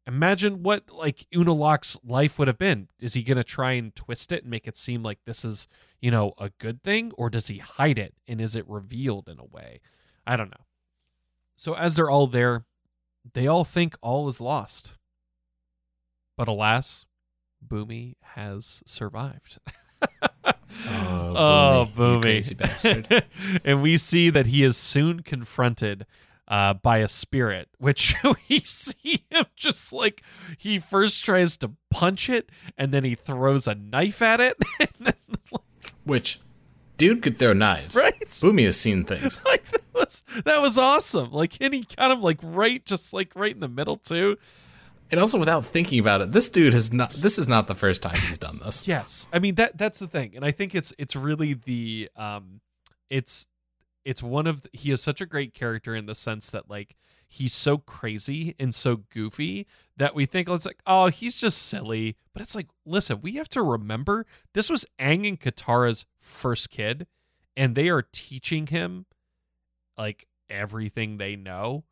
imagine 0.06 0.64
what 0.64 0.90
like 0.90 1.26
unalaq's 1.34 1.98
life 2.04 2.38
would 2.38 2.48
have 2.48 2.58
been 2.58 2.88
is 3.00 3.14
he 3.14 3.24
going 3.24 3.38
to 3.38 3.44
try 3.44 3.72
and 3.74 3.96
twist 3.96 4.32
it 4.32 4.44
and 4.44 4.52
make 4.52 4.68
it 4.68 4.76
seem 4.76 5.02
like 5.02 5.20
this 5.26 5.46
is 5.46 5.68
you 6.04 6.12
know, 6.12 6.34
a 6.38 6.50
good 6.60 6.84
thing 6.84 7.14
or 7.18 7.30
does 7.30 7.48
he 7.48 7.60
hide 7.60 7.98
it 7.98 8.14
and 8.28 8.42
is 8.42 8.58
it 8.58 8.68
revealed 8.68 9.30
in 9.30 9.40
a 9.40 9.46
way? 9.46 9.80
I 10.28 10.36
don't 10.36 10.52
know. 10.52 10.66
So 11.56 11.76
as 11.76 11.96
they're 11.96 12.10
all 12.10 12.28
there, 12.28 12.66
they 13.34 13.48
all 13.48 13.64
think 13.64 13.96
all 14.02 14.28
is 14.28 14.42
lost. 14.42 14.96
But 16.36 16.50
alas, 16.50 17.06
Bumi 17.66 18.16
has 18.22 18.84
survived. 18.86 19.60
Oh, 20.02 20.44
oh, 20.90 21.90
Bumi, 21.96 22.54
Bumi. 22.54 23.62
and 23.64 23.82
we 23.82 23.96
see 23.96 24.30
that 24.30 24.48
he 24.48 24.62
is 24.66 24.76
soon 24.76 25.22
confronted 25.22 26.06
uh, 26.48 26.74
by 26.74 26.98
a 27.00 27.08
spirit, 27.08 27.70
which 27.78 28.16
we 28.50 28.60
see 28.60 29.24
him 29.30 29.46
just 29.56 29.94
like 29.94 30.22
he 30.58 30.80
first 30.80 31.24
tries 31.24 31.58
to 31.58 31.72
punch 31.90 32.30
it 32.30 32.50
and 32.78 32.92
then 32.94 33.04
he 33.04 33.16
throws 33.16 33.68
a 33.68 33.76
knife 33.76 34.22
at 34.22 34.40
it. 34.42 34.58
and 34.80 34.90
then, 35.00 35.14
Which, 36.04 36.40
dude 36.98 37.22
could 37.22 37.38
throw 37.40 37.54
knives. 37.54 37.96
right? 37.96 38.14
Bumi 38.28 38.66
has 38.66 38.80
seen 38.80 39.06
things. 39.06 39.42
Like 39.50 39.64
that 39.66 39.82
was 39.94 40.24
that 40.46 40.60
was 40.62 40.78
awesome. 40.78 41.32
Like 41.32 41.62
and 41.62 41.74
he 41.74 41.86
got 41.96 42.12
him 42.12 42.22
like 42.22 42.40
right 42.42 42.84
just 42.84 43.14
like 43.14 43.32
right 43.36 43.54
in 43.54 43.60
the 43.60 43.70
middle 43.70 43.98
too. 43.98 44.38
And 45.12 45.20
also, 45.20 45.38
without 45.38 45.64
thinking 45.64 46.00
about 46.00 46.22
it, 46.22 46.32
this 46.32 46.50
dude 46.50 46.74
has 46.74 46.92
not. 46.92 47.12
This 47.12 47.38
is 47.38 47.48
not 47.48 47.68
the 47.68 47.76
first 47.76 48.02
time 48.02 48.16
he's 48.16 48.40
done 48.40 48.60
this. 48.64 48.88
Yes. 48.88 49.28
I 49.32 49.38
mean 49.38 49.54
that 49.56 49.78
that's 49.78 50.00
the 50.00 50.08
thing. 50.08 50.36
And 50.36 50.44
I 50.44 50.50
think 50.50 50.74
it's 50.74 50.92
it's 50.98 51.16
really 51.16 51.54
the 51.54 52.10
um 52.16 52.62
it's 53.12 53.46
it's 54.06 54.24
one 54.24 54.48
of 54.48 54.64
the, 54.64 54.70
he 54.74 54.92
is 54.92 55.02
such 55.02 55.22
a 55.22 55.26
great 55.26 55.54
character 55.54 55.96
in 55.96 56.06
the 56.06 56.16
sense 56.16 56.50
that 56.52 56.70
like 56.70 56.96
he's 57.28 57.54
so 57.54 57.78
crazy 57.78 58.56
and 58.60 58.76
so 58.76 58.98
goofy 58.98 59.66
that 59.98 60.14
we 60.14 60.26
think 60.26 60.50
it's 60.50 60.66
like 60.66 60.80
oh 60.86 61.08
he's 61.08 61.40
just 61.40 61.62
silly. 61.62 62.18
But 62.34 62.42
it's 62.42 62.56
like 62.56 62.68
listen 62.86 63.20
we 63.22 63.34
have 63.34 63.50
to 63.50 63.62
remember 63.62 64.26
this 64.54 64.70
was 64.70 64.86
Aang 65.00 65.28
and 65.28 65.40
Katara's 65.40 66.06
first 66.20 66.70
kid 66.70 67.08
and 67.56 67.76
they 67.76 67.90
are 67.90 68.04
teaching 68.12 68.68
him 68.68 69.06
like 69.98 70.28
everything 70.50 71.18
they 71.18 71.36
know. 71.36 71.84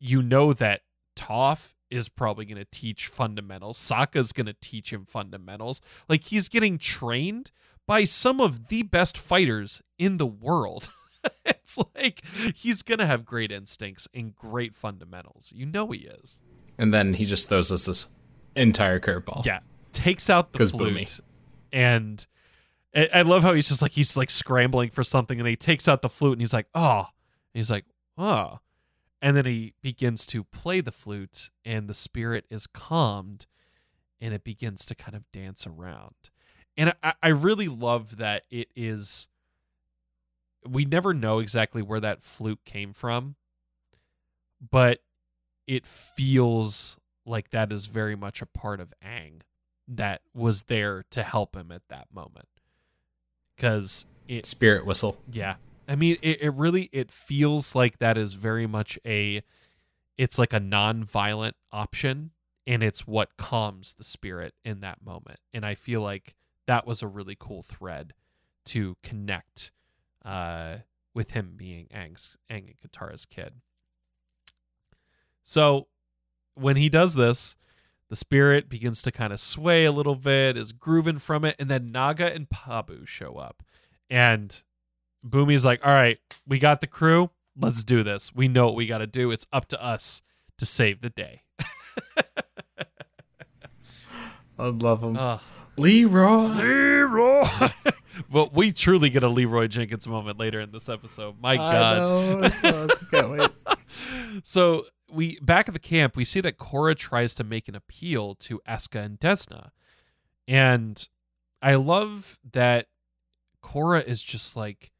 You 0.00 0.22
know 0.22 0.52
that 0.52 0.82
Toph 1.16 1.74
is 1.90 2.08
probably 2.08 2.46
going 2.46 2.56
to 2.56 2.64
teach 2.64 3.06
fundamentals. 3.06 3.78
Sokka's 3.78 4.32
going 4.32 4.46
to 4.46 4.56
teach 4.60 4.92
him 4.92 5.04
fundamentals. 5.04 5.80
Like 6.08 6.24
he's 6.24 6.48
getting 6.48 6.78
trained 6.78 7.50
by 7.86 8.04
some 8.04 8.40
of 8.40 8.68
the 8.68 8.82
best 8.82 9.18
fighters 9.18 9.82
in 9.98 10.16
the 10.16 10.26
world 10.26 10.90
it's 11.44 11.78
like 11.94 12.24
he's 12.54 12.82
gonna 12.82 13.06
have 13.06 13.24
great 13.24 13.52
instincts 13.52 14.08
and 14.14 14.34
great 14.34 14.74
fundamentals. 14.74 15.52
You 15.54 15.66
know 15.66 15.90
he 15.90 16.00
is. 16.00 16.40
And 16.78 16.92
then 16.92 17.14
he 17.14 17.26
just 17.26 17.48
throws 17.48 17.70
us 17.70 17.84
this 17.84 18.08
entire 18.56 18.98
curveball. 19.00 19.44
Yeah, 19.44 19.60
takes 19.92 20.30
out 20.30 20.52
the 20.52 20.66
flute, 20.66 20.94
Bumi. 20.94 21.20
and 21.72 22.26
I, 22.94 23.22
love 23.22 23.42
how 23.42 23.54
he's 23.54 23.68
just 23.68 23.80
like 23.80 23.92
he's 23.92 24.16
like 24.16 24.30
scrambling 24.30 24.90
for 24.90 25.02
something, 25.02 25.38
and 25.38 25.48
he 25.48 25.56
takes 25.56 25.88
out 25.88 26.02
the 26.02 26.08
flute, 26.08 26.32
and 26.32 26.42
he's 26.42 26.52
like, 26.52 26.66
oh, 26.74 26.98
and 26.98 27.60
he's 27.60 27.70
like, 27.70 27.86
oh, 28.18 28.58
and 29.20 29.36
then 29.36 29.46
he 29.46 29.74
begins 29.82 30.26
to 30.26 30.44
play 30.44 30.80
the 30.80 30.92
flute, 30.92 31.50
and 31.64 31.88
the 31.88 31.94
spirit 31.94 32.44
is 32.50 32.66
calmed, 32.66 33.46
and 34.20 34.34
it 34.34 34.44
begins 34.44 34.84
to 34.86 34.94
kind 34.94 35.16
of 35.16 35.30
dance 35.32 35.66
around, 35.66 36.30
and 36.76 36.94
I, 37.02 37.14
I 37.22 37.28
really 37.28 37.68
love 37.68 38.18
that 38.18 38.44
it 38.50 38.68
is. 38.76 39.28
We 40.68 40.84
never 40.84 41.12
know 41.12 41.38
exactly 41.38 41.82
where 41.82 42.00
that 42.00 42.22
flute 42.22 42.60
came 42.64 42.92
from, 42.92 43.36
but 44.70 45.00
it 45.66 45.86
feels 45.86 46.98
like 47.24 47.50
that 47.50 47.72
is 47.72 47.86
very 47.86 48.16
much 48.16 48.42
a 48.42 48.46
part 48.46 48.80
of 48.80 48.92
Aang 49.04 49.42
that 49.88 50.22
was 50.34 50.64
there 50.64 51.04
to 51.10 51.22
help 51.22 51.56
him 51.56 51.70
at 51.70 51.82
that 51.88 52.08
moment. 52.12 52.48
Cause 53.56 54.06
it 54.28 54.46
Spirit 54.46 54.86
whistle. 54.86 55.18
yeah. 55.30 55.56
I 55.88 55.96
mean 55.96 56.16
it, 56.22 56.42
it 56.42 56.54
really 56.54 56.88
it 56.92 57.10
feels 57.10 57.74
like 57.74 57.98
that 57.98 58.16
is 58.16 58.34
very 58.34 58.66
much 58.66 58.98
a 59.06 59.42
it's 60.16 60.38
like 60.38 60.52
a 60.52 60.60
non-violent 60.60 61.56
option 61.72 62.30
and 62.66 62.82
it's 62.82 63.06
what 63.06 63.36
calms 63.36 63.94
the 63.94 64.04
spirit 64.04 64.54
in 64.64 64.80
that 64.80 65.04
moment. 65.04 65.40
And 65.52 65.66
I 65.66 65.74
feel 65.74 66.00
like 66.00 66.36
that 66.66 66.86
was 66.86 67.02
a 67.02 67.08
really 67.08 67.36
cool 67.38 67.62
thread 67.62 68.14
to 68.66 68.96
connect 69.02 69.72
uh 70.24 70.78
with 71.14 71.32
him 71.32 71.54
being 71.56 71.86
Aang's 71.94 72.38
Aang 72.50 72.66
and 72.68 72.80
Katara's 72.80 73.26
kid. 73.26 73.54
So 75.44 75.88
when 76.54 76.76
he 76.76 76.88
does 76.88 77.14
this, 77.14 77.56
the 78.08 78.16
spirit 78.16 78.68
begins 78.68 79.02
to 79.02 79.12
kind 79.12 79.32
of 79.32 79.40
sway 79.40 79.84
a 79.84 79.92
little 79.92 80.14
bit, 80.14 80.56
is 80.56 80.72
grooving 80.72 81.18
from 81.18 81.44
it, 81.44 81.56
and 81.58 81.70
then 81.70 81.92
Naga 81.92 82.32
and 82.32 82.48
Pabu 82.48 83.06
show 83.06 83.36
up. 83.36 83.62
And 84.10 84.62
Bumi's 85.26 85.64
like, 85.64 85.86
all 85.86 85.94
right, 85.94 86.18
we 86.46 86.58
got 86.58 86.80
the 86.80 86.86
crew. 86.86 87.30
Let's 87.58 87.84
do 87.84 88.02
this. 88.02 88.34
We 88.34 88.48
know 88.48 88.66
what 88.66 88.74
we 88.74 88.86
got 88.86 88.98
to 88.98 89.06
do. 89.06 89.30
It's 89.30 89.46
up 89.52 89.66
to 89.68 89.82
us 89.82 90.22
to 90.58 90.66
save 90.66 91.00
the 91.00 91.10
day. 91.10 91.42
I 94.58 94.66
love 94.66 95.02
him. 95.02 95.16
Uh, 95.16 95.38
Leroy. 95.76 96.48
Leroy. 96.48 97.44
but 98.30 98.52
we 98.54 98.72
truly 98.72 99.10
get 99.10 99.22
a 99.22 99.28
Leroy 99.28 99.66
Jenkins 99.66 100.06
moment 100.06 100.38
later 100.38 100.60
in 100.60 100.72
this 100.72 100.88
episode. 100.88 101.40
My 101.40 101.56
God. 101.56 102.52
So 104.44 104.86
we 105.12 105.38
back 105.40 105.68
at 105.68 105.74
the 105.74 105.80
camp, 105.80 106.16
we 106.16 106.24
see 106.24 106.40
that 106.40 106.56
Korra 106.56 106.96
tries 106.96 107.34
to 107.34 107.44
make 107.44 107.68
an 107.68 107.74
appeal 107.74 108.34
to 108.36 108.60
Eska 108.66 109.04
and 109.04 109.20
Desna. 109.20 109.70
And 110.48 111.06
I 111.60 111.74
love 111.74 112.38
that 112.52 112.86
Korra 113.62 114.04
is 114.04 114.24
just 114.24 114.56
like 114.56 114.90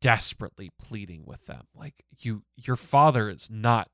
desperately 0.00 0.70
pleading 0.80 1.24
with 1.26 1.46
them. 1.46 1.66
Like 1.76 2.04
you 2.20 2.44
your 2.56 2.76
father 2.76 3.28
is 3.28 3.50
not 3.50 3.90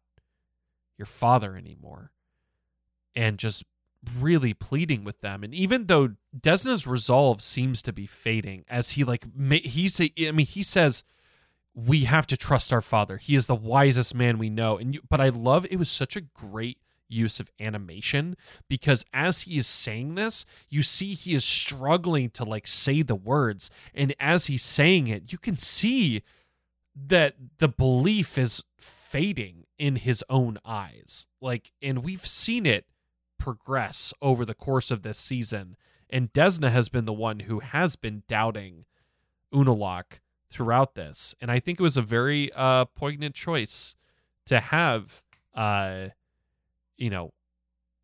your 0.96 1.06
father 1.06 1.56
anymore. 1.56 2.12
And 3.16 3.38
just 3.38 3.64
really 4.18 4.54
pleading 4.54 5.04
with 5.04 5.20
them. 5.20 5.42
And 5.42 5.54
even 5.54 5.86
though 5.86 6.14
Desna's 6.38 6.86
resolve 6.86 7.42
seems 7.42 7.82
to 7.82 7.92
be 7.92 8.06
fading 8.06 8.64
as 8.68 8.92
he 8.92 9.04
like 9.04 9.24
ma- 9.34 9.56
he 9.56 9.88
say 9.88 10.12
I 10.18 10.30
mean 10.30 10.46
he 10.46 10.62
says 10.62 11.04
we 11.74 12.04
have 12.04 12.26
to 12.28 12.36
trust 12.36 12.72
our 12.72 12.80
father. 12.80 13.16
He 13.16 13.34
is 13.34 13.46
the 13.46 13.54
wisest 13.54 14.14
man 14.14 14.38
we 14.38 14.50
know. 14.50 14.78
And 14.78 14.94
you, 14.94 15.00
but 15.08 15.20
I 15.20 15.28
love 15.28 15.66
it 15.70 15.78
was 15.78 15.90
such 15.90 16.16
a 16.16 16.20
great 16.20 16.78
use 17.08 17.40
of 17.40 17.50
animation 17.58 18.36
because 18.68 19.04
as 19.14 19.42
he 19.42 19.56
is 19.58 19.66
saying 19.66 20.14
this, 20.14 20.44
you 20.68 20.82
see 20.82 21.14
he 21.14 21.34
is 21.34 21.44
struggling 21.44 22.30
to 22.30 22.44
like 22.44 22.66
say 22.66 23.02
the 23.02 23.14
words 23.14 23.70
and 23.94 24.14
as 24.20 24.46
he's 24.46 24.62
saying 24.62 25.08
it, 25.08 25.32
you 25.32 25.38
can 25.38 25.56
see 25.56 26.22
that 26.94 27.34
the 27.58 27.68
belief 27.68 28.36
is 28.36 28.62
fading 28.76 29.64
in 29.78 29.96
his 29.96 30.24
own 30.28 30.58
eyes. 30.64 31.26
Like 31.40 31.72
and 31.80 32.04
we've 32.04 32.26
seen 32.26 32.66
it 32.66 32.86
progress 33.38 34.12
over 34.20 34.44
the 34.44 34.54
course 34.54 34.90
of 34.90 35.02
this 35.02 35.18
season. 35.18 35.76
And 36.10 36.32
Desna 36.32 36.70
has 36.70 36.88
been 36.88 37.04
the 37.04 37.12
one 37.12 37.40
who 37.40 37.60
has 37.60 37.96
been 37.96 38.22
doubting 38.28 38.84
Unalaq 39.52 40.20
throughout 40.50 40.94
this. 40.94 41.34
And 41.40 41.50
i 41.50 41.60
think 41.60 41.78
it 41.78 41.82
was 41.82 41.96
a 41.96 42.02
very 42.02 42.50
uh 42.54 42.86
poignant 42.86 43.34
choice 43.34 43.94
to 44.46 44.60
have 44.60 45.22
uh 45.54 46.08
you 46.96 47.10
know 47.10 47.32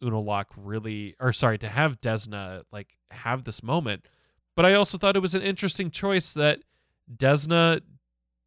unalaq 0.02 0.46
really 0.56 1.14
or 1.18 1.32
sorry 1.32 1.58
to 1.58 1.68
have 1.68 2.00
desna 2.00 2.62
like 2.70 2.96
have 3.10 3.44
this 3.44 3.62
moment. 3.62 4.06
But 4.54 4.66
i 4.66 4.74
also 4.74 4.98
thought 4.98 5.16
it 5.16 5.20
was 5.20 5.34
an 5.34 5.42
interesting 5.42 5.90
choice 5.90 6.32
that 6.34 6.60
desna 7.14 7.80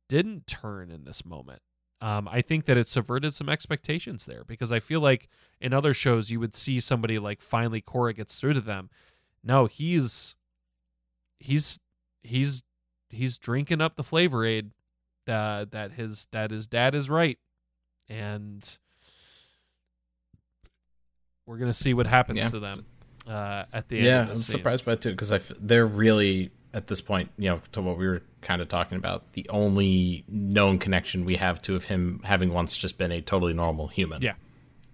didn't 0.07 0.47
turn 0.47 0.91
in 0.91 1.03
this 1.03 1.25
moment 1.25 1.61
um, 2.02 2.28
I 2.32 2.41
think 2.41 2.66
that 2.66 2.78
it 2.78 2.88
subverted 2.88 3.34
some 3.34 3.50
expectations 3.50 4.26
there 4.26 4.43
because 4.45 4.72
I 4.72 4.80
feel 4.80 5.00
like 5.02 5.28
in 5.60 5.74
other 5.74 5.93
shows 5.93 6.30
you 6.30 6.39
would 6.39 6.54
see 6.56 6.80
somebody 6.80 7.18
like 7.20 7.41
finally 7.41 7.82
Korra 7.82 8.16
gets 8.16 8.39
through 8.39 8.54
to 8.54 8.62
them. 8.62 8.89
No, 9.43 9.66
he's 9.66 10.36
he's 11.39 11.80
he's 12.24 12.62
he's 13.10 13.38
drinking 13.38 13.82
up 13.82 13.95
the 13.95 14.04
flavor 14.04 14.45
aid 14.45 14.72
that 15.26 15.72
that 15.72 15.93
his 15.93 16.28
that 16.32 16.52
his 16.52 16.68
dad 16.68 16.93
is 16.95 17.10
right 17.10 17.38
and 18.10 18.78
we're 21.45 21.58
gonna 21.58 21.74
see 21.74 21.93
what 21.93 22.08
happens 22.08 22.39
Yeah. 22.39 22.50
to 22.50 22.60
them 22.60 22.86
uh, 23.26 23.66
at 23.74 23.88
the 23.89 23.98
end 23.98 24.06
Yeah, 24.06 24.22
I'm 24.22 24.36
scene. 24.36 24.58
surprised 24.58 24.86
by 24.86 24.93
it 24.93 25.02
too 25.02 25.12
because 25.12 25.32
I 25.32 25.38
f- 25.38 25.52
they're 25.60 25.86
really 25.86 26.52
at 26.74 26.88
this 26.88 27.01
point, 27.01 27.30
you 27.38 27.49
know, 27.49 27.61
to 27.72 27.82
what 27.82 27.97
we 27.97 28.07
were 28.07 28.22
kind 28.41 28.61
of 28.61 28.68
talking 28.68 28.97
about. 28.97 29.34
The 29.34 29.47
only 29.49 30.24
known 30.28 30.78
connection 30.80 31.26
we 31.26 31.36
have 31.38 31.61
to 31.63 31.76
of 31.76 31.86
him 31.86 32.22
having 32.24 32.53
once 32.53 32.78
just 32.78 32.97
been 32.97 33.11
a 33.11 33.22
totally 33.22 33.53
normal 33.53 33.88
human, 33.88 34.22
Yeah, 34.22 34.34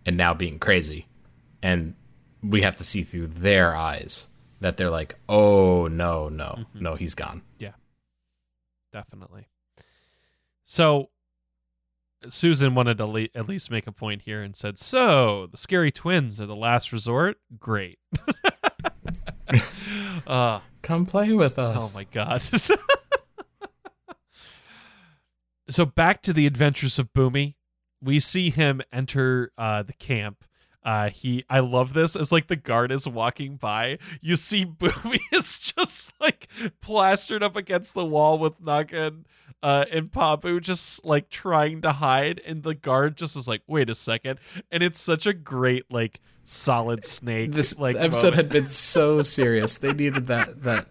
and 0.05 0.15
now 0.17 0.34
being 0.34 0.59
crazy, 0.59 1.07
and 1.61 1.95
we 2.41 2.61
have 2.61 2.76
to 2.78 2.84
see 2.84 3.03
through 3.03 3.28
their 3.28 3.76
eyes 3.76 4.28
that 4.61 4.78
they're 4.78 4.89
like, 4.89 5.15
oh 5.28 5.88
no, 5.88 6.30
no, 6.30 6.55
Mm-hmm. 6.59 6.84
no, 6.84 6.95
he's 6.95 7.15
gone. 7.15 7.41
Yeah, 7.59 7.74
definitely. 8.93 9.47
So 10.65 11.09
Susan 12.30 12.74
wanted 12.74 12.97
to 12.99 13.05
le- 13.05 13.28
at 13.36 13.49
least 13.49 13.69
make 13.69 13.86
a 13.88 13.91
point 13.91 14.21
here 14.21 14.41
and 14.41 14.55
said, 14.55 14.80
"So 14.80 15.47
the 15.47 15.57
scary 15.57 15.91
twins 15.91 16.39
are 16.39 16.45
the 16.45 16.55
last 16.55 16.93
resort. 16.93 17.38
Great." 17.59 17.99
uh, 20.28 20.61
Come 20.84 21.05
play 21.05 21.31
with 21.31 21.57
us. 21.57 21.77
Oh 21.79 21.91
my 21.95 22.03
god. 22.03 22.43
so 25.69 25.86
back 25.86 26.21
to 26.23 26.34
the 26.34 26.45
adventures 26.45 26.99
of 26.99 27.11
Bumi. 27.13 27.55
We 28.01 28.19
see 28.19 28.49
him 28.49 28.81
enter 28.91 29.51
uh, 29.57 29.84
the 29.84 29.93
camp. 29.93 30.43
Uh, 30.84 31.09
he, 31.09 31.45
I 31.49 31.61
love 31.61 31.93
this. 31.93 32.17
As 32.17 32.34
like 32.34 32.47
the 32.47 32.57
guard 32.57 32.91
is 32.91 33.07
walking 33.07 33.55
by, 33.55 33.97
you 34.21 34.36
see 34.36 34.65
Bumi 34.79 35.19
is 35.31 35.57
just 35.57 36.11
like 36.19 36.49
plastered 36.81 37.41
up 37.41 37.55
against 37.55 37.93
the 37.93 38.05
wall 38.05 38.38
with 38.38 38.55
and, 38.67 39.25
uh, 39.63 39.86
and 39.89 40.11
Pabu 40.11 40.59
just 40.59 41.05
like 41.05 41.29
trying 41.29 41.81
to 41.84 41.93
hide, 41.93 42.41
and 42.45 42.63
the 42.63 42.75
guard 42.75 43.15
just 43.15 43.38
is 43.38 43.47
like, 43.47 43.61
"Wait 43.65 43.89
a 43.89 43.95
second. 43.95 44.39
and 44.69 44.84
it's 44.84 44.99
such 44.99 45.25
a 45.25 45.34
great 45.34 45.86
like 45.89 46.19
solid 46.43 47.05
snake. 47.05 47.51
This 47.51 47.77
like 47.77 47.95
episode 47.95 48.31
moment. 48.31 48.35
had 48.35 48.49
been 48.49 48.67
so 48.67 49.23
serious. 49.23 49.77
They 49.77 49.93
needed 49.93 50.27
that 50.27 50.63
that 50.63 50.87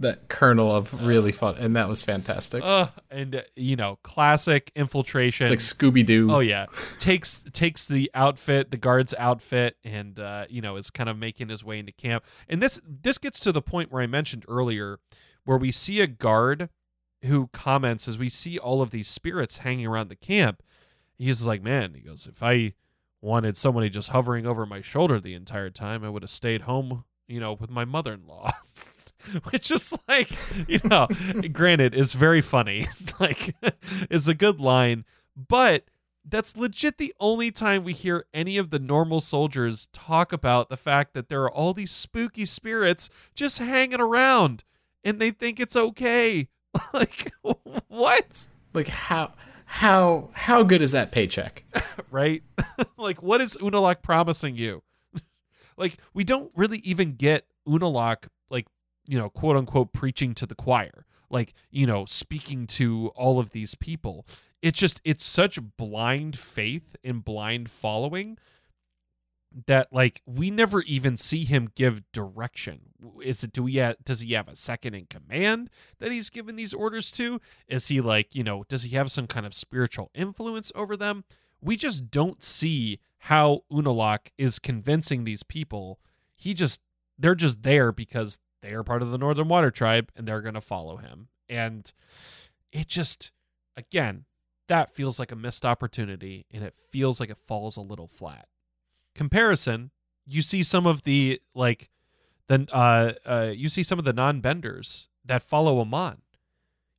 that 0.00 0.28
kernel 0.28 0.74
of 0.74 1.06
really 1.06 1.30
fun, 1.30 1.56
and 1.58 1.76
that 1.76 1.88
was 1.88 2.02
fantastic. 2.02 2.62
Uh, 2.64 2.86
and 3.10 3.36
uh, 3.36 3.42
you 3.54 3.76
know, 3.76 3.98
classic 4.02 4.72
infiltration. 4.74 5.52
It's 5.52 5.72
like 5.80 5.92
Scooby 5.92 6.04
Doo. 6.04 6.32
Oh 6.32 6.40
yeah, 6.40 6.66
takes 6.98 7.44
takes 7.52 7.86
the 7.86 8.10
outfit, 8.14 8.70
the 8.70 8.76
guard's 8.76 9.14
outfit, 9.18 9.76
and 9.84 10.18
uh, 10.18 10.46
you 10.48 10.62
know 10.62 10.76
is 10.76 10.90
kind 10.90 11.08
of 11.08 11.18
making 11.18 11.50
his 11.50 11.62
way 11.62 11.78
into 11.78 11.92
camp. 11.92 12.24
And 12.48 12.62
this 12.62 12.80
this 12.86 13.18
gets 13.18 13.40
to 13.40 13.52
the 13.52 13.62
point 13.62 13.92
where 13.92 14.02
I 14.02 14.06
mentioned 14.06 14.44
earlier, 14.48 14.98
where 15.44 15.58
we 15.58 15.70
see 15.70 16.00
a 16.00 16.06
guard 16.06 16.70
who 17.24 17.48
comments 17.48 18.08
as 18.08 18.18
we 18.18 18.30
see 18.30 18.58
all 18.58 18.80
of 18.80 18.90
these 18.90 19.06
spirits 19.06 19.58
hanging 19.58 19.86
around 19.86 20.08
the 20.08 20.16
camp. 20.16 20.62
He's 21.18 21.44
like, 21.44 21.62
man, 21.62 21.92
he 21.92 22.00
goes, 22.00 22.26
if 22.26 22.42
I 22.42 22.72
wanted 23.20 23.56
somebody 23.56 23.90
just 23.90 24.10
hovering 24.10 24.46
over 24.46 24.66
my 24.66 24.80
shoulder 24.80 25.20
the 25.20 25.34
entire 25.34 25.70
time, 25.70 26.04
I 26.04 26.08
would 26.08 26.22
have 26.22 26.30
stayed 26.30 26.62
home, 26.62 27.04
you 27.28 27.40
know, 27.40 27.52
with 27.52 27.70
my 27.70 27.84
mother 27.84 28.14
in 28.14 28.26
law. 28.26 28.50
Which 29.50 29.70
is 29.70 29.96
like, 30.08 30.30
you 30.66 30.80
know, 30.84 31.06
granted, 31.52 31.94
is 31.94 32.14
very 32.14 32.40
funny. 32.40 32.86
like, 33.20 33.54
is 34.08 34.28
a 34.28 34.34
good 34.34 34.60
line, 34.60 35.04
but 35.36 35.84
that's 36.24 36.56
legit 36.56 36.96
the 36.98 37.14
only 37.20 37.50
time 37.50 37.84
we 37.84 37.92
hear 37.92 38.24
any 38.32 38.56
of 38.56 38.70
the 38.70 38.78
normal 38.78 39.20
soldiers 39.20 39.88
talk 39.92 40.32
about 40.32 40.70
the 40.70 40.76
fact 40.76 41.12
that 41.14 41.28
there 41.28 41.42
are 41.42 41.50
all 41.50 41.74
these 41.74 41.90
spooky 41.90 42.44
spirits 42.44 43.10
just 43.34 43.58
hanging 43.58 44.00
around 44.00 44.64
and 45.04 45.20
they 45.20 45.30
think 45.30 45.60
it's 45.60 45.76
okay. 45.76 46.48
like, 46.94 47.32
what? 47.88 48.46
Like 48.72 48.88
how 48.88 49.32
how 49.72 50.30
how 50.32 50.64
good 50.64 50.82
is 50.82 50.90
that 50.90 51.12
paycheck? 51.12 51.62
right? 52.10 52.42
like, 52.98 53.22
what 53.22 53.40
is 53.40 53.56
Unalaq 53.60 54.02
promising 54.02 54.56
you? 54.56 54.82
like, 55.76 55.96
we 56.12 56.24
don't 56.24 56.50
really 56.56 56.78
even 56.78 57.14
get 57.14 57.46
Unalaq, 57.68 58.26
like, 58.50 58.66
you 59.06 59.16
know, 59.16 59.30
quote 59.30 59.56
unquote, 59.56 59.92
preaching 59.92 60.34
to 60.34 60.44
the 60.44 60.56
choir, 60.56 61.06
like, 61.30 61.54
you 61.70 61.86
know, 61.86 62.04
speaking 62.04 62.66
to 62.66 63.12
all 63.14 63.38
of 63.38 63.52
these 63.52 63.76
people. 63.76 64.26
It's 64.60 64.78
just, 64.78 65.00
it's 65.04 65.24
such 65.24 65.60
blind 65.76 66.36
faith 66.36 66.96
and 67.04 67.24
blind 67.24 67.70
following 67.70 68.38
that 69.66 69.92
like 69.92 70.22
we 70.26 70.50
never 70.50 70.82
even 70.82 71.16
see 71.16 71.44
him 71.44 71.70
give 71.74 72.02
direction. 72.12 72.80
Is 73.22 73.42
it 73.42 73.52
do 73.52 73.64
we 73.64 73.82
does 74.04 74.20
he 74.20 74.34
have 74.34 74.48
a 74.48 74.56
second 74.56 74.94
in 74.94 75.06
command 75.06 75.70
that 75.98 76.12
he's 76.12 76.30
given 76.30 76.56
these 76.56 76.74
orders 76.74 77.10
to? 77.12 77.40
Is 77.68 77.88
he 77.88 78.00
like 78.00 78.34
you 78.34 78.44
know 78.44 78.64
does 78.68 78.84
he 78.84 78.96
have 78.96 79.10
some 79.10 79.26
kind 79.26 79.46
of 79.46 79.54
spiritual 79.54 80.10
influence 80.14 80.70
over 80.74 80.96
them? 80.96 81.24
We 81.60 81.76
just 81.76 82.10
don't 82.10 82.42
see 82.42 83.00
how 83.24 83.62
unalaq 83.70 84.28
is 84.38 84.58
convincing 84.58 85.24
these 85.24 85.42
people. 85.42 86.00
He 86.36 86.54
just 86.54 86.80
they're 87.18 87.34
just 87.34 87.62
there 87.62 87.92
because 87.92 88.38
they 88.62 88.72
are 88.72 88.84
part 88.84 89.02
of 89.02 89.10
the 89.10 89.18
northern 89.18 89.48
water 89.48 89.70
tribe 89.70 90.10
and 90.16 90.26
they're 90.26 90.42
going 90.42 90.54
to 90.54 90.60
follow 90.60 90.96
him. 90.96 91.28
And 91.48 91.92
it 92.72 92.86
just 92.86 93.32
again 93.76 94.26
that 94.68 94.94
feels 94.94 95.18
like 95.18 95.32
a 95.32 95.36
missed 95.36 95.66
opportunity 95.66 96.46
and 96.52 96.62
it 96.62 96.74
feels 96.90 97.18
like 97.18 97.30
it 97.30 97.36
falls 97.36 97.76
a 97.76 97.80
little 97.80 98.06
flat 98.06 98.46
comparison, 99.14 99.90
you 100.26 100.42
see 100.42 100.62
some 100.62 100.86
of 100.86 101.02
the 101.02 101.40
like 101.54 101.90
then 102.48 102.68
uh, 102.72 103.12
uh 103.24 103.52
you 103.54 103.68
see 103.68 103.82
some 103.82 103.98
of 103.98 104.04
the 104.04 104.12
non-benders 104.12 105.08
that 105.24 105.42
follow 105.42 105.80
Amon. 105.80 106.22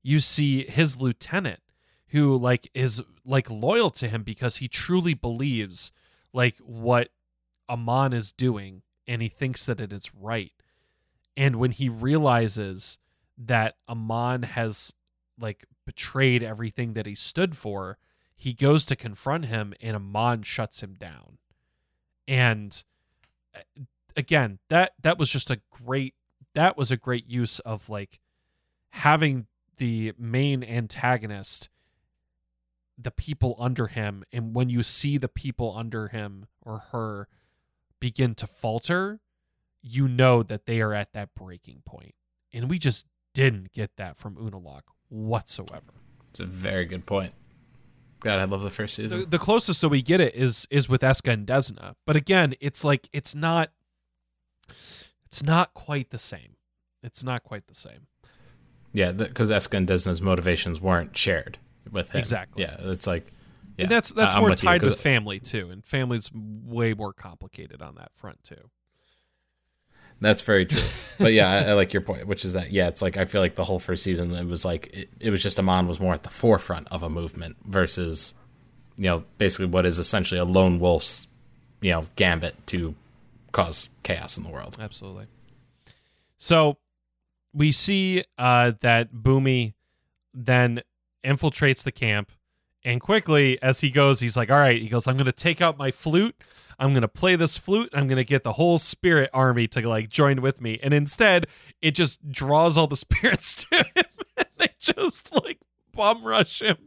You 0.04 0.20
see 0.20 0.64
his 0.64 1.00
lieutenant 1.00 1.62
who 2.08 2.38
like 2.38 2.70
is 2.74 3.02
like 3.26 3.50
loyal 3.50 3.90
to 3.92 4.08
him 4.08 4.24
because 4.24 4.58
he 4.58 4.68
truly 4.68 5.14
believes 5.14 5.92
like 6.34 6.58
what 6.60 7.10
Amon 7.70 8.14
is 8.14 8.32
doing 8.32 8.82
and 9.08 9.22
he 9.22 9.30
thinks 9.30 9.66
that 9.66 9.80
it 9.80 9.94
is 9.94 10.14
right. 10.14 10.52
And 11.38 11.56
when 11.56 11.72
he 11.72 11.90
realizes 11.90 13.00
that 13.38 13.76
Amon 13.88 14.44
has 14.44 14.94
like 15.40 15.66
betrayed 15.86 16.44
everything 16.44 16.94
that 16.94 17.06
he 17.06 17.16
stood 17.16 17.56
for, 17.56 17.98
he 18.36 18.54
goes 18.54 18.86
to 18.88 18.96
confront 18.96 19.46
him 19.46 19.74
and 19.82 19.96
Amon 19.96 20.44
shuts 20.44 20.84
him 20.84 20.96
down 20.96 21.38
and 22.28 22.84
uh, 23.56 23.60
again 24.16 24.60
that 24.70 24.94
that 25.02 25.18
was 25.18 25.32
just 25.32 25.50
a 25.50 25.60
great 25.70 26.16
that 26.54 26.78
was 26.78 26.92
a 26.92 26.98
great 26.98 27.28
use 27.28 27.60
of 27.60 27.90
like 27.90 28.20
having 28.92 29.48
the 29.78 30.14
main 30.18 30.64
antagonist 30.64 31.70
the 32.98 33.12
people 33.12 33.56
under 33.60 33.88
him 33.88 34.24
and 34.32 34.56
when 34.56 34.70
you 34.70 34.84
see 34.84 35.18
the 35.18 35.30
people 35.30 35.74
under 35.76 36.10
him 36.10 36.46
or 36.62 36.80
her 36.92 37.28
begin 38.00 38.36
to 38.36 38.46
falter 38.46 39.20
you 39.82 40.08
know 40.08 40.44
that 40.44 40.66
they 40.66 40.82
are 40.82 40.94
at 40.94 41.14
that 41.14 41.34
breaking 41.34 41.82
point 41.86 42.14
and 42.54 42.70
we 42.70 42.78
just 42.78 43.08
didn't 43.34 43.72
get 43.72 43.96
that 43.96 44.18
from 44.18 44.36
Unalaq 44.36 44.82
whatsoever 45.10 45.94
It's 46.30 46.40
a 46.40 46.46
very 46.46 46.86
good 46.86 47.06
point. 47.06 47.34
God, 48.22 48.40
I 48.40 48.46
love 48.46 48.62
the 48.64 48.70
first 48.70 48.96
season. 48.96 49.20
the, 49.22 49.26
the 49.26 49.40
closest 49.40 49.82
that 49.82 49.90
we 49.90 50.02
get 50.02 50.22
it 50.22 50.34
is 50.36 50.68
is 50.72 50.88
with 50.88 51.02
Eska 51.02 51.34
and 51.34 51.46
Desna. 51.46 51.96
But 52.06 52.16
again, 52.16 52.54
it's 52.62 52.84
like 52.84 53.10
it's 53.14 53.36
not 53.36 53.72
it's 55.26 55.44
not 55.44 55.74
quite 55.74 56.10
the 56.12 56.18
same. 56.18 56.56
It's 57.04 57.24
not 57.24 57.44
quite 57.44 57.68
the 57.68 57.76
same. 57.76 58.08
yeah, 58.94 59.12
because 59.12 59.50
Eska 59.50 59.76
and 59.78 59.88
Desna's 59.88 60.22
motivations 60.22 60.80
weren't 60.82 61.16
shared 61.18 61.58
with 61.92 62.12
him. 62.12 62.20
Exactly. 62.20 62.64
Yeah, 62.64 62.76
it's 62.80 63.08
like. 63.08 63.26
Yeah, 63.78 63.84
and 63.86 63.92
that's 63.92 64.12
that's 64.12 64.36
more 64.36 64.50
with 64.50 64.62
you, 64.64 64.70
tied 64.70 64.82
'cause- 64.82 64.92
with 64.92 65.02
family 65.02 65.40
too, 65.40 65.70
and 65.72 65.84
family's 65.86 66.30
way 66.34 66.94
more 66.94 67.14
complicated 67.14 67.82
on 67.82 67.96
that 67.96 68.12
front 68.14 68.44
too. 68.44 68.70
That's 70.22 70.44
very 70.44 70.66
true. 70.68 70.82
But 71.18 71.34
yeah, 71.34 71.50
I, 71.50 71.72
I 71.72 71.74
like 71.74 71.94
your 71.94 72.02
point, 72.02 72.28
which 72.28 72.46
is 72.46 72.54
that 72.54 72.72
yeah, 72.72 72.88
it's 72.88 73.02
like 73.02 73.18
I 73.18 73.26
feel 73.26 73.42
like 73.42 73.56
the 73.56 73.64
whole 73.64 73.80
first 73.80 74.04
season 74.04 74.34
it 74.34 74.46
was 74.46 74.64
like 74.64 74.88
it, 74.94 75.10
it 75.20 75.30
was 75.32 75.44
just 75.44 75.60
Amon 75.60 75.88
was 75.88 76.00
more 76.00 76.14
at 76.14 76.24
the 76.24 76.30
forefront 76.30 76.88
of 76.92 77.04
a 77.04 77.10
movement 77.10 77.58
versus 77.66 78.36
you 78.98 79.06
know 79.06 79.24
basically 79.38 79.66
what 79.66 79.86
is 79.86 80.00
essentially 80.00 80.40
a 80.40 80.46
lone 80.46 80.80
wolf's 80.80 81.28
you 81.82 81.92
know 81.92 82.08
gambit 82.16 82.56
to 82.68 82.96
cause 83.52 83.90
chaos 84.04 84.38
in 84.38 84.44
the 84.44 84.50
world. 84.50 84.78
Absolutely. 84.80 85.26
So 86.38 86.78
we 87.54 87.72
see 87.72 88.24
uh, 88.38 88.74
that 88.82 89.14
Bumi 89.14 89.74
then 90.34 90.82
infiltrates 91.24 91.84
the 91.84 91.92
camp, 91.92 92.32
and 92.84 93.00
quickly 93.00 93.62
as 93.62 93.82
he 93.82 93.90
goes, 93.90 94.20
he's 94.20 94.38
like, 94.38 94.52
"All 94.52 94.60
right," 94.60 94.82
he 94.82 94.90
goes, 94.90 95.08
"I'm 95.08 95.16
going 95.16 95.26
to 95.26 95.32
take 95.32 95.62
out 95.62 95.78
my 95.78 95.92
flute. 95.92 96.36
I'm 96.80 96.92
going 96.92 97.02
to 97.02 97.08
play 97.08 97.36
this 97.36 97.58
flute. 97.58 97.90
I'm 97.94 98.08
going 98.08 98.18
to 98.18 98.24
get 98.24 98.44
the 98.44 98.54
whole 98.54 98.78
spirit 98.78 99.30
army 99.34 99.68
to 99.70 99.88
like 99.88 100.10
join 100.10 100.42
with 100.42 100.62
me." 100.62 100.80
And 100.82 100.94
instead, 100.94 101.48
it 101.82 101.92
just 101.92 102.30
draws 102.32 102.78
all 102.78 102.88
the 102.88 102.96
spirits 102.96 103.66
to 103.66 103.78
him, 103.78 104.06
and 104.38 104.48
they 104.58 104.70
just 104.80 105.34
like 105.44 105.60
bum 105.94 106.24
rush 106.24 106.62
him. 106.62 106.78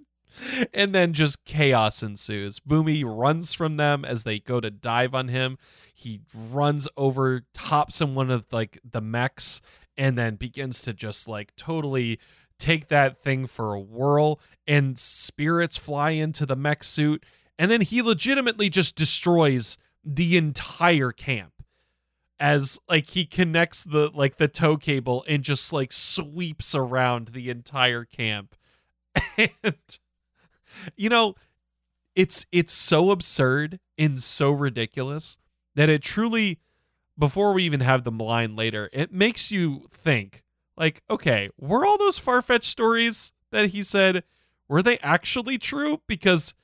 And 0.73 0.93
then 0.93 1.13
just 1.13 1.45
chaos 1.45 2.03
ensues. 2.03 2.59
Bumi 2.59 3.05
runs 3.07 3.53
from 3.53 3.77
them 3.77 4.05
as 4.05 4.25
they 4.25 4.41
go 4.41 4.61
to 4.61 4.69
dive 4.69 5.15
on 5.15 5.29
him. 5.29 5.59
He 5.95 6.23
runs 6.35 6.89
over, 6.97 7.43
hops 7.57 8.01
in 8.01 8.15
one 8.15 8.33
of 8.33 8.47
like 8.51 8.81
the 8.89 9.01
mechs, 9.01 9.63
and 9.97 10.19
then 10.19 10.35
begins 10.35 10.83
to 10.83 10.93
just 10.93 11.29
like 11.29 11.55
totally 11.55 12.19
take 12.59 12.89
that 12.89 13.23
thing 13.23 13.47
for 13.47 13.75
a 13.75 13.81
whirl. 13.81 14.41
And 14.67 14.99
spirits 14.99 15.77
fly 15.77 16.11
into 16.11 16.47
the 16.47 16.57
mech 16.57 16.85
suit, 16.85 17.25
and 17.59 17.71
then 17.71 17.83
he 17.83 18.01
legitimately 18.01 18.71
just 18.71 18.97
destroys 18.97 19.77
the 20.03 20.37
entire 20.37 21.13
camp 21.13 21.55
as 22.41 22.79
like 22.89 23.11
he 23.11 23.25
connects 23.25 23.85
the 23.85 24.11
like 24.13 24.37
the 24.37 24.49
tow 24.49 24.77
cable 24.77 25.25
and 25.29 25.43
just 25.43 25.73
like 25.73 25.93
sweeps 25.93 26.75
around 26.75 27.29
the 27.29 27.49
entire 27.49 28.05
camp 28.05 28.55
and 29.39 29.99
you 30.97 31.09
know 31.09 31.35
it's 32.15 32.45
it's 32.53 32.73
so 32.73 33.11
absurd 33.11 33.79
and 33.97 34.21
so 34.21 34.51
ridiculous 34.51 35.39
that 35.75 35.89
it 35.89 36.03
truly 36.03 36.59
before 37.19 37.53
we 37.53 37.63
even 37.63 37.81
have 37.81 38.05
the 38.05 38.11
line 38.11 38.57
later 38.57 38.91
it 38.93 39.13
makes 39.13 39.53
you 39.53 39.85
think 39.89 40.44
like 40.77 41.03
okay 41.09 41.49
were 41.59 41.85
all 41.87 41.99
those 41.99 42.19
far-fetched 42.19 42.71
stories 42.71 43.33
that 43.51 43.71
he 43.71 43.83
said 43.83 44.25
were 44.69 44.83
they 44.83 44.99
actually 44.99 45.59
true 45.59 46.01
because 46.07 46.55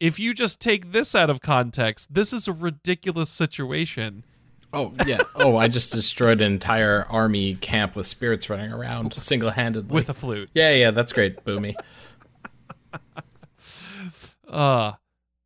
if 0.00 0.18
you 0.18 0.34
just 0.34 0.60
take 0.60 0.92
this 0.92 1.14
out 1.14 1.30
of 1.30 1.40
context 1.40 2.12
this 2.14 2.32
is 2.32 2.48
a 2.48 2.52
ridiculous 2.52 3.30
situation 3.30 4.24
Oh 4.76 4.92
yeah. 5.06 5.18
Oh, 5.36 5.56
I 5.56 5.68
just 5.68 5.92
destroyed 5.92 6.40
an 6.40 6.52
entire 6.52 7.06
army 7.08 7.54
camp 7.54 7.94
with 7.94 8.08
spirits 8.08 8.50
running 8.50 8.72
around 8.72 9.12
single 9.14 9.50
handedly 9.50 9.94
with 9.94 10.08
a 10.08 10.14
flute. 10.14 10.50
Yeah, 10.52 10.72
yeah, 10.74 10.90
that's 10.90 11.12
great, 11.12 11.44
Bumi. 11.44 11.74
Uh 14.46 14.92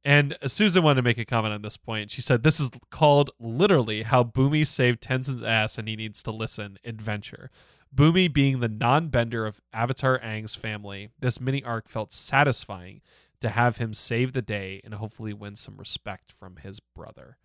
and 0.04 0.36
Susan 0.46 0.82
wanted 0.82 0.96
to 0.96 1.02
make 1.02 1.18
a 1.18 1.24
comment 1.24 1.52
on 1.52 1.62
this 1.62 1.76
point. 1.76 2.10
She 2.10 2.22
said, 2.22 2.42
This 2.42 2.60
is 2.60 2.70
called 2.90 3.30
literally 3.38 4.02
how 4.02 4.24
Bumi 4.24 4.66
saved 4.66 5.02
Tenzin's 5.02 5.42
ass 5.42 5.76
and 5.76 5.88
he 5.88 5.96
needs 5.96 6.22
to 6.22 6.30
listen 6.30 6.78
adventure. 6.84 7.50
Bumi 7.94 8.32
being 8.32 8.60
the 8.60 8.68
non 8.68 9.08
bender 9.08 9.46
of 9.46 9.60
Avatar 9.72 10.18
Aang's 10.18 10.54
family, 10.54 11.10
this 11.18 11.40
mini 11.40 11.62
arc 11.64 11.88
felt 11.88 12.12
satisfying 12.12 13.00
to 13.40 13.50
have 13.50 13.78
him 13.78 13.94
save 13.94 14.32
the 14.32 14.42
day 14.42 14.80
and 14.84 14.94
hopefully 14.94 15.32
win 15.32 15.56
some 15.56 15.76
respect 15.76 16.32
from 16.32 16.56
his 16.56 16.80
brother. 16.80 17.36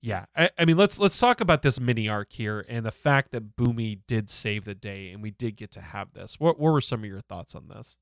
Yeah, 0.00 0.26
I, 0.36 0.50
I, 0.56 0.64
mean 0.64 0.76
let's 0.76 1.00
let's 1.00 1.18
talk 1.18 1.40
about 1.40 1.62
this 1.62 1.80
mini 1.80 2.08
arc 2.08 2.32
here 2.32 2.64
and 2.68 2.86
the 2.86 2.92
fact 2.92 3.32
that 3.32 3.56
Bumi 3.56 4.00
did 4.06 4.30
save 4.30 4.64
the 4.64 4.74
day 4.74 5.10
and 5.10 5.22
we 5.22 5.32
did 5.32 5.56
get 5.56 5.72
to 5.72 5.80
have 5.80 6.12
this. 6.12 6.38
What 6.38 6.58
what 6.58 6.72
were 6.72 6.80
some 6.80 7.02
of 7.02 7.10
your 7.10 7.20
thoughts 7.20 7.54
on 7.56 7.68
this? 7.68 7.96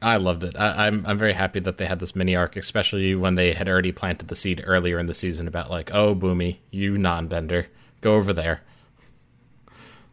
I 0.00 0.16
loved 0.16 0.44
it. 0.44 0.56
I, 0.56 0.86
I'm, 0.86 1.04
I'm 1.06 1.18
very 1.18 1.32
happy 1.32 1.58
that 1.60 1.76
they 1.76 1.86
had 1.86 1.98
this 1.98 2.14
mini 2.14 2.36
arc, 2.36 2.56
especially 2.56 3.14
when 3.16 3.34
they 3.34 3.52
had 3.52 3.68
already 3.68 3.90
planted 3.90 4.28
the 4.28 4.36
seed 4.36 4.62
earlier 4.64 4.98
in 4.98 5.06
the 5.06 5.14
season 5.14 5.48
about 5.48 5.70
like, 5.70 5.92
oh 5.92 6.14
Bumi, 6.14 6.58
you 6.70 6.96
non-bender, 6.96 7.66
go 8.00 8.14
over 8.14 8.32
there. 8.32 8.62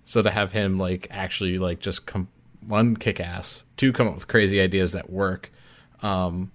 So 0.06 0.22
to 0.22 0.30
have 0.30 0.52
him 0.52 0.78
like 0.78 1.08
actually 1.10 1.58
like 1.58 1.80
just 1.80 2.06
come 2.06 2.28
one 2.66 2.96
kick 2.96 3.20
ass, 3.20 3.64
two 3.78 3.92
come 3.92 4.08
up 4.08 4.16
with 4.16 4.28
crazy 4.28 4.62
ideas 4.62 4.94
that 4.94 5.10
work, 5.10 5.52
um, 6.02 6.52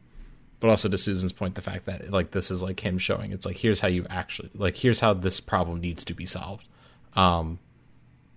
but 0.60 0.70
also 0.70 0.88
to 0.88 0.98
Susan's 0.98 1.32
point, 1.32 1.54
the 1.54 1.62
fact 1.62 1.86
that 1.86 2.10
like 2.10 2.30
this 2.30 2.50
is 2.50 2.62
like 2.62 2.80
him 2.80 2.98
showing 2.98 3.32
it's 3.32 3.46
like 3.46 3.56
here's 3.56 3.80
how 3.80 3.88
you 3.88 4.06
actually 4.08 4.50
like 4.54 4.76
here's 4.76 5.00
how 5.00 5.14
this 5.14 5.40
problem 5.40 5.80
needs 5.80 6.04
to 6.04 6.14
be 6.14 6.26
solved. 6.26 6.68
Um, 7.14 7.58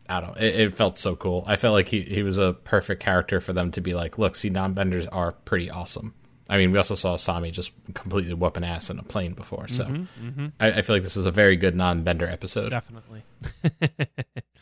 I 0.09 0.19
don't 0.19 0.31
know. 0.31 0.45
It, 0.45 0.59
it, 0.59 0.75
felt 0.75 0.97
so 0.97 1.15
cool. 1.15 1.43
I 1.47 1.55
felt 1.55 1.73
like 1.73 1.87
he, 1.87 2.01
he 2.01 2.23
was 2.23 2.37
a 2.37 2.53
perfect 2.53 3.01
character 3.01 3.39
for 3.39 3.53
them 3.53 3.71
to 3.71 3.81
be 3.81 3.93
like, 3.93 4.17
look, 4.17 4.35
see, 4.35 4.49
non 4.49 4.73
benders 4.73 5.07
are 5.07 5.31
pretty 5.31 5.69
awesome. 5.69 6.13
I 6.49 6.57
mean, 6.57 6.71
we 6.71 6.77
also 6.77 6.95
saw 6.95 7.15
Asami 7.15 7.51
just 7.51 7.71
completely 7.93 8.33
whooping 8.33 8.65
ass 8.65 8.89
in 8.89 8.99
a 8.99 9.03
plane 9.03 9.33
before, 9.33 9.69
so 9.69 9.85
mm-hmm, 9.85 10.27
mm-hmm. 10.27 10.45
I, 10.59 10.71
I, 10.71 10.81
feel 10.81 10.97
like 10.97 11.03
this 11.03 11.15
is 11.15 11.25
a 11.25 11.31
very 11.31 11.55
good 11.55 11.75
non 11.75 12.03
bender 12.03 12.27
episode. 12.27 12.69
Definitely. 12.69 13.23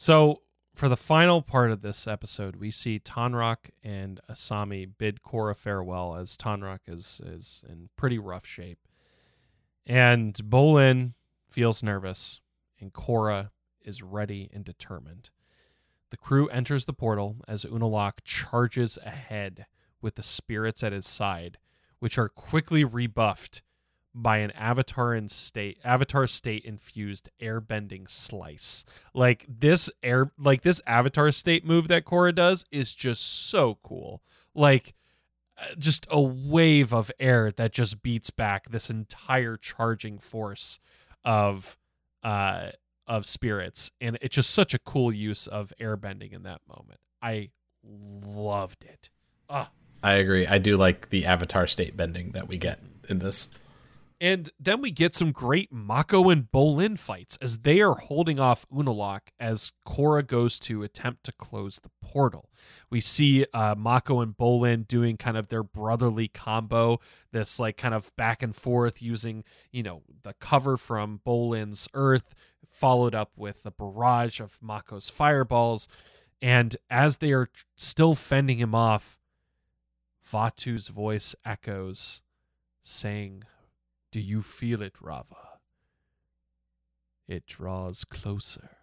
so, 0.00 0.42
for 0.76 0.88
the 0.88 0.96
final 0.96 1.42
part 1.42 1.72
of 1.72 1.82
this 1.82 2.06
episode, 2.06 2.54
we 2.54 2.70
see 2.70 3.00
Tonraq 3.00 3.70
and 3.82 4.20
Asami 4.30 4.88
bid 4.96 5.22
Korra 5.22 5.58
farewell 5.58 6.14
as 6.14 6.36
Tonraq 6.36 6.78
is 6.86 7.20
is 7.26 7.64
in 7.68 7.88
pretty 7.96 8.16
rough 8.16 8.46
shape, 8.46 8.78
and 9.84 10.34
Bolin 10.34 11.14
feels 11.48 11.82
nervous, 11.82 12.40
and 12.78 12.92
Korra 12.92 13.50
is 13.82 14.00
ready 14.00 14.48
and 14.54 14.64
determined. 14.64 15.30
The 16.10 16.16
crew 16.16 16.46
enters 16.46 16.84
the 16.84 16.92
portal 16.92 17.38
as 17.48 17.64
Unalaq 17.64 18.20
charges 18.22 19.00
ahead 19.04 19.66
with 20.00 20.14
the 20.14 20.22
spirits 20.22 20.84
at 20.84 20.92
his 20.92 21.08
side, 21.08 21.58
which 21.98 22.16
are 22.18 22.28
quickly 22.28 22.84
rebuffed 22.84 23.62
by 24.22 24.38
an 24.38 24.50
avatar 24.52 25.14
in 25.14 25.28
state 25.28 25.78
avatar 25.84 26.26
state 26.26 26.64
infused 26.64 27.28
airbending 27.40 28.10
slice. 28.10 28.84
Like 29.14 29.46
this 29.48 29.88
air 30.02 30.32
like 30.38 30.62
this 30.62 30.80
avatar 30.86 31.30
state 31.32 31.64
move 31.64 31.88
that 31.88 32.04
Korra 32.04 32.34
does 32.34 32.64
is 32.70 32.94
just 32.94 33.48
so 33.48 33.78
cool. 33.82 34.22
Like 34.54 34.94
uh, 35.56 35.74
just 35.78 36.06
a 36.10 36.20
wave 36.20 36.92
of 36.92 37.10
air 37.18 37.52
that 37.52 37.72
just 37.72 38.02
beats 38.02 38.30
back 38.30 38.70
this 38.70 38.90
entire 38.90 39.56
charging 39.56 40.18
force 40.18 40.78
of 41.24 41.76
uh 42.22 42.70
of 43.06 43.24
spirits 43.24 43.90
and 44.00 44.18
it's 44.20 44.34
just 44.34 44.50
such 44.50 44.74
a 44.74 44.78
cool 44.78 45.12
use 45.12 45.46
of 45.46 45.72
airbending 45.80 46.32
in 46.32 46.42
that 46.42 46.60
moment 46.68 47.00
i 47.22 47.48
loved 47.82 48.84
it 48.84 49.08
ah. 49.48 49.70
i 50.02 50.12
agree 50.12 50.46
i 50.46 50.58
do 50.58 50.76
like 50.76 51.08
the 51.10 51.24
avatar 51.24 51.66
state 51.66 51.96
bending 51.96 52.32
that 52.32 52.48
we 52.48 52.58
get 52.58 52.80
in 53.08 53.18
this 53.18 53.48
and 54.20 54.50
then 54.58 54.80
we 54.80 54.90
get 54.90 55.14
some 55.14 55.30
great 55.30 55.72
Mako 55.72 56.28
and 56.30 56.50
Bolin 56.50 56.98
fights 56.98 57.38
as 57.40 57.58
they 57.58 57.80
are 57.80 57.94
holding 57.94 58.40
off 58.40 58.66
Unalaq 58.68 59.28
as 59.38 59.72
Korra 59.86 60.26
goes 60.26 60.58
to 60.60 60.82
attempt 60.82 61.22
to 61.24 61.32
close 61.32 61.78
the 61.78 61.90
portal. 62.02 62.50
We 62.90 63.00
see 63.00 63.46
uh, 63.54 63.76
Mako 63.78 64.20
and 64.20 64.36
Bolin 64.36 64.88
doing 64.88 65.16
kind 65.16 65.36
of 65.36 65.48
their 65.48 65.62
brotherly 65.62 66.26
combo, 66.26 66.98
this 67.30 67.60
like 67.60 67.76
kind 67.76 67.94
of 67.94 68.14
back 68.16 68.42
and 68.42 68.56
forth 68.56 69.00
using, 69.00 69.44
you 69.70 69.84
know, 69.84 70.02
the 70.22 70.34
cover 70.34 70.76
from 70.76 71.20
Bolin's 71.24 71.88
Earth 71.94 72.34
followed 72.66 73.14
up 73.14 73.32
with 73.36 73.62
the 73.62 73.70
barrage 73.70 74.40
of 74.40 74.60
Mako's 74.60 75.08
fireballs. 75.08 75.86
And 76.42 76.76
as 76.90 77.18
they 77.18 77.32
are 77.32 77.48
still 77.76 78.14
fending 78.14 78.58
him 78.58 78.74
off, 78.74 79.18
Vaatu's 80.28 80.88
voice 80.88 81.34
echoes, 81.44 82.22
saying, 82.82 83.44
Do 84.10 84.20
you 84.20 84.42
feel 84.42 84.82
it, 84.82 84.94
Raava? 84.94 85.58
It 87.26 87.46
draws 87.46 88.04
closer. 88.04 88.78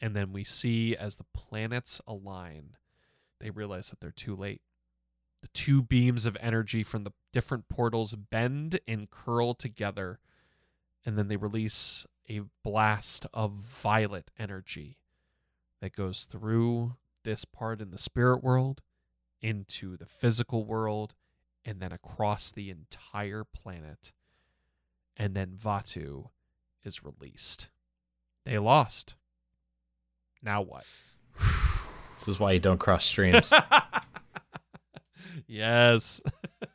And 0.00 0.14
then 0.14 0.32
we 0.32 0.44
see 0.44 0.96
as 0.96 1.16
the 1.16 1.26
planets 1.32 2.00
align, 2.06 2.76
they 3.40 3.50
realize 3.50 3.90
that 3.90 4.00
they're 4.00 4.10
too 4.10 4.34
late. 4.34 4.60
The 5.42 5.48
two 5.48 5.82
beams 5.82 6.26
of 6.26 6.36
energy 6.40 6.82
from 6.82 7.04
the 7.04 7.12
different 7.32 7.68
portals 7.68 8.14
bend 8.14 8.80
and 8.88 9.10
curl 9.10 9.54
together, 9.54 10.18
and 11.04 11.16
then 11.16 11.28
they 11.28 11.36
release 11.36 12.06
a 12.28 12.42
blast 12.64 13.26
of 13.32 13.52
violet 13.52 14.30
energy 14.38 14.98
that 15.80 15.92
goes 15.92 16.24
through 16.24 16.96
this 17.22 17.44
part 17.44 17.80
in 17.80 17.90
the 17.90 17.98
spirit 17.98 18.42
world 18.42 18.82
into 19.40 19.96
the 19.96 20.06
physical 20.06 20.64
world 20.64 21.14
and 21.64 21.80
then 21.80 21.92
across 21.92 22.50
the 22.50 22.70
entire 22.70 23.44
planet. 23.44 24.12
And 25.16 25.34
then 25.34 25.56
Vaatu 25.56 26.30
is 26.84 27.02
released. 27.04 27.68
They 28.44 28.58
lost. 28.58 29.14
Now 30.42 30.62
what? 30.62 30.84
This 32.14 32.28
is 32.28 32.40
why 32.40 32.52
you 32.52 32.60
don't 32.60 32.78
cross 32.78 33.04
streams. 33.04 33.52
yes. 35.46 36.20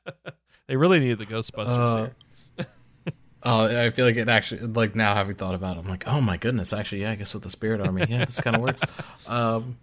they 0.67 0.75
really 0.75 0.99
need 0.99 1.17
the 1.17 1.25
Ghostbusters 1.25 1.67
uh, 1.67 1.97
here. 1.97 2.15
Oh, 3.43 3.63
I 3.63 3.89
feel 3.89 4.05
like 4.05 4.17
it 4.17 4.29
actually 4.29 4.61
like 4.67 4.95
now 4.95 5.15
having 5.15 5.33
thought 5.33 5.55
about 5.55 5.75
it, 5.75 5.79
I'm 5.83 5.89
like, 5.89 6.03
oh 6.05 6.21
my 6.21 6.37
goodness, 6.37 6.73
actually, 6.73 7.01
yeah, 7.01 7.09
I 7.09 7.15
guess 7.15 7.33
with 7.33 7.41
the 7.41 7.49
spirit 7.49 7.81
army, 7.81 8.05
yeah, 8.07 8.23
this 8.23 8.39
kind 8.39 8.55
of 8.55 8.61
works. 8.61 8.81
Um, 9.27 9.77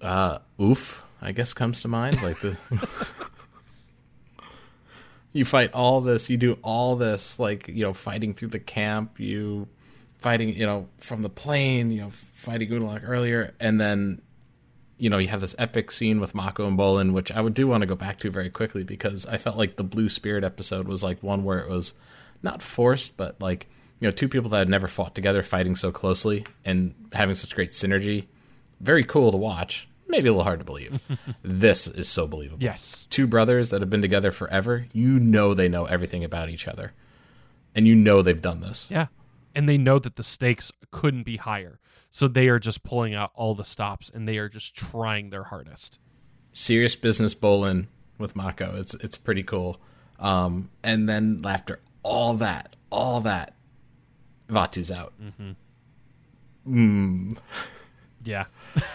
uh, 0.00 0.38
oof, 0.60 1.04
I 1.20 1.32
guess 1.32 1.52
comes 1.52 1.80
to 1.80 1.88
mind 1.88 2.22
like 2.22 2.38
the 2.38 2.56
you 5.38 5.44
fight 5.44 5.72
all 5.72 6.00
this, 6.00 6.28
you 6.28 6.36
do 6.36 6.58
all 6.62 6.96
this, 6.96 7.38
like 7.38 7.68
you 7.68 7.82
know, 7.82 7.92
fighting 7.92 8.34
through 8.34 8.48
the 8.48 8.58
camp, 8.58 9.20
you 9.20 9.68
fighting, 10.18 10.54
you 10.54 10.66
know, 10.66 10.88
from 10.98 11.22
the 11.22 11.28
plane, 11.28 11.90
you 11.90 12.00
know, 12.00 12.10
fighting 12.10 12.68
Unalaq 12.70 13.02
earlier, 13.04 13.54
and 13.60 13.80
then 13.80 14.20
you 14.98 15.08
know, 15.08 15.18
you 15.18 15.28
have 15.28 15.40
this 15.40 15.54
epic 15.58 15.92
scene 15.92 16.18
with 16.20 16.34
Mako 16.34 16.66
and 16.66 16.76
Bolin, 16.76 17.12
which 17.12 17.30
I 17.30 17.40
would 17.40 17.54
do 17.54 17.68
want 17.68 17.82
to 17.82 17.86
go 17.86 17.94
back 17.94 18.18
to 18.18 18.30
very 18.30 18.50
quickly 18.50 18.82
because 18.82 19.26
I 19.26 19.36
felt 19.36 19.56
like 19.56 19.76
the 19.76 19.84
Blue 19.84 20.08
Spirit 20.08 20.42
episode 20.42 20.88
was 20.88 21.04
like 21.04 21.22
one 21.22 21.44
where 21.44 21.60
it 21.60 21.70
was 21.70 21.94
not 22.42 22.62
forced, 22.62 23.16
but 23.16 23.40
like 23.40 23.68
you 24.00 24.08
know, 24.08 24.12
two 24.12 24.28
people 24.28 24.50
that 24.50 24.58
had 24.58 24.68
never 24.68 24.88
fought 24.88 25.14
together 25.14 25.42
fighting 25.42 25.76
so 25.76 25.90
closely 25.90 26.44
and 26.64 26.94
having 27.12 27.34
such 27.34 27.54
great 27.54 27.70
synergy. 27.70 28.26
Very 28.80 29.04
cool 29.04 29.32
to 29.32 29.38
watch. 29.38 29.88
Maybe 30.08 30.28
a 30.28 30.32
little 30.32 30.44
hard 30.44 30.58
to 30.60 30.64
believe. 30.64 31.00
this 31.42 31.86
is 31.86 32.08
so 32.08 32.26
believable. 32.26 32.62
Yes. 32.62 33.06
Two 33.10 33.26
brothers 33.26 33.70
that 33.70 33.82
have 33.82 33.90
been 33.90 34.02
together 34.02 34.32
forever, 34.32 34.86
you 34.92 35.20
know 35.20 35.54
they 35.54 35.68
know 35.68 35.84
everything 35.84 36.24
about 36.24 36.48
each 36.48 36.66
other. 36.66 36.92
And 37.74 37.86
you 37.86 37.94
know 37.94 38.22
they've 38.22 38.40
done 38.40 38.60
this. 38.60 38.90
Yeah. 38.90 39.06
And 39.54 39.68
they 39.68 39.78
know 39.78 39.98
that 39.98 40.16
the 40.16 40.22
stakes 40.22 40.72
couldn't 40.90 41.24
be 41.24 41.36
higher. 41.36 41.78
So 42.10 42.26
they 42.26 42.48
are 42.48 42.58
just 42.58 42.82
pulling 42.82 43.14
out 43.14 43.30
all 43.34 43.54
the 43.54 43.64
stops 43.64 44.08
and 44.08 44.26
they 44.26 44.38
are 44.38 44.48
just 44.48 44.74
trying 44.74 45.30
their 45.30 45.44
hardest. 45.44 45.98
Serious 46.52 46.96
business 46.96 47.34
Bolin 47.34 47.86
with 48.16 48.34
Mako. 48.34 48.76
It's 48.76 48.94
it's 48.94 49.18
pretty 49.18 49.42
cool. 49.42 49.80
Um, 50.18 50.70
and 50.82 51.08
then 51.08 51.42
after 51.44 51.80
all 52.02 52.34
that, 52.34 52.74
all 52.90 53.20
that, 53.20 53.54
Vaatu's 54.48 54.90
out. 54.90 55.12
Mm-hmm. 55.22 55.50
Mm. 56.66 57.38
Yeah. 58.24 58.46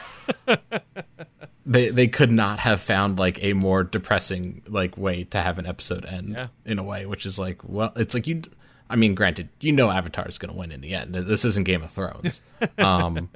they 1.66 1.90
they 1.90 2.08
could 2.08 2.32
not 2.32 2.60
have 2.60 2.82
found 2.82 3.20
like 3.20 3.44
a 3.44 3.54
more 3.54 3.84
depressing 3.84 4.62
like 4.68 4.98
way 4.98 5.24
to 5.26 5.42
have 5.42 5.60
an 5.60 5.66
episode 5.66 6.06
end 6.06 6.30
yeah. 6.30 6.48
in 6.66 6.80
a 6.80 6.84
way, 6.84 7.06
which 7.06 7.26
is 7.26 7.40
like 7.40 7.62
well, 7.64 7.92
it's 7.96 8.14
like 8.14 8.28
you. 8.28 8.42
I 8.90 8.96
mean, 8.96 9.16
granted, 9.16 9.50
you 9.60 9.72
know 9.72 9.90
Avatar 9.90 10.28
is 10.28 10.38
going 10.38 10.54
to 10.54 10.60
win 10.60 10.72
in 10.72 10.82
the 10.82 10.94
end. 10.94 11.16
This 11.16 11.46
isn't 11.46 11.66
Game 11.66 11.82
of 11.82 11.90
Thrones, 11.90 12.42
um, 12.78 13.30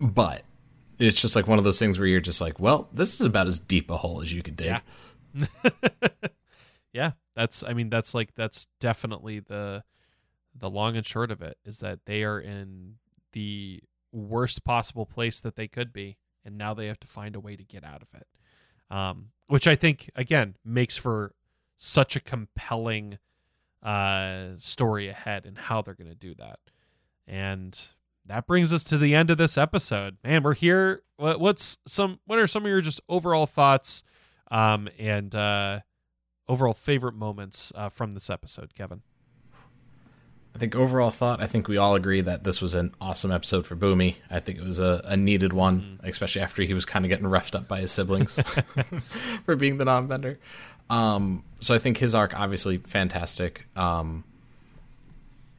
but 0.00 0.42
it's 0.98 1.20
just 1.20 1.36
like 1.36 1.46
one 1.46 1.58
of 1.58 1.64
those 1.64 1.78
things 1.78 1.98
where 1.98 2.08
you're 2.08 2.20
just 2.20 2.40
like, 2.40 2.60
well, 2.60 2.88
this 2.92 3.20
is 3.20 3.26
about 3.26 3.46
as 3.46 3.58
deep 3.58 3.90
a 3.90 3.96
hole 3.96 4.20
as 4.20 4.32
you 4.32 4.42
could 4.42 4.56
dig. 4.56 4.66
Yeah. 5.34 5.46
yeah, 6.92 7.12
that's 7.34 7.62
I 7.62 7.72
mean 7.72 7.88
that's 7.88 8.14
like 8.14 8.34
that's 8.34 8.66
definitely 8.80 9.40
the 9.40 9.84
the 10.54 10.68
long 10.68 10.96
and 10.96 11.06
short 11.06 11.30
of 11.30 11.40
it 11.40 11.56
is 11.64 11.78
that 11.78 12.00
they 12.06 12.24
are 12.24 12.38
in 12.38 12.96
the 13.32 13.80
worst 14.12 14.64
possible 14.64 15.06
place 15.06 15.40
that 15.40 15.56
they 15.56 15.68
could 15.68 15.92
be, 15.92 16.16
and 16.44 16.56
now 16.56 16.74
they 16.74 16.86
have 16.86 17.00
to 17.00 17.06
find 17.06 17.36
a 17.36 17.40
way 17.40 17.56
to 17.56 17.64
get 17.64 17.84
out 17.84 18.02
of 18.02 18.14
it. 18.14 18.26
Um, 18.90 19.30
which 19.46 19.66
I 19.66 19.76
think 19.76 20.10
again 20.16 20.56
makes 20.64 20.96
for 20.96 21.34
such 21.76 22.16
a 22.16 22.20
compelling 22.20 23.18
uh, 23.82 24.50
story 24.58 25.08
ahead 25.08 25.46
and 25.46 25.56
how 25.56 25.82
they're 25.82 25.94
going 25.94 26.10
to 26.10 26.14
do 26.14 26.34
that. 26.34 26.58
And 27.26 27.78
that 28.26 28.46
brings 28.46 28.72
us 28.72 28.84
to 28.84 28.98
the 28.98 29.14
end 29.14 29.30
of 29.30 29.38
this 29.38 29.56
episode. 29.56 30.18
Man, 30.22 30.42
we're 30.42 30.54
here. 30.54 31.02
What, 31.16 31.40
what's 31.40 31.78
some? 31.86 32.20
What 32.26 32.38
are 32.38 32.46
some 32.46 32.64
of 32.64 32.70
your 32.70 32.80
just 32.80 33.00
overall 33.08 33.46
thoughts 33.46 34.04
um, 34.50 34.88
and 34.98 35.34
uh, 35.34 35.80
overall 36.48 36.72
favorite 36.72 37.14
moments 37.14 37.72
uh, 37.74 37.88
from 37.88 38.12
this 38.12 38.30
episode, 38.30 38.74
Kevin? 38.74 39.02
I 40.60 40.64
think 40.68 40.76
overall 40.76 41.08
thought, 41.08 41.42
I 41.42 41.46
think 41.46 41.68
we 41.68 41.78
all 41.78 41.94
agree 41.94 42.20
that 42.20 42.44
this 42.44 42.60
was 42.60 42.74
an 42.74 42.94
awesome 43.00 43.32
episode 43.32 43.66
for 43.66 43.74
Bumi. 43.74 44.16
I 44.30 44.40
think 44.40 44.58
it 44.58 44.64
was 44.64 44.78
a, 44.78 45.00
a 45.06 45.16
needed 45.16 45.54
one, 45.54 45.80
mm-hmm. 45.80 46.06
especially 46.06 46.42
after 46.42 46.62
he 46.62 46.74
was 46.74 46.84
kind 46.84 47.02
of 47.02 47.08
getting 47.08 47.26
roughed 47.26 47.54
up 47.54 47.66
by 47.66 47.80
his 47.80 47.90
siblings 47.90 48.38
for 49.46 49.56
being 49.56 49.78
the 49.78 49.86
non-bender. 49.86 50.38
Um, 50.90 51.44
so 51.62 51.74
I 51.74 51.78
think 51.78 51.96
his 51.96 52.14
arc 52.14 52.38
obviously 52.38 52.76
fantastic. 52.76 53.68
Um, 53.74 54.22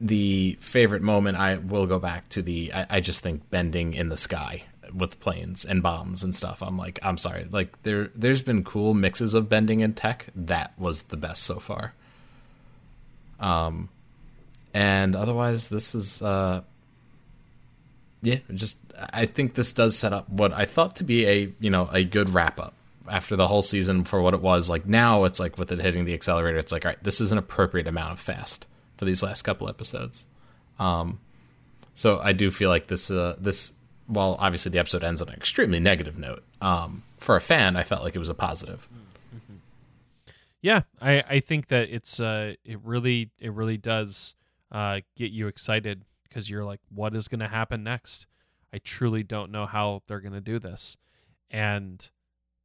the 0.00 0.56
favorite 0.60 1.02
moment 1.02 1.36
I 1.36 1.56
will 1.56 1.88
go 1.88 1.98
back 1.98 2.28
to 2.28 2.40
the 2.40 2.72
I, 2.72 2.86
I, 2.88 3.00
just 3.00 3.24
think 3.24 3.50
bending 3.50 3.94
in 3.94 4.08
the 4.08 4.16
sky 4.16 4.66
with 4.94 5.18
planes 5.18 5.64
and 5.64 5.82
bombs 5.82 6.22
and 6.22 6.32
stuff. 6.32 6.62
I'm 6.62 6.76
like 6.76 7.00
I'm 7.02 7.18
sorry, 7.18 7.48
like 7.50 7.82
there 7.82 8.10
there's 8.14 8.42
been 8.42 8.62
cool 8.62 8.94
mixes 8.94 9.34
of 9.34 9.48
bending 9.48 9.82
and 9.82 9.96
tech. 9.96 10.28
That 10.36 10.78
was 10.78 11.02
the 11.02 11.16
best 11.16 11.42
so 11.42 11.58
far. 11.58 11.94
Um, 13.40 13.88
and 14.74 15.14
otherwise 15.14 15.68
this 15.68 15.94
is 15.94 16.22
uh, 16.22 16.62
yeah, 18.22 18.38
just 18.54 18.78
I 19.12 19.26
think 19.26 19.54
this 19.54 19.72
does 19.72 19.96
set 19.96 20.12
up 20.12 20.28
what 20.28 20.52
I 20.52 20.64
thought 20.64 20.96
to 20.96 21.04
be 21.04 21.26
a 21.26 21.52
you 21.58 21.70
know 21.70 21.88
a 21.92 22.04
good 22.04 22.30
wrap 22.30 22.60
up 22.60 22.74
after 23.08 23.34
the 23.34 23.48
whole 23.48 23.62
season 23.62 24.04
for 24.04 24.22
what 24.22 24.32
it 24.32 24.40
was. 24.40 24.70
Like 24.70 24.86
now, 24.86 25.24
it's 25.24 25.40
like 25.40 25.58
with 25.58 25.72
it 25.72 25.80
hitting 25.80 26.04
the 26.04 26.14
accelerator, 26.14 26.58
it's 26.58 26.72
like 26.72 26.84
all 26.84 26.90
right, 26.90 27.02
this 27.02 27.20
is 27.20 27.32
an 27.32 27.38
appropriate 27.38 27.88
amount 27.88 28.12
of 28.12 28.20
fast 28.20 28.66
for 28.96 29.04
these 29.04 29.22
last 29.22 29.42
couple 29.42 29.68
episodes. 29.68 30.26
Um, 30.78 31.20
so 31.94 32.20
I 32.20 32.32
do 32.32 32.50
feel 32.50 32.70
like 32.70 32.86
this 32.86 33.10
uh, 33.10 33.36
this 33.38 33.72
while 34.06 34.36
obviously 34.38 34.70
the 34.70 34.78
episode 34.78 35.02
ends 35.02 35.20
on 35.20 35.28
an 35.28 35.34
extremely 35.34 35.80
negative 35.80 36.18
note, 36.18 36.42
um, 36.60 37.02
for 37.18 37.34
a 37.36 37.40
fan, 37.40 37.76
I 37.76 37.82
felt 37.82 38.04
like 38.04 38.14
it 38.14 38.18
was 38.18 38.28
a 38.28 38.34
positive. 38.34 38.88
Mm-hmm. 39.34 39.56
Yeah, 40.60 40.82
I, 41.00 41.24
I 41.28 41.40
think 41.40 41.68
that 41.68 41.90
it's 41.90 42.20
uh 42.20 42.54
it 42.64 42.78
really 42.84 43.30
it 43.40 43.52
really 43.52 43.78
does 43.78 44.36
uh 44.72 45.00
get 45.16 45.30
you 45.30 45.46
excited 45.46 46.04
because 46.28 46.50
you're 46.50 46.64
like, 46.64 46.80
what 46.88 47.14
is 47.14 47.28
going 47.28 47.40
to 47.40 47.48
happen 47.48 47.84
next? 47.84 48.26
I 48.72 48.78
truly 48.78 49.22
don't 49.22 49.52
know 49.52 49.66
how 49.66 50.02
they're 50.08 50.20
going 50.20 50.32
to 50.32 50.40
do 50.40 50.58
this, 50.58 50.96
and 51.50 52.10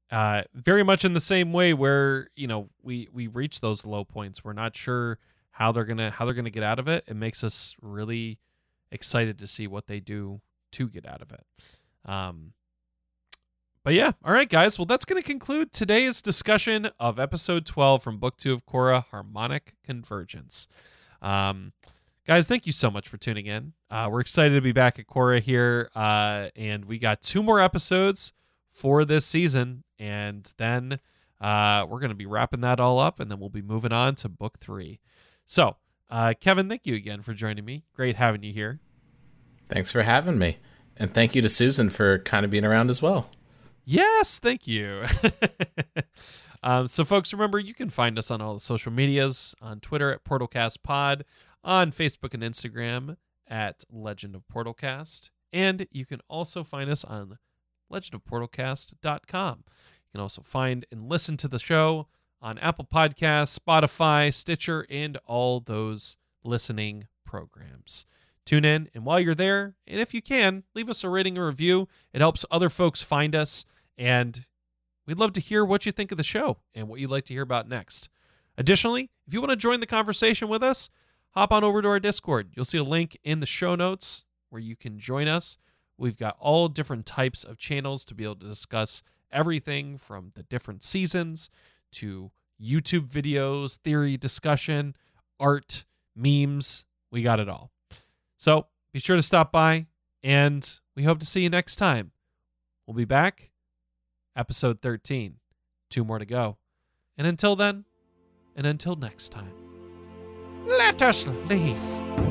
uh, 0.10 0.44
very 0.54 0.84
much 0.84 1.04
in 1.04 1.14
the 1.14 1.20
same 1.20 1.52
way 1.52 1.74
where 1.74 2.30
you 2.36 2.48
know 2.48 2.70
we 2.82 3.08
we 3.12 3.28
reach 3.28 3.60
those 3.60 3.86
low 3.86 4.06
points. 4.06 4.44
We're 4.44 4.54
not 4.54 4.76
sure 4.76 5.20
how 5.52 5.72
they're 5.72 5.86
gonna 5.86 6.12
how 6.12 6.26
they're 6.26 6.34
gonna 6.34 6.50
get 6.50 6.64
out 6.64 6.80
of 6.80 6.88
it. 6.88 7.04
It 7.08 7.16
makes 7.16 7.44
us 7.44 7.76
really 7.82 8.40
excited 8.92 9.38
to 9.40 9.48
see 9.48 9.68
what 9.68 9.88
they 9.88 10.00
do 10.00 10.42
to 10.74 10.88
get 10.88 11.06
out 11.06 11.22
of 11.22 11.34
it. 11.34 11.46
Um 12.06 12.54
but 13.84 13.94
yeah 13.94 14.14
all 14.24 14.34
right 14.34 14.48
guys. 14.48 14.80
Well 14.80 14.86
that's 14.86 15.04
gonna 15.04 15.22
conclude 15.22 15.74
today's 15.74 16.22
discussion 16.22 16.90
of 17.00 17.20
episode 17.20 17.66
12 17.66 18.02
from 18.02 18.18
book 18.18 18.38
2 18.38 18.54
of 18.54 18.66
korra 18.66 19.04
harmonic 19.12 19.76
convergence. 19.84 20.70
Um 21.22 21.74
guys 22.28 22.48
thank 22.48 22.66
you 22.66 22.72
so 22.72 22.92
much 22.92 23.08
for 23.08 23.18
tuning 23.18 23.46
in 23.48 23.74
uh, 23.90 24.08
we're 24.12 24.20
excited 24.20 24.54
to 24.54 24.62
be 24.62 24.72
back 24.72 25.00
at 25.00 25.08
Korra 25.08 25.40
here 25.40 25.90
uh, 25.96 26.50
and 26.56 26.86
we 26.86 27.00
got 27.00 27.22
two 27.22 27.42
more 27.42 27.60
episodes 27.60 28.34
for 28.78 29.04
this 29.04 29.26
season. 29.26 29.84
And 29.98 30.52
then 30.58 31.00
uh, 31.42 31.86
we're 31.90 32.00
going 32.00 32.10
to 32.10 32.16
be 32.16 32.28
wrapping 32.28 32.62
that 32.62 32.80
all 32.80 33.00
up, 33.00 33.20
and 33.20 33.32
then 33.32 33.40
we'll 33.40 33.50
be 33.50 33.64
moving 33.64 33.92
on 33.92 34.16
to 34.16 34.30
book 34.30 34.60
three. 34.60 35.00
So, 35.46 35.78
uh, 36.10 36.36
Kevin, 36.40 36.70
thank 36.70 36.86
you 36.86 36.96
again 36.96 37.22
for 37.24 37.34
joining 37.34 37.66
me. 37.66 37.86
Great 37.96 38.18
having 38.18 38.44
you 38.44 38.54
here. 38.54 38.80
Thanks 39.68 39.92
for 39.92 40.04
having 40.04 40.38
me. 40.38 40.58
And 40.96 41.14
thank 41.14 41.36
you 41.36 41.42
to 41.42 41.50
Susan 41.50 41.90
for 41.90 42.20
kind 42.20 42.46
of 42.46 42.52
being 42.52 42.66
around 42.66 42.90
as 42.90 43.02
well. 43.02 43.30
Yes, 43.84 44.38
thank 44.40 44.68
you. 44.68 45.04
um, 46.64 46.88
so, 46.88 47.04
folks, 47.04 47.34
remember 47.34 47.58
you 47.58 47.74
can 47.74 47.90
find 47.90 48.20
us 48.20 48.30
on 48.30 48.42
all 48.42 48.54
the 48.54 48.60
social 48.60 48.92
medias 48.92 49.56
on 49.62 49.80
Twitter 49.80 50.12
at 50.12 50.24
PortalCastPod, 50.24 51.24
on 51.64 51.92
Facebook 51.92 52.34
and 52.34 52.44
Instagram 52.44 53.18
at 53.48 53.84
Legend 53.92 54.36
of 54.36 54.44
Portalcast, 54.54 55.30
and 55.52 55.88
you 55.92 56.06
can 56.06 56.22
also 56.28 56.64
find 56.64 56.90
us 56.90 57.04
on 57.04 57.38
legendofportalcast.com. 57.92 59.64
You 59.68 60.12
can 60.12 60.22
also 60.22 60.42
find 60.42 60.86
and 60.92 61.10
listen 61.10 61.38
to 61.38 61.48
the 61.48 61.60
show 61.60 62.08
on 62.42 62.58
Apple 62.60 62.86
Podcasts, 62.86 63.58
Spotify, 63.58 64.34
Stitcher, 64.34 64.86
and 64.90 65.18
all 65.26 65.60
those 65.60 66.18
listening 66.44 67.08
programs. 67.26 68.06
Tune 68.46 68.64
in, 68.64 68.90
and 68.94 69.04
while 69.04 69.20
you're 69.20 69.36
there, 69.36 69.76
and 69.86 70.00
if 70.00 70.14
you 70.14 70.22
can, 70.22 70.64
leave 70.74 70.90
us 70.90 71.04
a 71.04 71.10
rating 71.10 71.38
or 71.38 71.48
review. 71.48 71.88
It 72.14 72.22
helps 72.22 72.46
other 72.50 72.70
folks 72.70 73.02
find 73.02 73.36
us, 73.36 73.66
and 73.98 74.46
we'd 75.06 75.20
love 75.20 75.34
to 75.34 75.42
hear 75.42 75.66
what 75.66 75.86
you 75.86 75.92
think 75.92 76.12
of 76.12 76.18
the 76.18 76.24
show 76.24 76.58
and 76.74 76.88
what 76.88 77.00
you'd 77.02 77.12
like 77.12 77.26
to 77.26 77.34
hear 77.34 77.44
about 77.44 77.68
next. 77.68 78.08
Additionally, 78.58 79.10
if 79.28 79.34
you 79.34 79.42
want 79.42 79.52
to 79.52 79.58
join 79.58 79.82
the 79.82 79.86
conversation 79.86 80.48
with 80.48 80.64
us, 80.64 80.90
hop 81.32 81.52
on 81.52 81.64
over 81.64 81.82
to 81.82 81.88
our 81.88 82.00
Discord. 82.00 82.50
You'll 82.56 82.66
see 82.66 82.78
a 82.78 82.84
link 82.84 83.18
in 83.24 83.40
the 83.40 83.46
show 83.46 83.76
notes 83.76 84.26
where 84.50 84.62
you 84.62 84.76
can 84.76 84.98
join 84.98 85.28
us 85.28 85.58
We've 85.98 86.18
got 86.18 86.38
all 86.40 86.68
different 86.68 87.06
types 87.06 87.44
of 87.44 87.58
channels 87.58 88.06
to 88.06 88.16
be 88.16 88.24
able 88.24 88.36
to 88.36 88.48
discuss 88.48 89.02
everything 89.32 89.98
from 89.98 90.32
the 90.36 90.44
different 90.44 90.84
seasons 90.84 91.50
to 91.94 92.32
YouTube 92.62 93.08
videos, 93.08 93.78
theory 93.78 94.16
discussion, 94.16 94.96
art, 95.40 95.86
memes. 96.16 96.86
We 97.12 97.24
got 97.24 97.40
it 97.40 97.50
all. 97.50 97.72
So 98.38 98.68
be 98.94 99.00
sure 99.00 99.16
to 99.16 99.24
stop 99.24 99.52
by, 99.52 99.88
and 100.24 100.80
we 100.96 101.04
hope 101.04 101.20
to 101.20 101.26
see 101.26 101.42
you 101.42 101.50
next 101.50 101.78
time. 101.78 102.12
We'll 102.86 102.96
be 102.96 103.06
back, 103.06 103.52
episode 104.36 104.82
13. 104.82 105.38
Two 105.90 106.04
more 106.04 106.20
to 106.20 106.26
go. 106.26 106.58
And 107.18 107.26
until 107.26 107.56
then, 107.56 107.86
and 108.56 108.68
until 108.68 108.96
next 108.96 109.30
time, 109.30 109.67
let 110.68 111.02
us 111.02 111.28
leave. 111.48 112.27